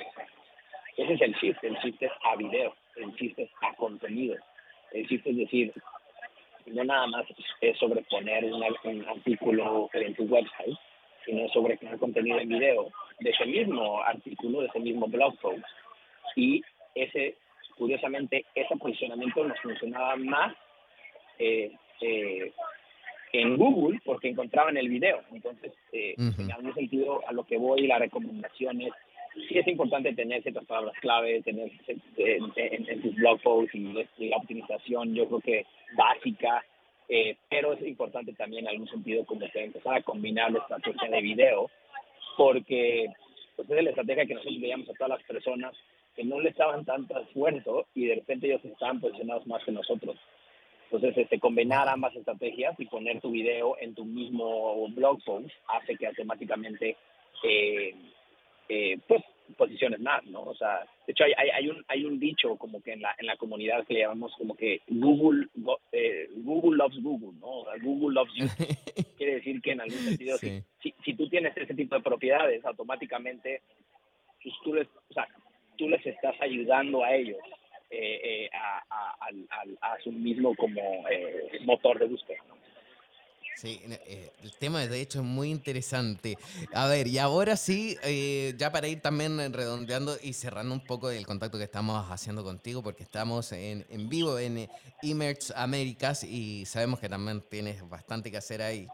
ese 0.97 1.13
es 1.15 1.21
el 1.21 1.35
shift, 1.35 1.63
el 1.65 1.77
shift 1.77 2.03
es 2.03 2.13
a 2.25 2.37
video, 2.37 2.75
el 2.97 3.13
shift 3.13 3.39
es 3.39 3.51
a 3.63 3.75
contenido, 3.75 4.37
el 4.93 5.07
shift 5.07 5.27
es 5.27 5.37
decir, 5.37 5.73
no 6.67 6.85
nada 6.85 7.07
más 7.07 7.27
es 7.61 7.79
sobreponer 7.79 8.45
un 8.45 8.63
artículo 9.09 9.89
en 9.93 10.15
tu 10.15 10.25
website, 10.25 10.77
sino 11.25 11.49
sobre 11.49 11.79
crear 11.79 11.99
contenido 11.99 12.39
en 12.39 12.49
video 12.49 12.91
de 13.21 13.31
ese 13.31 13.47
mismo 13.47 14.03
artículo, 14.03 14.61
de 14.61 14.67
ese 14.67 14.81
mismo 14.81 15.07
blog 15.07 15.39
post. 15.41 15.65
Y 16.35 16.63
ese, 16.95 17.37
curiosamente, 17.77 18.45
ese 18.55 18.77
posicionamiento 18.77 19.45
nos 19.45 19.59
funcionaba 19.61 20.17
más 20.17 20.55
eh, 21.39 21.73
eh, 22.01 22.53
en 23.33 23.57
Google 23.57 24.01
porque 24.05 24.29
encontraban 24.29 24.77
el 24.77 24.89
video. 24.89 25.21
Entonces, 25.33 25.73
eh, 25.93 26.15
en 26.17 26.53
algún 26.53 26.75
sentido, 26.75 27.27
a 27.27 27.33
lo 27.33 27.45
que 27.45 27.59
voy, 27.59 27.87
la 27.87 27.99
recomendación 27.99 28.81
es, 28.83 28.93
sí 29.49 29.59
es 29.59 29.67
importante 29.67 30.15
tener 30.15 30.43
ciertas 30.43 30.65
palabras 30.65 30.95
clave, 31.01 31.43
tener 31.43 31.71
en, 32.17 33.03
tus 33.03 33.15
blog 33.15 33.41
posts 33.43 33.75
y, 33.75 34.29
la 34.29 34.37
optimización, 34.37 35.15
yo 35.15 35.27
creo 35.27 35.41
que 35.41 35.67
básica, 35.97 36.65
eh, 37.09 37.37
pero 37.49 37.73
es 37.75 37.83
importante 37.83 38.33
también 38.33 38.65
en 38.65 38.71
algún 38.71 38.89
sentido 38.89 39.25
como 39.25 39.49
que 39.51 39.65
empezar 39.65 39.97
a 39.97 40.03
combinar 40.03 40.53
la 40.53 40.61
estrategia 40.61 41.09
de 41.09 41.21
video, 41.21 41.71
porque 42.37 43.09
pues 43.57 43.71
es 43.71 43.85
la 43.85 43.91
estrategia 43.91 44.27
que 44.27 44.35
nosotros 44.35 44.61
veíamos 44.61 44.89
a 44.91 44.95
todas 44.95 45.19
las 45.19 45.23
personas 45.23 45.75
que 46.15 46.25
no 46.25 46.41
le 46.41 46.49
estaban 46.49 46.85
tanto 46.85 47.19
esfuerzo 47.21 47.87
y 47.95 48.07
de 48.07 48.17
repente 48.17 48.47
ellos 48.47 48.65
estaban 48.65 49.01
posicionados 49.01 49.47
más 49.47 49.63
que 49.65 49.73
nosotros. 49.73 50.17
Entonces, 50.91 51.19
este, 51.19 51.41
combinar 51.41 51.89
ambas 51.89 52.15
estrategias 52.15 52.79
y 52.79 52.87
poner 52.87 53.21
tu 53.21 53.31
video 53.31 53.77
en 53.81 53.95
tu 53.95 54.05
mismo 54.05 54.89
blog 54.89 55.23
post 55.25 55.51
hace 55.69 55.97
que 55.97 56.07
automáticamente 56.07 56.97
eh, 57.43 57.95
eh, 58.69 58.99
pues 59.07 59.23
posiciones 59.57 60.01
más, 60.01 60.25
¿no? 60.27 60.43
O 60.43 60.55
sea, 60.55 60.85
de 61.07 61.13
hecho 61.13 61.25
hay, 61.25 61.33
hay, 61.33 61.69
un 61.69 61.85
hay 61.89 62.05
un 62.05 62.19
dicho 62.19 62.57
como 62.57 62.83
que 62.83 62.93
en 62.93 63.03
la 63.03 63.15
en 63.19 63.27
la 63.27 63.37
comunidad 63.37 63.87
que 63.87 63.95
le 63.95 64.01
llamamos 64.01 64.35
como 64.37 64.57
que 64.57 64.81
Google 64.89 65.47
eh, 65.93 66.29
Google 66.37 66.77
loves 66.77 67.01
Google, 67.01 67.39
¿no? 67.41 67.65
Google 67.83 68.15
loves 68.15 68.35
you. 68.35 68.47
Quiere 69.19 69.37
decir 69.37 69.61
que 69.63 69.73
en 69.73 69.81
algún 69.81 69.99
sentido 69.99 70.37
si, 70.39 70.63
si, 71.05 71.15
tú 71.15 71.29
tienes 71.29 71.57
ese 71.57 71.75
tipo 71.75 71.95
de 71.95 72.03
propiedades, 72.03 72.65
automáticamente 72.65 73.63
pues, 74.43 74.55
tú 74.65 74.75
les, 74.75 74.89
o 74.89 75.15
sea, 75.15 75.29
tú 75.79 75.89
les 75.89 76.05
estás 76.05 76.35
ayudando 76.41 77.05
a 77.05 77.15
ellos 77.15 77.39
eh, 77.91 78.21
eh, 78.25 78.51
a, 78.53 78.85
a, 78.91 79.17
a, 79.81 79.93
a, 79.93 80.01
su 80.03 80.13
mismo 80.13 80.55
como 80.57 81.05
motor 81.65 81.99
de 81.99 82.07
búsqueda, 82.07 82.39
¿no? 82.49 82.57
Sí, 83.57 83.81
eh, 83.89 84.31
el 84.43 84.53
tema 84.53 84.87
de 84.87 85.01
hecho 85.01 85.21
es 85.21 85.25
muy 85.25 85.51
interesante. 85.51 86.37
A 86.75 86.89
ver, 86.89 87.07
y 87.07 87.17
ahora 87.17 87.57
sí, 87.57 87.97
eh, 88.03 88.55
ya 88.59 88.71
para 88.71 88.87
ir 88.87 89.01
también 89.01 89.39
redondeando 89.51 90.19
y 90.23 90.35
cerrando 90.35 90.75
un 90.75 90.85
poco 90.85 91.09
el 91.09 91.27
contacto 91.27 91.57
que 91.57 91.65
estamos 91.65 92.05
haciendo 92.11 92.45
contigo, 92.45 92.83
porque 92.83 93.03
estamos 93.03 93.53
en, 93.53 93.87
en 93.89 94.11
vivo 94.11 94.39
en 94.39 94.69
Emerge 95.03 95.55
Américas 95.57 96.23
y 96.23 96.67
sabemos 96.67 97.01
que 97.01 97.09
también 97.09 97.41
tienes 97.49 97.89
bastante 97.89 98.31
que 98.31 98.37
hacer 98.37 98.61
ahí. 98.61 98.89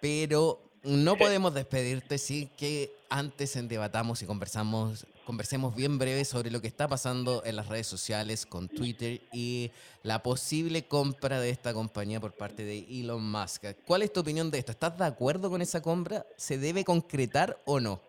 Pero 0.00 0.62
no 0.82 1.16
podemos 1.18 1.52
despedirte 1.52 2.16
sin 2.16 2.48
que 2.48 2.92
antes 3.10 3.68
debatamos 3.68 4.22
y 4.22 4.26
conversamos, 4.26 5.06
conversemos 5.26 5.74
bien 5.74 5.98
breve 5.98 6.24
sobre 6.24 6.52
lo 6.52 6.60
que 6.60 6.68
está 6.68 6.86
pasando 6.86 7.42
en 7.44 7.56
las 7.56 7.68
redes 7.68 7.88
sociales 7.88 8.46
con 8.46 8.68
Twitter 8.68 9.18
y 9.32 9.72
la 10.04 10.22
posible 10.22 10.84
compra 10.86 11.40
de 11.40 11.50
esta 11.50 11.74
compañía 11.74 12.20
por 12.20 12.32
parte 12.32 12.64
de 12.64 12.86
Elon 12.88 13.28
Musk. 13.30 13.64
¿Cuál 13.84 14.02
es 14.02 14.12
tu 14.12 14.20
opinión 14.20 14.52
de 14.52 14.58
esto? 14.58 14.70
¿Estás 14.70 14.96
de 14.96 15.04
acuerdo 15.04 15.50
con 15.50 15.60
esa 15.60 15.82
compra? 15.82 16.24
¿Se 16.36 16.58
debe 16.58 16.84
concretar 16.84 17.56
o 17.66 17.80
no? 17.80 18.00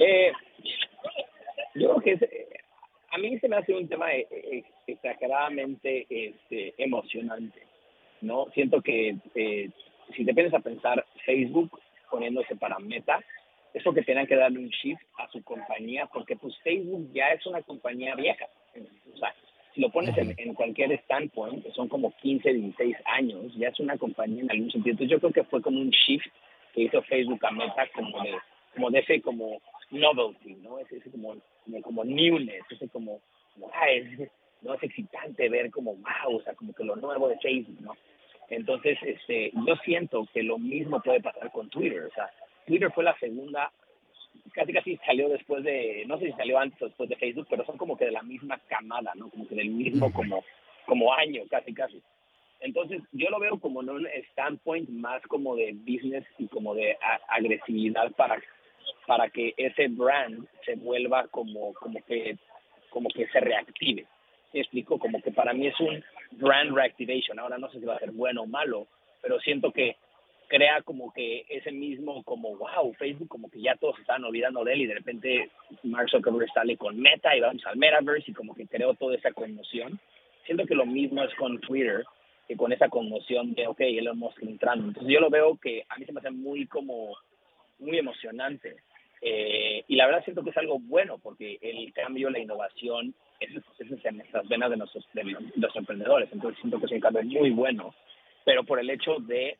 Eh, 0.00 0.32
yo 1.76 1.94
creo 1.94 2.18
que 2.18 2.48
a 3.12 3.18
mí 3.18 3.38
se 3.38 3.48
me 3.48 3.56
hace 3.56 3.72
un 3.72 3.88
tema 3.88 4.12
eh, 4.12 4.26
eh, 4.28 4.64
exageradamente 4.88 6.04
este, 6.10 6.74
emocionante. 6.78 7.62
¿no? 8.20 8.48
Siento 8.54 8.82
que 8.82 9.16
si 10.16 10.24
te 10.24 10.34
piensas 10.34 10.58
a 10.58 10.64
pensar, 10.64 11.06
Facebook 11.24 11.70
poniéndose 12.10 12.56
para 12.56 12.78
meta, 12.80 13.20
eso 13.74 13.92
que 13.92 14.02
tenían 14.02 14.26
que 14.26 14.36
darle 14.36 14.58
un 14.58 14.68
shift 14.68 15.02
a 15.18 15.28
su 15.30 15.42
compañía, 15.42 16.06
porque 16.06 16.36
pues 16.36 16.56
Facebook 16.58 17.10
ya 17.12 17.28
es 17.28 17.44
una 17.46 17.62
compañía 17.62 18.14
vieja. 18.14 18.46
O 19.14 19.18
sea, 19.18 19.34
si 19.74 19.80
lo 19.80 19.90
pones 19.90 20.16
en, 20.16 20.54
cualquier 20.54 20.92
standpoint, 21.00 21.66
son 21.72 21.88
como 21.88 22.14
15, 22.16 22.52
16 22.52 22.96
años, 23.06 23.54
ya 23.56 23.68
es 23.68 23.80
una 23.80 23.96
compañía 23.96 24.42
en 24.42 24.50
algún 24.50 24.70
sentido. 24.70 24.92
Entonces 24.92 25.10
yo 25.10 25.20
creo 25.20 25.32
que 25.32 25.50
fue 25.50 25.62
como 25.62 25.80
un 25.80 25.90
shift 25.90 26.26
que 26.74 26.82
hizo 26.82 27.02
Facebook 27.02 27.44
a 27.46 27.50
meta 27.50 27.86
como 27.94 28.22
de, 28.22 28.34
como 28.74 28.90
de 28.90 28.98
ese 29.00 29.20
como 29.22 29.60
novelty, 29.90 30.54
¿no? 30.56 30.78
Ese, 30.78 30.96
ese 30.96 31.10
como, 31.10 31.36
como, 31.82 32.04
newness, 32.04 32.64
ese 32.70 32.88
como, 32.88 33.20
ah, 33.72 33.90
es, 33.90 34.30
no 34.60 34.74
es 34.74 34.82
excitante 34.82 35.48
ver 35.48 35.70
como, 35.70 35.94
wow, 35.94 36.36
o 36.36 36.42
sea, 36.42 36.54
como 36.54 36.72
que 36.74 36.84
lo 36.84 36.96
nuevo 36.96 37.28
de 37.28 37.38
Facebook, 37.38 37.80
¿no? 37.80 37.96
Entonces, 38.48 38.98
este, 39.02 39.50
yo 39.66 39.76
siento 39.76 40.26
que 40.32 40.42
lo 40.42 40.58
mismo 40.58 41.00
puede 41.00 41.22
pasar 41.22 41.50
con 41.50 41.70
Twitter. 41.70 42.04
O 42.04 42.14
sea, 42.14 42.30
Twitter 42.66 42.90
fue 42.92 43.04
la 43.04 43.18
segunda, 43.18 43.70
casi 44.52 44.72
casi 44.72 44.96
salió 44.98 45.28
después 45.28 45.64
de, 45.64 46.04
no 46.06 46.18
sé 46.18 46.26
si 46.26 46.32
salió 46.32 46.58
antes 46.58 46.80
o 46.82 46.86
después 46.86 47.08
de 47.08 47.16
Facebook, 47.16 47.46
pero 47.48 47.64
son 47.64 47.76
como 47.76 47.96
que 47.96 48.06
de 48.06 48.12
la 48.12 48.22
misma 48.22 48.58
camada, 48.68 49.12
¿no? 49.14 49.30
Como 49.30 49.46
que 49.46 49.54
del 49.54 49.70
mismo 49.70 50.12
como, 50.12 50.44
como 50.86 51.12
año, 51.14 51.42
casi 51.50 51.72
casi. 51.74 52.02
Entonces, 52.60 53.02
yo 53.10 53.28
lo 53.28 53.40
veo 53.40 53.58
como 53.58 53.82
en 53.82 53.90
un 53.90 54.06
standpoint 54.30 54.88
más 54.88 55.20
como 55.22 55.56
de 55.56 55.72
business 55.72 56.24
y 56.38 56.46
como 56.46 56.74
de 56.74 56.96
agresividad 57.28 58.12
para, 58.12 58.40
para 59.06 59.28
que 59.30 59.52
ese 59.56 59.88
brand 59.88 60.46
se 60.64 60.76
vuelva 60.76 61.26
como, 61.28 61.74
como 61.74 62.00
que, 62.04 62.36
como 62.90 63.08
que 63.08 63.26
se 63.28 63.40
reactive. 63.40 64.06
¿Me 64.52 64.60
explico? 64.60 64.98
Como 64.98 65.20
que 65.20 65.32
para 65.32 65.52
mí 65.52 65.66
es 65.66 65.80
un 65.80 66.04
brand 66.32 66.72
reactivation. 66.72 67.38
Ahora 67.38 67.58
no 67.58 67.68
sé 67.70 67.80
si 67.80 67.84
va 67.84 67.96
a 67.96 68.00
ser 68.00 68.12
bueno 68.12 68.42
o 68.42 68.46
malo, 68.46 68.86
pero 69.20 69.40
siento 69.40 69.72
que 69.72 69.96
crea 70.52 70.82
como 70.82 71.10
que 71.14 71.46
ese 71.48 71.72
mismo, 71.72 72.22
como 72.24 72.54
wow, 72.58 72.92
Facebook, 72.98 73.28
como 73.28 73.50
que 73.50 73.62
ya 73.62 73.74
todos 73.76 73.98
están 73.98 74.22
olvidando 74.22 74.62
de 74.62 74.74
él 74.74 74.82
y 74.82 74.86
de 74.86 74.94
repente 74.96 75.50
Mark 75.82 76.10
Zuckerberg 76.10 76.52
sale 76.52 76.76
con 76.76 77.00
Meta 77.00 77.34
y 77.34 77.40
vamos 77.40 77.64
al 77.64 77.78
Metaverse 77.78 78.30
y 78.30 78.34
como 78.34 78.54
que 78.54 78.66
creó 78.66 78.92
toda 78.92 79.16
esa 79.16 79.32
conmoción. 79.32 79.98
Siento 80.44 80.66
que 80.66 80.74
lo 80.74 80.84
mismo 80.84 81.22
es 81.24 81.34
con 81.36 81.58
Twitter, 81.58 82.04
que 82.46 82.54
con 82.58 82.70
esa 82.70 82.90
conmoción 82.90 83.54
de, 83.54 83.66
ok, 83.66 83.80
Elon 83.80 84.18
Musk 84.18 84.42
entrando. 84.42 84.88
Entonces 84.88 85.10
yo 85.10 85.20
lo 85.20 85.30
veo 85.30 85.56
que 85.56 85.86
a 85.88 85.96
mí 85.96 86.04
se 86.04 86.12
me 86.12 86.20
hace 86.20 86.30
muy 86.30 86.66
como, 86.66 87.16
muy 87.78 87.96
emocionante. 87.96 88.76
Eh, 89.22 89.84
y 89.88 89.96
la 89.96 90.04
verdad 90.04 90.22
siento 90.22 90.44
que 90.44 90.50
es 90.50 90.56
algo 90.58 90.78
bueno 90.80 91.16
porque 91.16 91.58
el 91.62 91.90
cambio, 91.94 92.28
la 92.28 92.40
innovación 92.40 93.14
eso, 93.40 93.58
es 93.78 94.04
en 94.04 94.22
las 94.30 94.48
venas 94.48 94.68
de, 94.68 94.76
nuestros, 94.76 95.08
los 95.56 95.76
emprendedores. 95.76 96.28
Entonces 96.30 96.60
siento 96.60 96.78
que 96.78 96.84
es 96.84 96.92
un 96.92 97.00
cambio 97.00 97.22
muy 97.22 97.48
bueno, 97.48 97.94
pero 98.44 98.64
por 98.64 98.78
el 98.78 98.90
hecho 98.90 99.16
de 99.20 99.56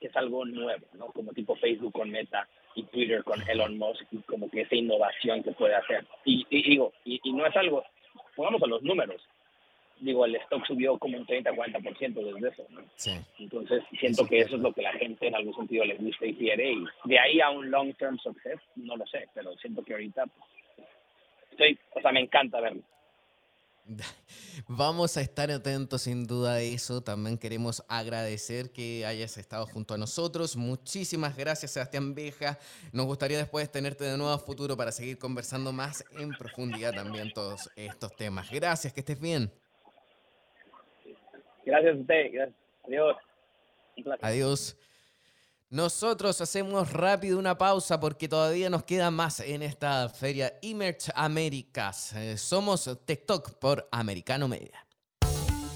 que 0.00 0.08
es 0.08 0.16
algo 0.16 0.44
nuevo, 0.44 0.86
¿no? 0.94 1.06
Como 1.06 1.32
tipo 1.32 1.54
Facebook 1.56 1.92
con 1.92 2.10
Meta 2.10 2.48
y 2.74 2.84
Twitter 2.84 3.22
con 3.22 3.40
Elon 3.48 3.76
Musk 3.78 4.04
y 4.10 4.18
como 4.18 4.50
que 4.50 4.62
esa 4.62 4.74
innovación 4.74 5.42
que 5.42 5.52
puede 5.52 5.74
hacer. 5.74 6.06
Y, 6.24 6.44
digo, 6.50 6.92
y, 7.04 7.20
no 7.32 7.46
es 7.46 7.56
algo, 7.56 7.84
pongamos 8.34 8.62
a 8.62 8.66
los 8.66 8.82
números. 8.82 9.22
digo, 10.00 10.24
el 10.24 10.36
stock 10.36 10.66
subió 10.66 10.98
como 10.98 11.18
un 11.18 11.26
30-40% 11.26 12.14
desde 12.14 12.48
eso. 12.48 12.66
¿no? 12.70 12.80
Sí. 12.96 13.12
Entonces, 13.38 13.82
siento 13.98 14.26
que 14.26 14.40
eso 14.40 14.56
es 14.56 14.62
lo 14.62 14.72
que 14.72 14.82
la 14.82 14.92
gente 14.92 15.26
en 15.26 15.34
algún 15.34 15.54
sentido 15.54 15.84
le 15.84 15.96
gusta 15.96 16.26
y 16.26 16.34
quiere. 16.34 16.72
Y 16.72 16.84
de 17.04 17.18
ahí 17.18 17.40
a 17.40 17.50
un 17.50 17.70
long-term 17.70 18.18
success, 18.18 18.60
no 18.76 18.96
lo 18.96 19.06
sé, 19.06 19.28
pero 19.34 19.54
siento 19.58 19.84
que 19.84 19.92
ahorita 19.92 20.24
pues, 20.26 20.88
estoy, 21.50 21.78
o 21.94 22.00
sea, 22.00 22.12
me 22.12 22.20
encanta 22.20 22.60
verlo. 22.60 22.82
Vamos 24.68 25.16
a 25.16 25.20
estar 25.20 25.50
atentos 25.50 26.02
sin 26.02 26.26
duda 26.26 26.54
a 26.54 26.60
eso. 26.60 27.00
También 27.00 27.38
queremos 27.38 27.82
agradecer 27.88 28.70
que 28.70 29.04
hayas 29.06 29.36
estado 29.36 29.66
junto 29.66 29.94
a 29.94 29.98
nosotros. 29.98 30.56
Muchísimas 30.56 31.36
gracias, 31.36 31.72
Sebastián 31.72 32.14
Beja. 32.14 32.58
Nos 32.92 33.06
gustaría 33.06 33.38
después 33.38 33.70
tenerte 33.70 34.04
de 34.04 34.16
nuevo 34.16 34.32
a 34.32 34.38
futuro 34.38 34.76
para 34.76 34.92
seguir 34.92 35.18
conversando 35.18 35.72
más 35.72 36.04
en 36.18 36.30
profundidad 36.30 36.92
también 36.92 37.32
todos 37.32 37.70
estos 37.76 38.14
temas. 38.16 38.50
Gracias, 38.50 38.92
que 38.92 39.00
estés 39.00 39.20
bien. 39.20 39.50
Gracias 41.64 41.96
a 41.96 42.00
usted. 42.00 42.32
Gracias. 42.32 42.56
Adiós. 42.84 43.16
Adiós. 44.22 44.76
Nosotros 45.72 46.40
hacemos 46.40 46.92
rápido 46.92 47.38
una 47.38 47.56
pausa 47.56 48.00
porque 48.00 48.28
todavía 48.28 48.68
nos 48.68 48.82
queda 48.82 49.12
más 49.12 49.38
en 49.38 49.62
esta 49.62 50.08
feria 50.08 50.58
Emerge 50.62 51.12
Américas. 51.14 52.12
Eh, 52.14 52.36
somos 52.38 52.90
TikTok 53.04 53.52
por 53.52 53.88
Americano 53.92 54.48
Media. 54.48 54.84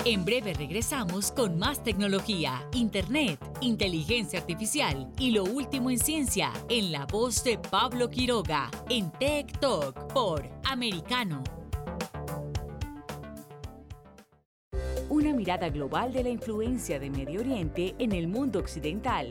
En 0.04 0.24
breve 0.24 0.52
regresamos 0.52 1.30
con 1.30 1.60
más 1.60 1.84
tecnología, 1.84 2.68
internet, 2.72 3.38
inteligencia 3.60 4.40
artificial 4.40 5.12
y 5.16 5.30
lo 5.30 5.44
último 5.44 5.92
en 5.92 6.00
ciencia 6.00 6.52
en 6.68 6.90
la 6.90 7.06
voz 7.06 7.44
de 7.44 7.56
Pablo 7.56 8.10
Quiroga 8.10 8.72
en 8.90 9.12
Tech 9.12 9.60
Talk 9.60 10.12
por 10.12 10.44
Americano. 10.64 11.44
Una 15.08 15.32
mirada 15.32 15.68
global 15.68 16.12
de 16.12 16.24
la 16.24 16.30
influencia 16.30 16.98
de 16.98 17.10
Medio 17.10 17.38
Oriente 17.38 17.94
en 18.00 18.10
el 18.10 18.26
mundo 18.26 18.58
occidental 18.58 19.30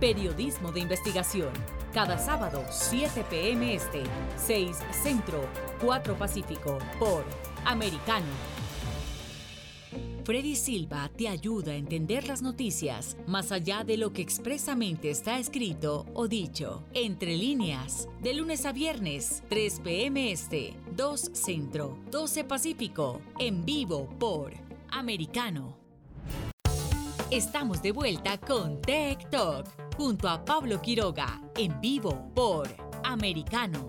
Periodismo 0.00 0.72
de 0.72 0.80
investigación. 0.80 1.50
Cada 1.92 2.16
sábado, 2.16 2.64
7 2.70 3.22
p.m. 3.28 3.74
Este, 3.74 4.02
6 4.38 4.78
Centro, 5.02 5.46
4 5.82 6.16
Pacífico, 6.16 6.78
por 6.98 7.22
Americano. 7.66 8.26
Freddy 10.24 10.56
Silva 10.56 11.10
te 11.14 11.28
ayuda 11.28 11.72
a 11.72 11.76
entender 11.76 12.26
las 12.26 12.40
noticias 12.40 13.18
más 13.26 13.52
allá 13.52 13.84
de 13.84 13.98
lo 13.98 14.14
que 14.14 14.22
expresamente 14.22 15.10
está 15.10 15.38
escrito 15.38 16.06
o 16.14 16.28
dicho. 16.28 16.82
Entre 16.94 17.36
líneas, 17.36 18.08
de 18.22 18.32
lunes 18.32 18.64
a 18.64 18.72
viernes, 18.72 19.42
3 19.50 19.80
p.m. 19.80 20.32
Este, 20.32 20.76
2 20.96 21.30
Centro, 21.34 21.98
12 22.10 22.44
Pacífico, 22.44 23.20
en 23.38 23.66
vivo 23.66 24.08
por 24.18 24.54
Americano. 24.88 25.76
Estamos 27.30 27.82
de 27.82 27.92
vuelta 27.92 28.38
con 28.38 28.80
Tech 28.80 29.28
Talk 29.28 29.89
junto 30.00 30.30
a 30.30 30.42
Pablo 30.42 30.80
Quiroga 30.80 31.42
en 31.54 31.78
vivo 31.78 32.32
por 32.34 32.66
Americano. 33.04 33.86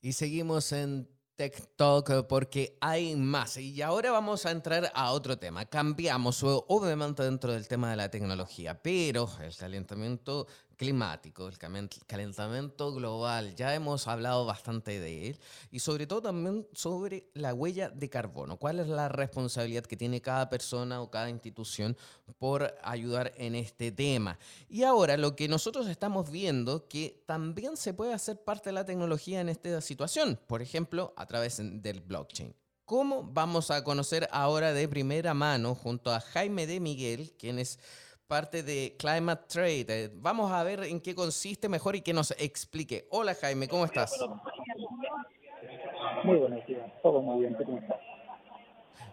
Y 0.00 0.12
seguimos 0.12 0.72
en 0.72 1.08
TikTok 1.36 2.26
porque 2.26 2.76
hay 2.80 3.14
más. 3.14 3.56
Y 3.58 3.82
ahora 3.82 4.10
vamos 4.10 4.46
a 4.46 4.50
entrar 4.50 4.90
a 4.96 5.12
otro 5.12 5.38
tema. 5.38 5.66
Cambiamos, 5.66 6.42
obviamente, 6.42 7.22
dentro 7.22 7.52
del 7.52 7.68
tema 7.68 7.90
de 7.90 7.96
la 7.96 8.10
tecnología, 8.10 8.82
pero 8.82 9.30
el 9.40 9.54
calentamiento 9.54 10.48
climático, 10.76 11.48
el 11.48 11.58
calentamiento 12.06 12.92
global, 12.92 13.54
ya 13.56 13.74
hemos 13.74 14.06
hablado 14.06 14.44
bastante 14.44 15.00
de 15.00 15.28
él 15.28 15.40
y 15.70 15.80
sobre 15.80 16.06
todo 16.06 16.22
también 16.22 16.66
sobre 16.72 17.30
la 17.34 17.54
huella 17.54 17.88
de 17.88 18.10
carbono. 18.10 18.58
¿Cuál 18.58 18.80
es 18.80 18.88
la 18.88 19.08
responsabilidad 19.08 19.84
que 19.84 19.96
tiene 19.96 20.20
cada 20.20 20.48
persona 20.48 21.00
o 21.00 21.10
cada 21.10 21.30
institución 21.30 21.96
por 22.38 22.74
ayudar 22.82 23.32
en 23.36 23.54
este 23.54 23.90
tema? 23.90 24.38
Y 24.68 24.82
ahora 24.82 25.16
lo 25.16 25.34
que 25.34 25.48
nosotros 25.48 25.88
estamos 25.88 26.30
viendo 26.30 26.86
que 26.88 27.22
también 27.26 27.76
se 27.76 27.94
puede 27.94 28.12
hacer 28.12 28.42
parte 28.44 28.68
de 28.68 28.74
la 28.74 28.84
tecnología 28.84 29.40
en 29.40 29.48
esta 29.48 29.80
situación, 29.80 30.38
por 30.46 30.62
ejemplo, 30.62 31.14
a 31.16 31.26
través 31.26 31.56
del 31.58 32.00
blockchain. 32.00 32.54
¿Cómo 32.84 33.24
vamos 33.24 33.72
a 33.72 33.82
conocer 33.82 34.28
ahora 34.30 34.72
de 34.72 34.86
primera 34.86 35.34
mano 35.34 35.74
junto 35.74 36.12
a 36.12 36.20
Jaime 36.20 36.68
de 36.68 36.78
Miguel, 36.78 37.34
quien 37.36 37.58
es 37.58 37.80
parte 38.26 38.62
de 38.62 38.96
Climate 38.98 39.44
Trade. 39.48 39.86
Eh, 39.88 40.10
vamos 40.14 40.50
a 40.50 40.62
ver 40.64 40.84
en 40.84 41.00
qué 41.00 41.14
consiste 41.14 41.68
mejor 41.68 41.96
y 41.96 42.02
que 42.02 42.12
nos 42.12 42.32
explique. 42.32 43.06
Hola 43.10 43.34
Jaime, 43.34 43.68
¿cómo 43.68 43.84
estás? 43.84 44.18
Muy 46.24 46.36
buenos 46.36 46.66
días, 46.66 46.90
todo 47.02 47.20
muy 47.22 47.40
bien, 47.40 47.54
¿cómo 47.54 47.78
estás? 47.78 47.98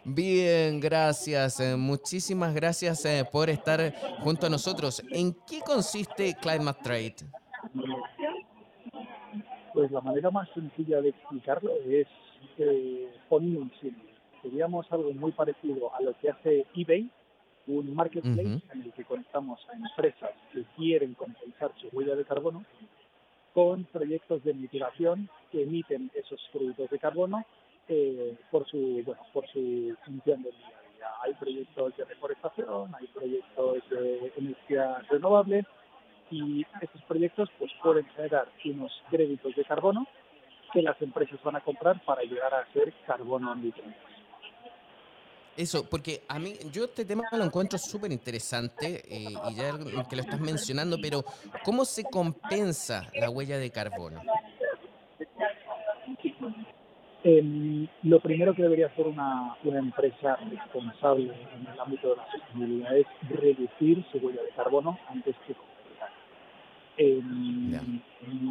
Bien, 0.06 0.82
gracias. 0.82 1.60
Eh, 1.62 1.78
muchísimas 1.78 2.54
gracias 2.54 3.06
eh, 3.06 3.24
por 3.32 3.50
estar 3.50 3.94
junto 4.20 4.48
a 4.48 4.50
nosotros. 4.50 5.02
¿En 5.12 5.34
qué 5.48 5.62
consiste 5.66 6.36
Climate 6.42 6.80
Trade? 6.84 7.16
Pues 9.74 9.92
la 9.92 10.02
manera 10.02 10.30
más 10.30 10.50
sencilla 10.54 11.02
de 11.02 11.10
explicarlo 11.10 11.72
es 11.88 12.08
eh, 12.58 13.10
poniendo 13.30 13.62
un 13.62 13.72
símbolo. 13.80 14.10
Seríamos 14.42 14.86
algo 14.92 15.14
muy 15.14 15.32
parecido 15.32 15.96
a 15.96 16.02
lo 16.02 16.18
que 16.20 16.30
hace 16.30 16.66
eBay, 16.76 17.10
un 17.68 17.96
marketplace 17.96 18.62
en 18.74 18.82
el 18.82 18.94
que 18.94 19.06
conectamos 19.06 19.60
a 19.70 19.74
empresas 19.74 20.32
que 20.52 20.64
quieren 20.76 21.14
compensar 21.14 21.72
su 21.80 21.88
huella 21.96 22.16
de 22.16 22.26
carbono 22.26 22.64
con 23.54 23.86
proyectos 23.86 24.44
de 24.44 24.54
mitigación 24.54 25.30
que 25.52 25.64
emiten 25.64 26.12
esos 26.16 26.42
productos 26.52 26.90
de 26.90 27.00
carbono 27.00 27.46
eh, 27.88 28.36
por 28.50 28.68
su 28.68 29.02
bueno 29.06 29.22
por 29.32 29.48
su 29.48 29.96
función 30.06 30.44
del 30.44 30.54
día 30.54 30.78
a 30.78 30.96
día. 30.96 31.08
Hay 31.24 31.34
proyectos 31.34 31.96
de 31.98 32.06
reforestación, 32.06 32.96
hay 32.96 33.08
proyectos 33.08 33.90
de 33.90 34.34
energía 34.38 35.00
renovable 35.10 35.66
y 36.32 36.66
esos 36.82 37.02
proyectos 37.04 37.50
pues 37.60 37.72
pueden 37.82 38.06
generar 38.16 38.48
unos 38.66 38.92
créditos 39.10 39.56
de 39.56 39.66
carbono 39.66 40.08
que 40.72 40.82
las 40.82 41.00
empresas 41.02 41.42
van 41.44 41.58
a 41.58 41.62
comprar 41.62 42.04
para 42.04 42.24
llegar 42.24 42.54
a 42.54 42.66
ser 42.74 42.92
carbono 43.06 43.54
neutrales. 43.54 44.13
Eso, 45.56 45.88
porque 45.88 46.24
a 46.28 46.40
mí, 46.40 46.56
yo 46.72 46.86
este 46.86 47.06
tema 47.06 47.24
lo 47.32 47.44
encuentro 47.44 47.78
súper 47.78 48.12
interesante 48.12 49.04
eh, 49.08 49.34
y 49.50 49.56
ya 49.56 49.78
que 50.10 50.16
lo 50.16 50.22
estás 50.24 50.40
mencionando, 50.40 50.98
pero 51.00 51.24
¿cómo 51.64 51.86
se 51.86 52.04
compensa 52.04 53.08
la 53.14 53.30
huella 53.30 53.60
de 53.60 53.70
carbono? 53.70 54.22
Em, 57.24 57.88
lo 58.04 58.20
primero 58.20 58.54
que 58.54 58.64
debería 58.64 58.88
hacer 58.88 59.08
una, 59.08 59.56
una 59.64 59.80
empresa 59.80 60.36
responsable 60.50 61.32
en 61.56 61.68
el 61.72 61.80
ámbito 61.80 62.10
de 62.10 62.16
la 62.18 62.28
sostenibilidad 62.32 62.98
es 62.98 63.08
reducir 63.30 64.04
su 64.12 64.18
huella 64.18 64.42
de 64.42 64.50
carbono 64.50 65.00
antes 65.08 65.36
que 65.48 65.56
eh, 66.98 67.22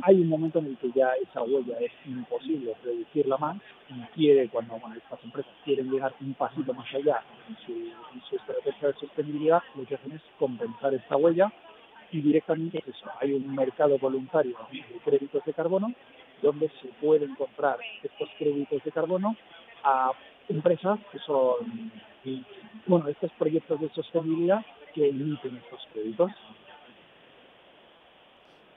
hay 0.03 0.20
un 0.20 0.28
momento 0.28 0.59
en 0.59 0.66
el 0.66 0.76
que 0.78 0.90
ya 0.93 1.12
esa 1.22 1.43
huella 1.43 1.78
es 1.80 1.93
imposible 2.07 2.74
reducirla 2.82 3.36
más 3.36 3.57
y 3.88 4.01
quiere, 4.14 4.49
cuando 4.49 4.78
bueno, 4.78 4.97
estas 4.97 5.22
empresas 5.24 5.53
quieren 5.64 5.90
llegar 5.90 6.12
un 6.20 6.34
pasito 6.34 6.74
más 6.74 6.93
allá 6.93 7.22
en 7.49 7.57
su, 7.64 8.36
estrategia 8.36 8.88
de 8.88 8.95
sostenibilidad, 8.95 9.62
lo 9.76 9.84
que 9.84 9.95
hacen 9.95 10.12
es 10.12 10.22
compensar 10.38 10.95
esta 10.95 11.16
huella 11.16 11.53
y 12.11 12.20
directamente 12.20 12.78
es 12.78 12.88
eso. 12.88 13.07
Hay 13.20 13.32
un 13.32 13.55
mercado 13.55 13.99
voluntario 13.99 14.57
de 14.70 14.99
créditos 15.05 15.45
de 15.45 15.53
carbono 15.53 15.93
donde 16.43 16.68
se 16.80 16.88
pueden 17.01 17.34
comprar 17.36 17.78
estos 18.03 18.28
créditos 18.38 18.82
de 18.82 18.90
carbono 18.90 19.36
a 19.84 20.12
empresas 20.49 20.99
que 21.11 21.18
son, 21.20 21.93
bueno, 22.86 23.09
estos 23.09 23.30
proyectos 23.32 23.80
de 23.80 23.88
sostenibilidad 23.90 24.64
que 24.95 25.09
emiten 25.09 25.57
estos 25.57 25.80
créditos. 25.93 26.30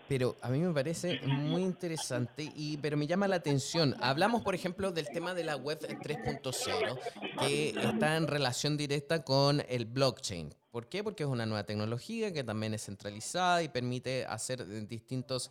Pero 0.08 0.36
a 0.42 0.50
mí 0.50 0.60
me 0.60 0.72
parece 0.72 1.20
muy 1.26 1.64
interesante, 1.64 2.52
y, 2.56 2.78
pero 2.78 2.96
me 2.96 3.08
llama 3.08 3.28
la 3.28 3.38
atención. 3.38 3.96
Hablamos, 4.02 4.44
por 4.44 4.54
ejemplo, 4.54 4.92
del 4.92 5.08
tema 5.10 5.34
de 5.34 5.44
la 5.44 5.56
web 5.56 5.80
3.0, 5.80 7.00
que 7.40 7.70
está 7.70 8.16
en 8.16 8.28
relación 8.28 8.78
directa 8.78 9.24
con 9.24 9.64
el 9.68 9.86
blockchain. 9.86 10.54
¿Por 10.70 10.88
qué? 10.90 11.04
Porque 11.04 11.24
es 11.24 11.30
una 11.30 11.48
nueva 11.48 11.64
tecnología 11.64 12.32
que 12.32 12.44
también 12.44 12.76
es 12.76 12.86
centralizada 12.86 13.64
y 13.64 13.70
permite 13.70 14.26
hacer 14.26 14.68
distintos 14.88 15.50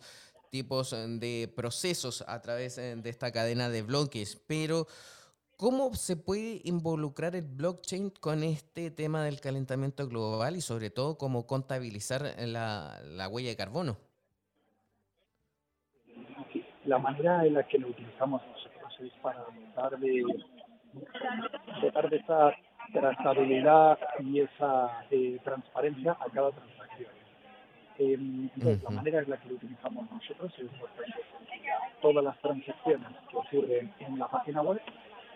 tipos 0.51 0.91
de 0.91 1.51
procesos 1.53 2.23
a 2.25 2.41
través 2.41 2.77
de 2.77 3.09
esta 3.09 3.31
cadena 3.33 3.67
de 3.69 3.81
bloques. 3.81 4.37
Pero, 4.47 4.87
¿cómo 5.57 5.93
se 5.95 6.15
puede 6.15 6.61
involucrar 6.63 7.35
el 7.35 7.41
blockchain 7.41 8.09
con 8.09 8.41
este 8.41 8.89
tema 8.89 9.25
del 9.25 9.41
calentamiento 9.41 10.07
global 10.07 10.55
y 10.55 10.61
sobre 10.61 10.91
todo 10.91 11.17
cómo 11.17 11.45
contabilizar 11.45 12.35
la, 12.37 13.01
la 13.03 13.27
huella 13.27 13.49
de 13.49 13.57
carbono? 13.57 13.97
La 16.85 16.99
manera 16.99 17.45
en 17.45 17.53
la 17.53 17.63
que 17.63 17.77
lo 17.77 17.89
utilizamos 17.89 18.41
nosotros 18.47 18.99
es 19.01 19.11
para 19.21 19.39
dotar 19.39 19.97
de, 19.99 20.23
dotar 21.81 22.09
de 22.09 22.17
esa 22.17 22.53
trazabilidad 22.93 23.97
y 24.19 24.41
esa 24.41 25.05
eh, 25.09 25.39
transparencia 25.43 26.11
a 26.13 26.29
cada 26.29 26.51
transacción. 26.51 27.09
Eh, 27.97 28.13
entonces, 28.13 28.83
la 28.83 28.89
manera 28.89 29.19
en 29.19 29.29
la 29.29 29.37
que 29.37 29.49
lo 29.49 29.55
utilizamos 29.55 30.11
nosotros 30.11 30.53
es 30.59 30.69
todas 32.01 32.23
las 32.23 32.37
transacciones 32.39 33.07
que 33.29 33.37
ocurren 33.37 33.93
en 33.99 34.19
la 34.19 34.27
página 34.27 34.61
web 34.61 34.81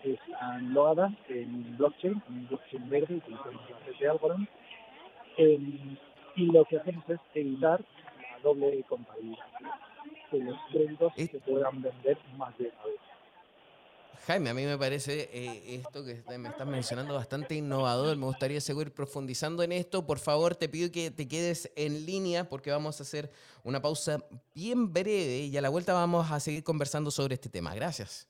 están 0.04 0.72
logadas 0.72 1.12
en 1.28 1.76
blockchain, 1.76 2.22
en 2.28 2.48
blockchain 2.48 2.88
verde, 2.88 3.16
utilizamos 3.16 3.70
la 3.70 3.78
red 3.86 3.98
de 3.98 4.08
Algorand, 4.08 4.48
eh, 5.36 5.58
y 6.36 6.46
lo 6.46 6.64
que 6.64 6.78
hacemos 6.78 7.04
es 7.10 7.20
evitar 7.34 7.80
la 7.80 8.38
doble 8.42 8.82
contabilidad 8.88 9.44
que 10.30 10.38
los 10.38 10.56
créditos 10.70 11.12
se 11.16 11.40
puedan 11.40 11.82
vender 11.82 12.18
más 12.36 12.56
de 12.58 12.64
una 12.64 12.84
vez. 12.84 13.00
Jaime, 14.26 14.50
a 14.50 14.54
mí 14.54 14.64
me 14.64 14.76
parece 14.76 15.30
eh, 15.32 15.74
esto 15.76 16.04
que 16.04 16.22
me 16.38 16.50
estás 16.50 16.66
mencionando 16.66 17.14
bastante 17.14 17.54
innovador. 17.54 18.16
Me 18.16 18.26
gustaría 18.26 18.60
seguir 18.60 18.92
profundizando 18.92 19.62
en 19.62 19.72
esto. 19.72 20.06
Por 20.06 20.18
favor, 20.18 20.54
te 20.54 20.68
pido 20.68 20.92
que 20.92 21.10
te 21.10 21.26
quedes 21.26 21.72
en 21.74 22.04
línea 22.04 22.48
porque 22.48 22.70
vamos 22.70 23.00
a 23.00 23.02
hacer 23.02 23.32
una 23.64 23.80
pausa 23.80 24.24
bien 24.54 24.92
breve 24.92 25.46
y 25.46 25.56
a 25.56 25.62
la 25.62 25.70
vuelta 25.70 25.94
vamos 25.94 26.30
a 26.30 26.38
seguir 26.38 26.62
conversando 26.62 27.10
sobre 27.10 27.34
este 27.34 27.48
tema. 27.48 27.74
Gracias. 27.74 28.29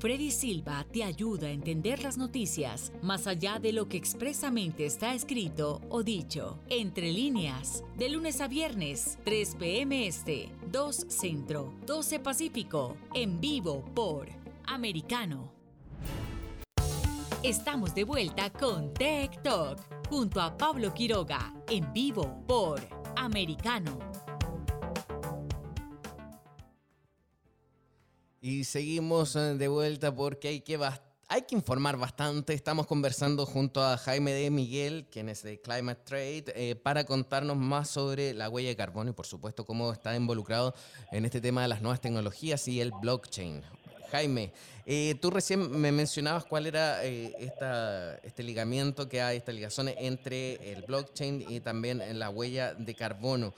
Freddy 0.00 0.30
Silva 0.30 0.86
te 0.90 1.04
ayuda 1.04 1.48
a 1.48 1.50
entender 1.50 2.02
las 2.02 2.16
noticias 2.16 2.90
más 3.02 3.26
allá 3.26 3.58
de 3.58 3.74
lo 3.74 3.86
que 3.86 3.98
expresamente 3.98 4.86
está 4.86 5.12
escrito 5.12 5.82
o 5.90 6.02
dicho. 6.02 6.58
Entre 6.70 7.12
líneas, 7.12 7.84
de 7.98 8.08
lunes 8.08 8.40
a 8.40 8.48
viernes, 8.48 9.18
3 9.24 9.56
p.m. 9.56 10.06
Este, 10.06 10.48
2 10.72 11.04
Centro, 11.08 11.74
12 11.84 12.18
Pacífico, 12.18 12.96
en 13.12 13.42
vivo 13.42 13.84
por 13.94 14.28
Americano. 14.64 15.52
Estamos 17.42 17.94
de 17.94 18.04
vuelta 18.04 18.48
con 18.48 18.94
Tech 18.94 19.42
Talk 19.42 19.80
junto 20.08 20.40
a 20.40 20.56
Pablo 20.56 20.94
Quiroga, 20.94 21.52
en 21.68 21.92
vivo 21.92 22.42
por 22.46 22.80
Americano. 23.16 23.98
Y 28.42 28.64
seguimos 28.64 29.36
eh, 29.36 29.54
de 29.56 29.68
vuelta 29.68 30.14
porque 30.14 30.48
hay 30.48 30.60
que, 30.62 30.78
hay 31.28 31.42
que 31.42 31.54
informar 31.54 31.98
bastante. 31.98 32.54
Estamos 32.54 32.86
conversando 32.86 33.44
junto 33.44 33.84
a 33.84 33.98
Jaime 33.98 34.32
de 34.32 34.48
Miguel, 34.48 35.06
quien 35.10 35.28
es 35.28 35.42
de 35.42 35.60
Climate 35.60 36.00
Trade, 36.06 36.44
eh, 36.56 36.74
para 36.74 37.04
contarnos 37.04 37.58
más 37.58 37.90
sobre 37.90 38.32
la 38.32 38.48
huella 38.48 38.70
de 38.70 38.76
carbono 38.76 39.10
y 39.10 39.12
por 39.12 39.26
supuesto 39.26 39.66
cómo 39.66 39.92
está 39.92 40.16
involucrado 40.16 40.74
en 41.12 41.26
este 41.26 41.42
tema 41.42 41.60
de 41.60 41.68
las 41.68 41.82
nuevas 41.82 42.00
tecnologías 42.00 42.66
y 42.66 42.80
el 42.80 42.92
blockchain. 42.92 43.62
Jaime, 44.10 44.54
eh, 44.86 45.16
tú 45.20 45.30
recién 45.30 45.78
me 45.78 45.92
mencionabas 45.92 46.46
cuál 46.46 46.66
era 46.66 47.04
esta, 47.04 48.16
este 48.22 48.42
ligamiento 48.42 49.06
que 49.06 49.20
hay, 49.20 49.36
esta 49.36 49.52
ligación 49.52 49.88
entre 49.88 50.72
el 50.72 50.82
blockchain 50.82 51.44
y 51.46 51.60
también 51.60 52.18
la 52.18 52.30
huella 52.30 52.72
de 52.72 52.94
carbono. 52.94 53.54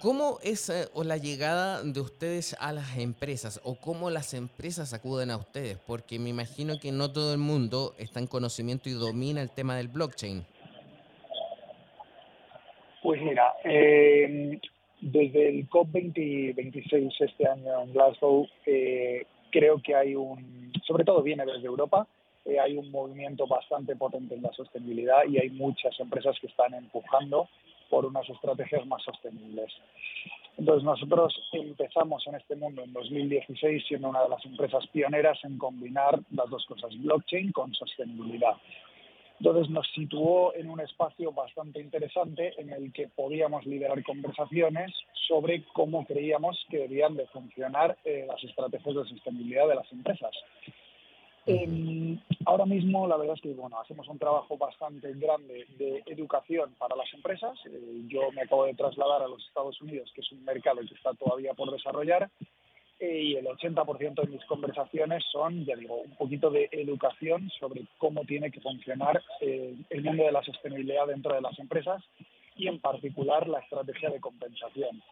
¿Cómo 0.00 0.38
es 0.42 0.70
eh, 0.70 0.88
la 1.04 1.18
llegada 1.18 1.82
de 1.82 2.00
ustedes 2.00 2.56
a 2.58 2.72
las 2.72 2.96
empresas 2.96 3.60
o 3.64 3.74
cómo 3.74 4.08
las 4.08 4.32
empresas 4.32 4.94
acuden 4.94 5.30
a 5.30 5.36
ustedes? 5.36 5.76
Porque 5.86 6.18
me 6.18 6.30
imagino 6.30 6.80
que 6.80 6.90
no 6.90 7.12
todo 7.12 7.34
el 7.34 7.38
mundo 7.38 7.92
está 7.98 8.18
en 8.18 8.26
conocimiento 8.26 8.88
y 8.88 8.92
domina 8.92 9.42
el 9.42 9.50
tema 9.50 9.76
del 9.76 9.88
blockchain. 9.88 10.42
Pues 13.02 13.20
mira, 13.20 13.52
eh, 13.62 14.58
desde 15.02 15.48
el 15.50 15.68
COP26 15.68 17.20
este 17.20 17.46
año 17.46 17.82
en 17.82 17.92
Glasgow, 17.92 18.48
eh, 18.64 19.26
creo 19.50 19.82
que 19.82 19.94
hay 19.94 20.14
un, 20.14 20.72
sobre 20.86 21.04
todo 21.04 21.22
viene 21.22 21.44
desde 21.44 21.66
Europa, 21.66 22.06
hay 22.64 22.74
un 22.74 22.90
movimiento 22.90 23.46
bastante 23.46 23.94
potente 23.96 24.34
en 24.34 24.42
la 24.42 24.52
sostenibilidad 24.52 25.24
y 25.28 25.36
hay 25.36 25.50
muchas 25.50 26.00
empresas 26.00 26.36
que 26.40 26.46
están 26.46 26.72
empujando 26.72 27.50
por 27.90 28.06
unas 28.06 28.28
estrategias 28.30 28.86
más 28.86 29.02
sostenibles. 29.02 29.70
Entonces 30.56 30.84
nosotros 30.84 31.34
empezamos 31.52 32.26
en 32.26 32.36
este 32.36 32.56
mundo 32.56 32.82
en 32.82 32.92
2016 32.92 33.84
siendo 33.86 34.08
una 34.08 34.22
de 34.22 34.28
las 34.28 34.44
empresas 34.44 34.86
pioneras 34.88 35.38
en 35.44 35.58
combinar 35.58 36.20
las 36.30 36.48
dos 36.48 36.64
cosas, 36.66 36.90
blockchain 37.02 37.52
con 37.52 37.74
sostenibilidad. 37.74 38.56
Entonces 39.40 39.70
nos 39.70 39.86
situó 39.94 40.54
en 40.54 40.68
un 40.68 40.80
espacio 40.80 41.32
bastante 41.32 41.80
interesante 41.80 42.52
en 42.60 42.70
el 42.74 42.92
que 42.92 43.08
podíamos 43.08 43.64
liderar 43.64 44.02
conversaciones 44.04 44.92
sobre 45.26 45.64
cómo 45.72 46.04
creíamos 46.04 46.62
que 46.68 46.80
debían 46.80 47.16
de 47.16 47.26
funcionar 47.28 47.96
eh, 48.04 48.26
las 48.28 48.44
estrategias 48.44 48.94
de 48.94 49.04
sostenibilidad 49.08 49.66
de 49.66 49.76
las 49.76 49.90
empresas. 49.92 50.32
Ahora 52.46 52.66
mismo 52.66 53.06
la 53.06 53.16
verdad 53.16 53.36
es 53.36 53.42
que 53.42 53.52
bueno, 53.52 53.78
hacemos 53.80 54.08
un 54.08 54.18
trabajo 54.18 54.56
bastante 54.56 55.12
grande 55.14 55.66
de 55.78 56.02
educación 56.06 56.74
para 56.78 56.96
las 56.96 57.12
empresas. 57.14 57.58
Eh, 57.66 58.02
yo 58.08 58.32
me 58.32 58.42
acabo 58.42 58.64
de 58.64 58.74
trasladar 58.74 59.22
a 59.22 59.28
los 59.28 59.46
Estados 59.46 59.80
Unidos, 59.80 60.10
que 60.14 60.20
es 60.20 60.32
un 60.32 60.44
mercado 60.44 60.80
que 60.80 60.94
está 60.94 61.12
todavía 61.14 61.54
por 61.54 61.70
desarrollar, 61.70 62.30
eh, 62.98 63.22
y 63.22 63.36
el 63.36 63.46
80% 63.46 64.22
de 64.22 64.28
mis 64.28 64.44
conversaciones 64.44 65.24
son, 65.32 65.64
ya 65.64 65.76
digo, 65.76 65.96
un 65.96 66.14
poquito 66.16 66.50
de 66.50 66.68
educación 66.72 67.50
sobre 67.58 67.86
cómo 67.98 68.24
tiene 68.24 68.50
que 68.50 68.60
funcionar 68.60 69.22
eh, 69.40 69.74
el 69.88 70.02
mundo 70.02 70.24
de 70.24 70.32
la 70.32 70.42
sostenibilidad 70.42 71.06
dentro 71.06 71.34
de 71.34 71.40
las 71.40 71.58
empresas 71.58 72.02
y 72.56 72.68
en 72.68 72.78
particular 72.78 73.48
la 73.48 73.60
estrategia 73.60 74.10
de 74.10 74.20
compensación. 74.20 75.02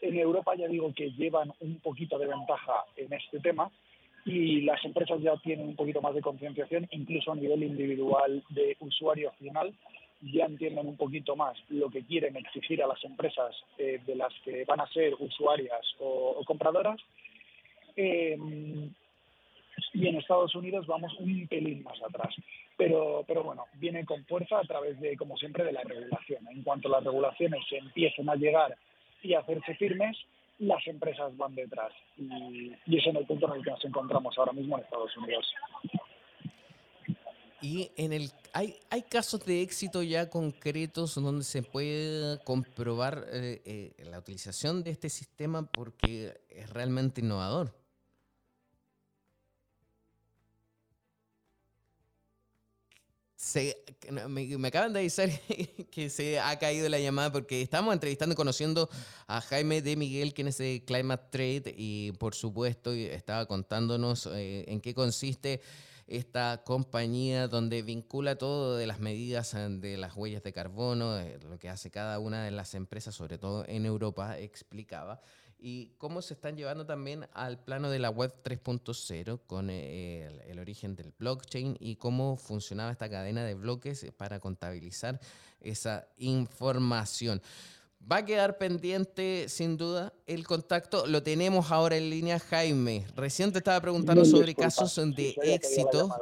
En 0.00 0.18
Europa 0.18 0.54
ya 0.54 0.68
digo 0.68 0.92
que 0.94 1.10
llevan 1.12 1.52
un 1.60 1.80
poquito 1.80 2.18
de 2.18 2.26
ventaja 2.26 2.84
en 2.96 3.12
este 3.12 3.40
tema 3.40 3.70
y 4.24 4.62
las 4.62 4.82
empresas 4.84 5.20
ya 5.20 5.36
tienen 5.36 5.68
un 5.68 5.76
poquito 5.76 6.00
más 6.00 6.14
de 6.14 6.22
concienciación, 6.22 6.88
incluso 6.90 7.32
a 7.32 7.36
nivel 7.36 7.62
individual 7.62 8.42
de 8.50 8.76
usuario 8.80 9.32
final, 9.38 9.74
ya 10.32 10.46
entienden 10.46 10.86
un 10.86 10.96
poquito 10.96 11.36
más 11.36 11.56
lo 11.68 11.90
que 11.90 12.02
quieren 12.04 12.36
exigir 12.36 12.82
a 12.82 12.86
las 12.86 13.02
empresas 13.04 13.54
eh, 13.78 14.00
de 14.06 14.14
las 14.14 14.32
que 14.44 14.64
van 14.64 14.80
a 14.80 14.88
ser 14.88 15.14
usuarias 15.18 15.82
o, 15.98 16.42
compradoras. 16.46 16.98
Eh, 17.96 18.38
y 19.92 20.08
en 20.08 20.16
Estados 20.16 20.54
Unidos 20.54 20.86
vamos 20.86 21.12
un 21.18 21.46
pelín 21.46 21.82
más 21.82 22.00
atrás. 22.02 22.34
Pero, 22.76 23.24
pero 23.26 23.44
bueno, 23.44 23.66
viene 23.74 24.04
con 24.04 24.24
fuerza 24.24 24.58
a 24.58 24.64
través 24.64 24.98
de, 25.00 25.16
como 25.16 25.36
siempre, 25.36 25.64
de 25.64 25.72
la 25.72 25.82
regulación. 25.82 26.46
En 26.48 26.62
cuanto 26.62 26.88
las 26.88 27.04
regulaciones 27.04 27.60
empiecen 27.70 28.28
a 28.28 28.34
llegar 28.34 28.76
y 29.22 29.34
a 29.34 29.40
hacerse 29.40 29.74
firmes, 29.76 30.16
las 30.58 30.86
empresas 30.86 31.36
van 31.36 31.54
detrás. 31.54 31.92
Y, 32.16 32.72
y 32.86 32.98
es 32.98 33.06
en 33.06 33.16
el 33.16 33.26
punto 33.26 33.46
en 33.46 33.58
el 33.58 33.64
que 33.64 33.70
nos 33.70 33.84
encontramos 33.84 34.36
ahora 34.38 34.52
mismo 34.52 34.76
en 34.76 34.84
Estados 34.84 35.16
Unidos. 35.16 35.46
Y 37.64 37.90
en 37.96 38.12
el 38.12 38.30
hay, 38.52 38.76
hay 38.90 39.02
casos 39.02 39.44
de 39.46 39.62
éxito 39.62 40.02
ya 40.02 40.28
concretos 40.28 41.14
donde 41.14 41.44
se 41.44 41.62
puede 41.62 42.38
comprobar 42.44 43.24
eh, 43.32 43.62
eh, 43.64 44.04
la 44.04 44.18
utilización 44.18 44.84
de 44.84 44.90
este 44.90 45.08
sistema 45.08 45.66
porque 45.72 46.40
es 46.50 46.68
realmente 46.70 47.22
innovador. 47.22 47.74
Se, 53.54 53.84
me, 54.10 54.66
acaban 54.66 54.92
de 54.92 54.98
avisar 54.98 55.30
que 55.92 56.10
se 56.10 56.40
ha 56.40 56.58
caído 56.58 56.88
la 56.88 56.98
llamada 56.98 57.30
porque 57.30 57.62
estamos 57.62 57.94
entrevistando 57.94 58.32
y 58.32 58.36
conociendo 58.36 58.90
a 59.28 59.40
Jaime 59.40 59.80
de 59.80 59.94
Miguel, 59.94 60.34
quien 60.34 60.48
es 60.48 60.58
de 60.58 60.82
Climate 60.84 61.26
Trade, 61.30 61.72
y 61.76 62.10
por 62.18 62.34
supuesto 62.34 62.90
estaba 62.90 63.46
contándonos 63.46 64.26
eh, 64.26 64.64
en 64.66 64.80
qué 64.80 64.92
consiste 64.92 65.60
esta 66.08 66.64
compañía 66.64 67.46
donde 67.46 67.82
vincula 67.82 68.34
todo 68.34 68.76
de 68.76 68.88
las 68.88 68.98
medidas 68.98 69.54
eh, 69.54 69.68
de 69.68 69.98
las 69.98 70.16
huellas 70.16 70.42
de 70.42 70.52
carbono, 70.52 71.20
lo 71.48 71.56
que 71.60 71.68
hace 71.68 71.92
cada 71.92 72.18
una 72.18 72.42
de 72.44 72.50
las 72.50 72.74
empresas, 72.74 73.14
sobre 73.14 73.38
todo 73.38 73.64
en 73.68 73.86
Europa, 73.86 74.36
explicaba, 74.36 75.20
y 75.58 75.92
cómo 75.98 76.22
se 76.22 76.34
están 76.34 76.56
llevando 76.56 76.84
también 76.86 77.26
al 77.32 77.58
plano 77.58 77.90
de 77.90 77.98
la 77.98 78.10
web 78.10 78.32
3.0 78.42 79.40
con 79.46 79.70
eh, 79.70 80.28
el, 80.48 80.58
origen 80.58 80.94
del 80.96 81.12
blockchain 81.18 81.76
y 81.80 81.96
cómo 81.96 82.36
funcionaba 82.36 82.90
esta 82.92 83.08
cadena 83.08 83.44
de 83.44 83.54
bloques 83.54 84.06
para 84.16 84.40
contabilizar 84.40 85.20
esa 85.60 86.06
información. 86.18 87.40
Va 88.10 88.18
a 88.18 88.24
quedar 88.24 88.58
pendiente, 88.58 89.46
sin 89.48 89.78
duda, 89.78 90.12
el 90.26 90.46
contacto. 90.46 91.06
Lo 91.06 91.22
tenemos 91.22 91.70
ahora 91.70 91.96
en 91.96 92.10
línea, 92.10 92.38
Jaime. 92.38 93.06
Recién 93.16 93.50
te 93.50 93.58
estaba 93.58 93.80
preguntando 93.80 94.24
sobre 94.26 94.54
casos 94.54 94.94
de 95.16 95.34
éxito. 95.42 96.14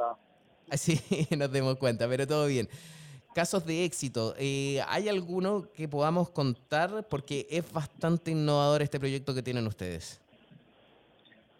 Así 0.70 1.00
nos 1.36 1.50
demos 1.50 1.76
cuenta, 1.76 2.08
pero 2.08 2.26
todo 2.26 2.46
bien. 2.46 2.68
Casos 3.34 3.64
de 3.64 3.84
éxito. 3.84 4.34
Eh, 4.38 4.80
¿Hay 4.88 5.08
alguno 5.08 5.68
que 5.74 5.88
podamos 5.88 6.30
contar? 6.30 7.06
Porque 7.08 7.46
es 7.50 7.70
bastante 7.72 8.30
innovador 8.30 8.82
este 8.82 9.00
proyecto 9.00 9.34
que 9.34 9.42
tienen 9.42 9.66
ustedes. 9.66 10.20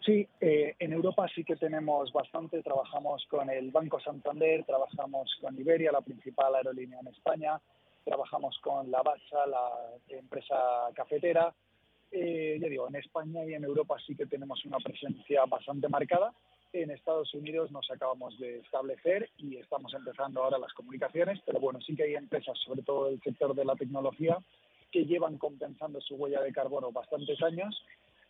Sí, 0.05 0.27
eh, 0.41 0.75
en 0.79 0.93
Europa 0.93 1.27
sí 1.33 1.43
que 1.43 1.55
tenemos 1.55 2.11
bastante. 2.11 2.61
Trabajamos 2.61 3.25
con 3.29 3.49
el 3.49 3.71
Banco 3.71 3.99
Santander, 3.99 4.63
trabajamos 4.65 5.31
con 5.41 5.57
Iberia, 5.59 5.91
la 5.91 6.01
principal 6.01 6.55
aerolínea 6.55 6.99
en 6.99 7.07
España 7.07 7.59
trabajamos 8.03 8.57
con 8.59 8.91
la 8.91 9.01
Bacha, 9.01 9.45
la 9.47 9.69
empresa 10.09 10.55
cafetera. 10.93 11.53
Eh, 12.11 12.57
ya 12.61 12.67
digo, 12.67 12.87
en 12.87 12.95
España 12.95 13.43
y 13.45 13.53
en 13.53 13.63
Europa 13.63 13.97
sí 14.05 14.15
que 14.15 14.25
tenemos 14.25 14.63
una 14.65 14.77
presencia 14.77 15.45
bastante 15.45 15.87
marcada. 15.87 16.33
En 16.73 16.89
Estados 16.89 17.31
Unidos 17.35 17.71
nos 17.71 17.89
acabamos 17.91 18.37
de 18.39 18.57
establecer 18.57 19.29
y 19.37 19.57
estamos 19.57 19.93
empezando 19.93 20.43
ahora 20.43 20.57
las 20.57 20.73
comunicaciones, 20.73 21.39
pero 21.45 21.59
bueno, 21.59 21.79
sí 21.81 21.95
que 21.95 22.03
hay 22.03 22.15
empresas, 22.15 22.57
sobre 22.65 22.81
todo 22.81 23.05
del 23.05 23.21
sector 23.21 23.53
de 23.53 23.63
la 23.63 23.75
tecnología, 23.75 24.39
que 24.91 25.05
llevan 25.05 25.37
compensando 25.37 26.01
su 26.01 26.15
huella 26.15 26.41
de 26.41 26.51
carbono 26.51 26.91
bastantes 26.91 27.39
años, 27.43 27.79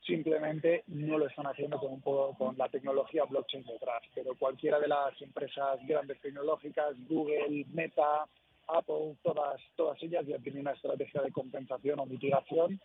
simplemente 0.06 0.84
no 0.88 1.18
lo 1.18 1.28
están 1.28 1.48
haciendo 1.48 1.80
con, 1.80 1.94
un 1.94 2.02
poco, 2.02 2.38
con 2.38 2.58
la 2.58 2.68
tecnología 2.68 3.24
blockchain 3.24 3.64
detrás. 3.64 4.04
Pero 4.14 4.36
cualquiera 4.36 4.78
de 4.78 4.90
las 4.90 5.22
empresas 5.22 5.80
grandes 5.88 6.20
tecnológicas, 6.20 6.96
Google, 7.08 7.66
Meta, 7.72 8.28
Apple, 8.68 9.16
todas, 9.24 9.62
todas 9.78 10.04
ellas 10.04 10.26
ya 10.28 10.38
tienen 10.40 10.64
una 10.64 10.72
estrategia 10.72 11.22
de 11.22 11.32
compensación 11.32 11.98
o 12.02 12.06
mitigación 12.06 12.78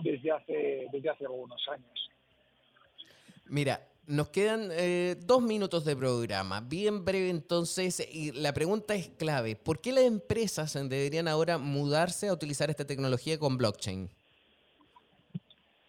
desde 0.00 0.32
hace, 0.32 0.88
desde 0.92 1.10
hace 1.10 1.24
algunos 1.24 1.64
años. 1.68 2.10
Mira, 3.46 3.80
nos 4.06 4.28
quedan 4.28 4.68
eh, 4.72 5.16
dos 5.24 5.42
minutos 5.42 5.84
de 5.84 5.96
programa, 5.96 6.60
bien 6.60 7.04
breve 7.04 7.30
entonces, 7.30 8.06
y 8.12 8.32
la 8.32 8.52
pregunta 8.52 8.94
es 8.94 9.08
clave. 9.08 9.56
¿Por 9.56 9.80
qué 9.80 9.92
las 9.92 10.04
empresas 10.04 10.74
deberían 10.74 11.28
ahora 11.28 11.58
mudarse 11.58 12.28
a 12.28 12.32
utilizar 12.32 12.70
esta 12.70 12.86
tecnología 12.86 13.38
con 13.38 13.56
blockchain? 13.56 14.10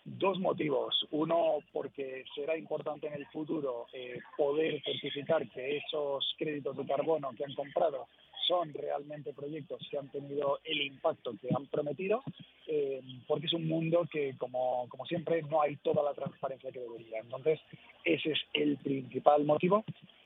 Dos 0.06 0.40
motivos. 0.40 0.96
Uno, 1.12 1.58
porque 1.74 2.24
será 2.36 2.58
importante 2.58 3.08
en 3.08 3.14
el 3.14 3.26
futuro 3.28 3.88
eh, 3.92 4.20
poder 4.38 4.82
certificar 4.84 5.50
que 5.50 5.78
esos 5.78 6.24
créditos 6.38 6.78
de 6.78 6.86
carbono 6.86 7.32
que 7.36 7.44
han 7.44 7.54
comprado 7.56 8.08
son 8.48 8.74
realmente 8.74 9.34
proyectos 9.34 9.80
que 9.90 9.98
han 9.98 10.10
tenido 10.10 10.60
el 10.64 10.82
impacto 10.82 11.34
que 11.40 11.50
han 11.56 11.66
prometido, 11.68 12.24
eh, 12.68 13.02
porque 13.28 13.48
es 13.48 13.54
un 13.54 13.68
mundo 13.68 14.08
que, 14.12 14.36
como, 14.38 14.88
como 14.90 15.06
siempre, 15.06 15.42
no 15.44 15.62
hay 15.62 15.76
toda 15.78 16.04
la 16.04 16.14
transparencia 16.14 16.72
que 16.72 16.80
debería. 16.80 17.20
Entonces, 17.20 17.60
ese 18.04 18.32
es 18.32 18.40
el 18.54 18.78
principal 18.78 19.46
motivo. 19.46 19.84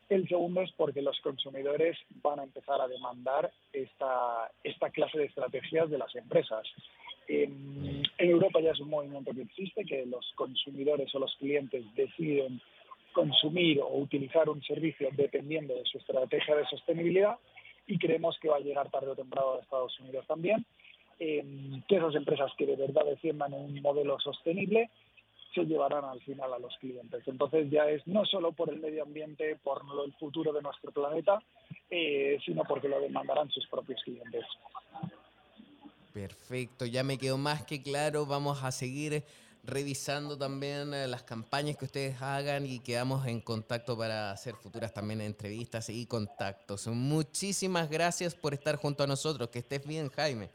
El 0.09 0.27
segundo 0.27 0.61
es 0.61 0.71
porque 0.73 1.01
los 1.01 1.19
consumidores 1.21 1.97
van 2.21 2.39
a 2.39 2.43
empezar 2.43 2.81
a 2.81 2.87
demandar 2.87 3.51
esta, 3.71 4.51
esta 4.63 4.89
clase 4.89 5.19
de 5.19 5.25
estrategias 5.25 5.89
de 5.89 5.97
las 5.97 6.15
empresas. 6.15 6.65
En, 7.27 8.01
en 8.17 8.29
Europa 8.29 8.59
ya 8.59 8.71
es 8.71 8.79
un 8.79 8.89
movimiento 8.89 9.31
que 9.33 9.43
existe, 9.43 9.85
que 9.85 10.05
los 10.07 10.25
consumidores 10.35 11.13
o 11.13 11.19
los 11.19 11.35
clientes 11.35 11.83
deciden 11.93 12.59
consumir 13.13 13.79
o 13.81 13.97
utilizar 13.97 14.49
un 14.49 14.61
servicio 14.63 15.09
dependiendo 15.11 15.75
de 15.75 15.85
su 15.85 15.97
estrategia 15.97 16.55
de 16.55 16.65
sostenibilidad 16.65 17.37
y 17.89 17.97
creemos 17.97 18.37
que 18.39 18.49
va 18.49 18.57
a 18.57 18.61
llegar 18.61 18.89
tarde 18.91 19.09
o 19.09 19.15
temprano 19.15 19.53
a 19.53 19.59
Estados 19.59 19.99
Unidos 19.99 20.25
también. 20.27 20.65
Eh, 21.19 21.43
que 21.87 21.97
esas 21.97 22.15
empresas 22.15 22.49
que 22.57 22.65
de 22.65 22.77
verdad 22.77 23.03
defiendan 23.03 23.53
un 23.53 23.81
modelo 23.81 24.17
sostenible 24.19 24.89
se 25.53 25.65
llevarán 25.65 26.05
al 26.05 26.21
final 26.21 26.53
a 26.53 26.59
los 26.59 26.77
clientes. 26.77 27.27
Entonces 27.27 27.69
ya 27.69 27.89
es 27.89 28.05
no 28.07 28.23
solo 28.25 28.53
por 28.53 28.69
el 28.69 28.79
medio 28.79 29.03
ambiente, 29.03 29.57
por 29.63 29.81
el 30.05 30.13
futuro 30.13 30.53
de 30.53 30.61
nuestro 30.61 30.91
planeta, 30.91 31.41
eh, 31.89 32.37
sino 32.45 32.63
porque 32.63 32.87
lo 32.87 33.01
demandarán 33.01 33.49
sus 33.49 33.67
propios 33.67 34.01
clientes. 34.03 34.45
Perfecto, 36.13 36.85
ya 36.85 37.03
me 37.03 37.17
quedó 37.17 37.37
más 37.37 37.65
que 37.65 37.81
claro. 37.81 38.25
Vamos 38.25 38.63
a 38.63 38.71
seguir 38.71 39.23
revisando 39.63 40.37
también 40.37 40.93
eh, 40.93 41.07
las 41.07 41.23
campañas 41.23 41.77
que 41.77 41.85
ustedes 41.85 42.21
hagan 42.21 42.65
y 42.65 42.79
quedamos 42.79 43.27
en 43.27 43.41
contacto 43.41 43.97
para 43.97 44.31
hacer 44.31 44.55
futuras 44.55 44.93
también 44.93 45.21
entrevistas 45.21 45.89
y 45.89 46.05
contactos. 46.05 46.87
Muchísimas 46.87 47.89
gracias 47.89 48.35
por 48.35 48.53
estar 48.53 48.75
junto 48.77 49.03
a 49.03 49.07
nosotros. 49.07 49.49
Que 49.49 49.59
estés 49.59 49.85
bien, 49.85 50.09
Jaime. 50.09 50.49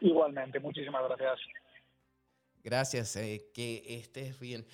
Igualmente, 0.00 0.60
muchísimas 0.60 1.02
gracias. 1.04 1.38
Gracias, 2.62 3.16
eh, 3.16 3.50
que 3.54 3.84
estés 4.00 4.38
bien. 4.40 4.66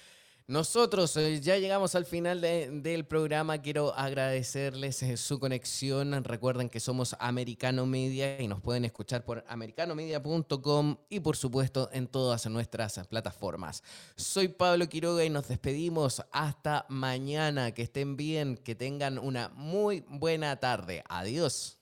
Nosotros 0.47 1.17
eh, 1.17 1.41
ya 1.41 1.57
llegamos 1.57 1.95
al 1.95 2.05
final 2.05 2.41
del 2.41 3.05
programa. 3.05 3.59
Quiero 3.59 3.95
agradecerles 3.95 5.03
eh, 5.03 5.17
su 5.17 5.39
conexión. 5.39 6.25
Recuerden 6.25 6.69
que 6.69 6.81
somos 6.81 7.17
Americano 7.21 7.87
Media 7.87 8.41
y 8.41 8.49
nos 8.49 8.61
pueden 8.61 8.85
escuchar 8.85 9.25
por 9.25 9.45
americanomedia.com 9.49 10.97
y 11.09 11.21
por 11.21 11.37
supuesto 11.37 11.89
en 11.93 12.07
todas 12.07 12.47
nuestras 12.47 13.07
plataformas. 13.09 13.83
Soy 14.17 14.49
Pablo 14.49 14.89
Quiroga 14.89 15.25
y 15.25 15.31
nos 15.31 15.49
despedimos 15.49 16.23
hasta 16.33 16.87
mañana. 16.89 17.73
Que 17.73 17.83
estén 17.83 18.17
bien, 18.17 18.57
que 18.57 18.75
tengan 18.75 19.19
una 19.19 19.49
muy 19.51 20.05
buena 20.09 20.57
tarde. 20.57 21.03
Adiós. 21.09 21.82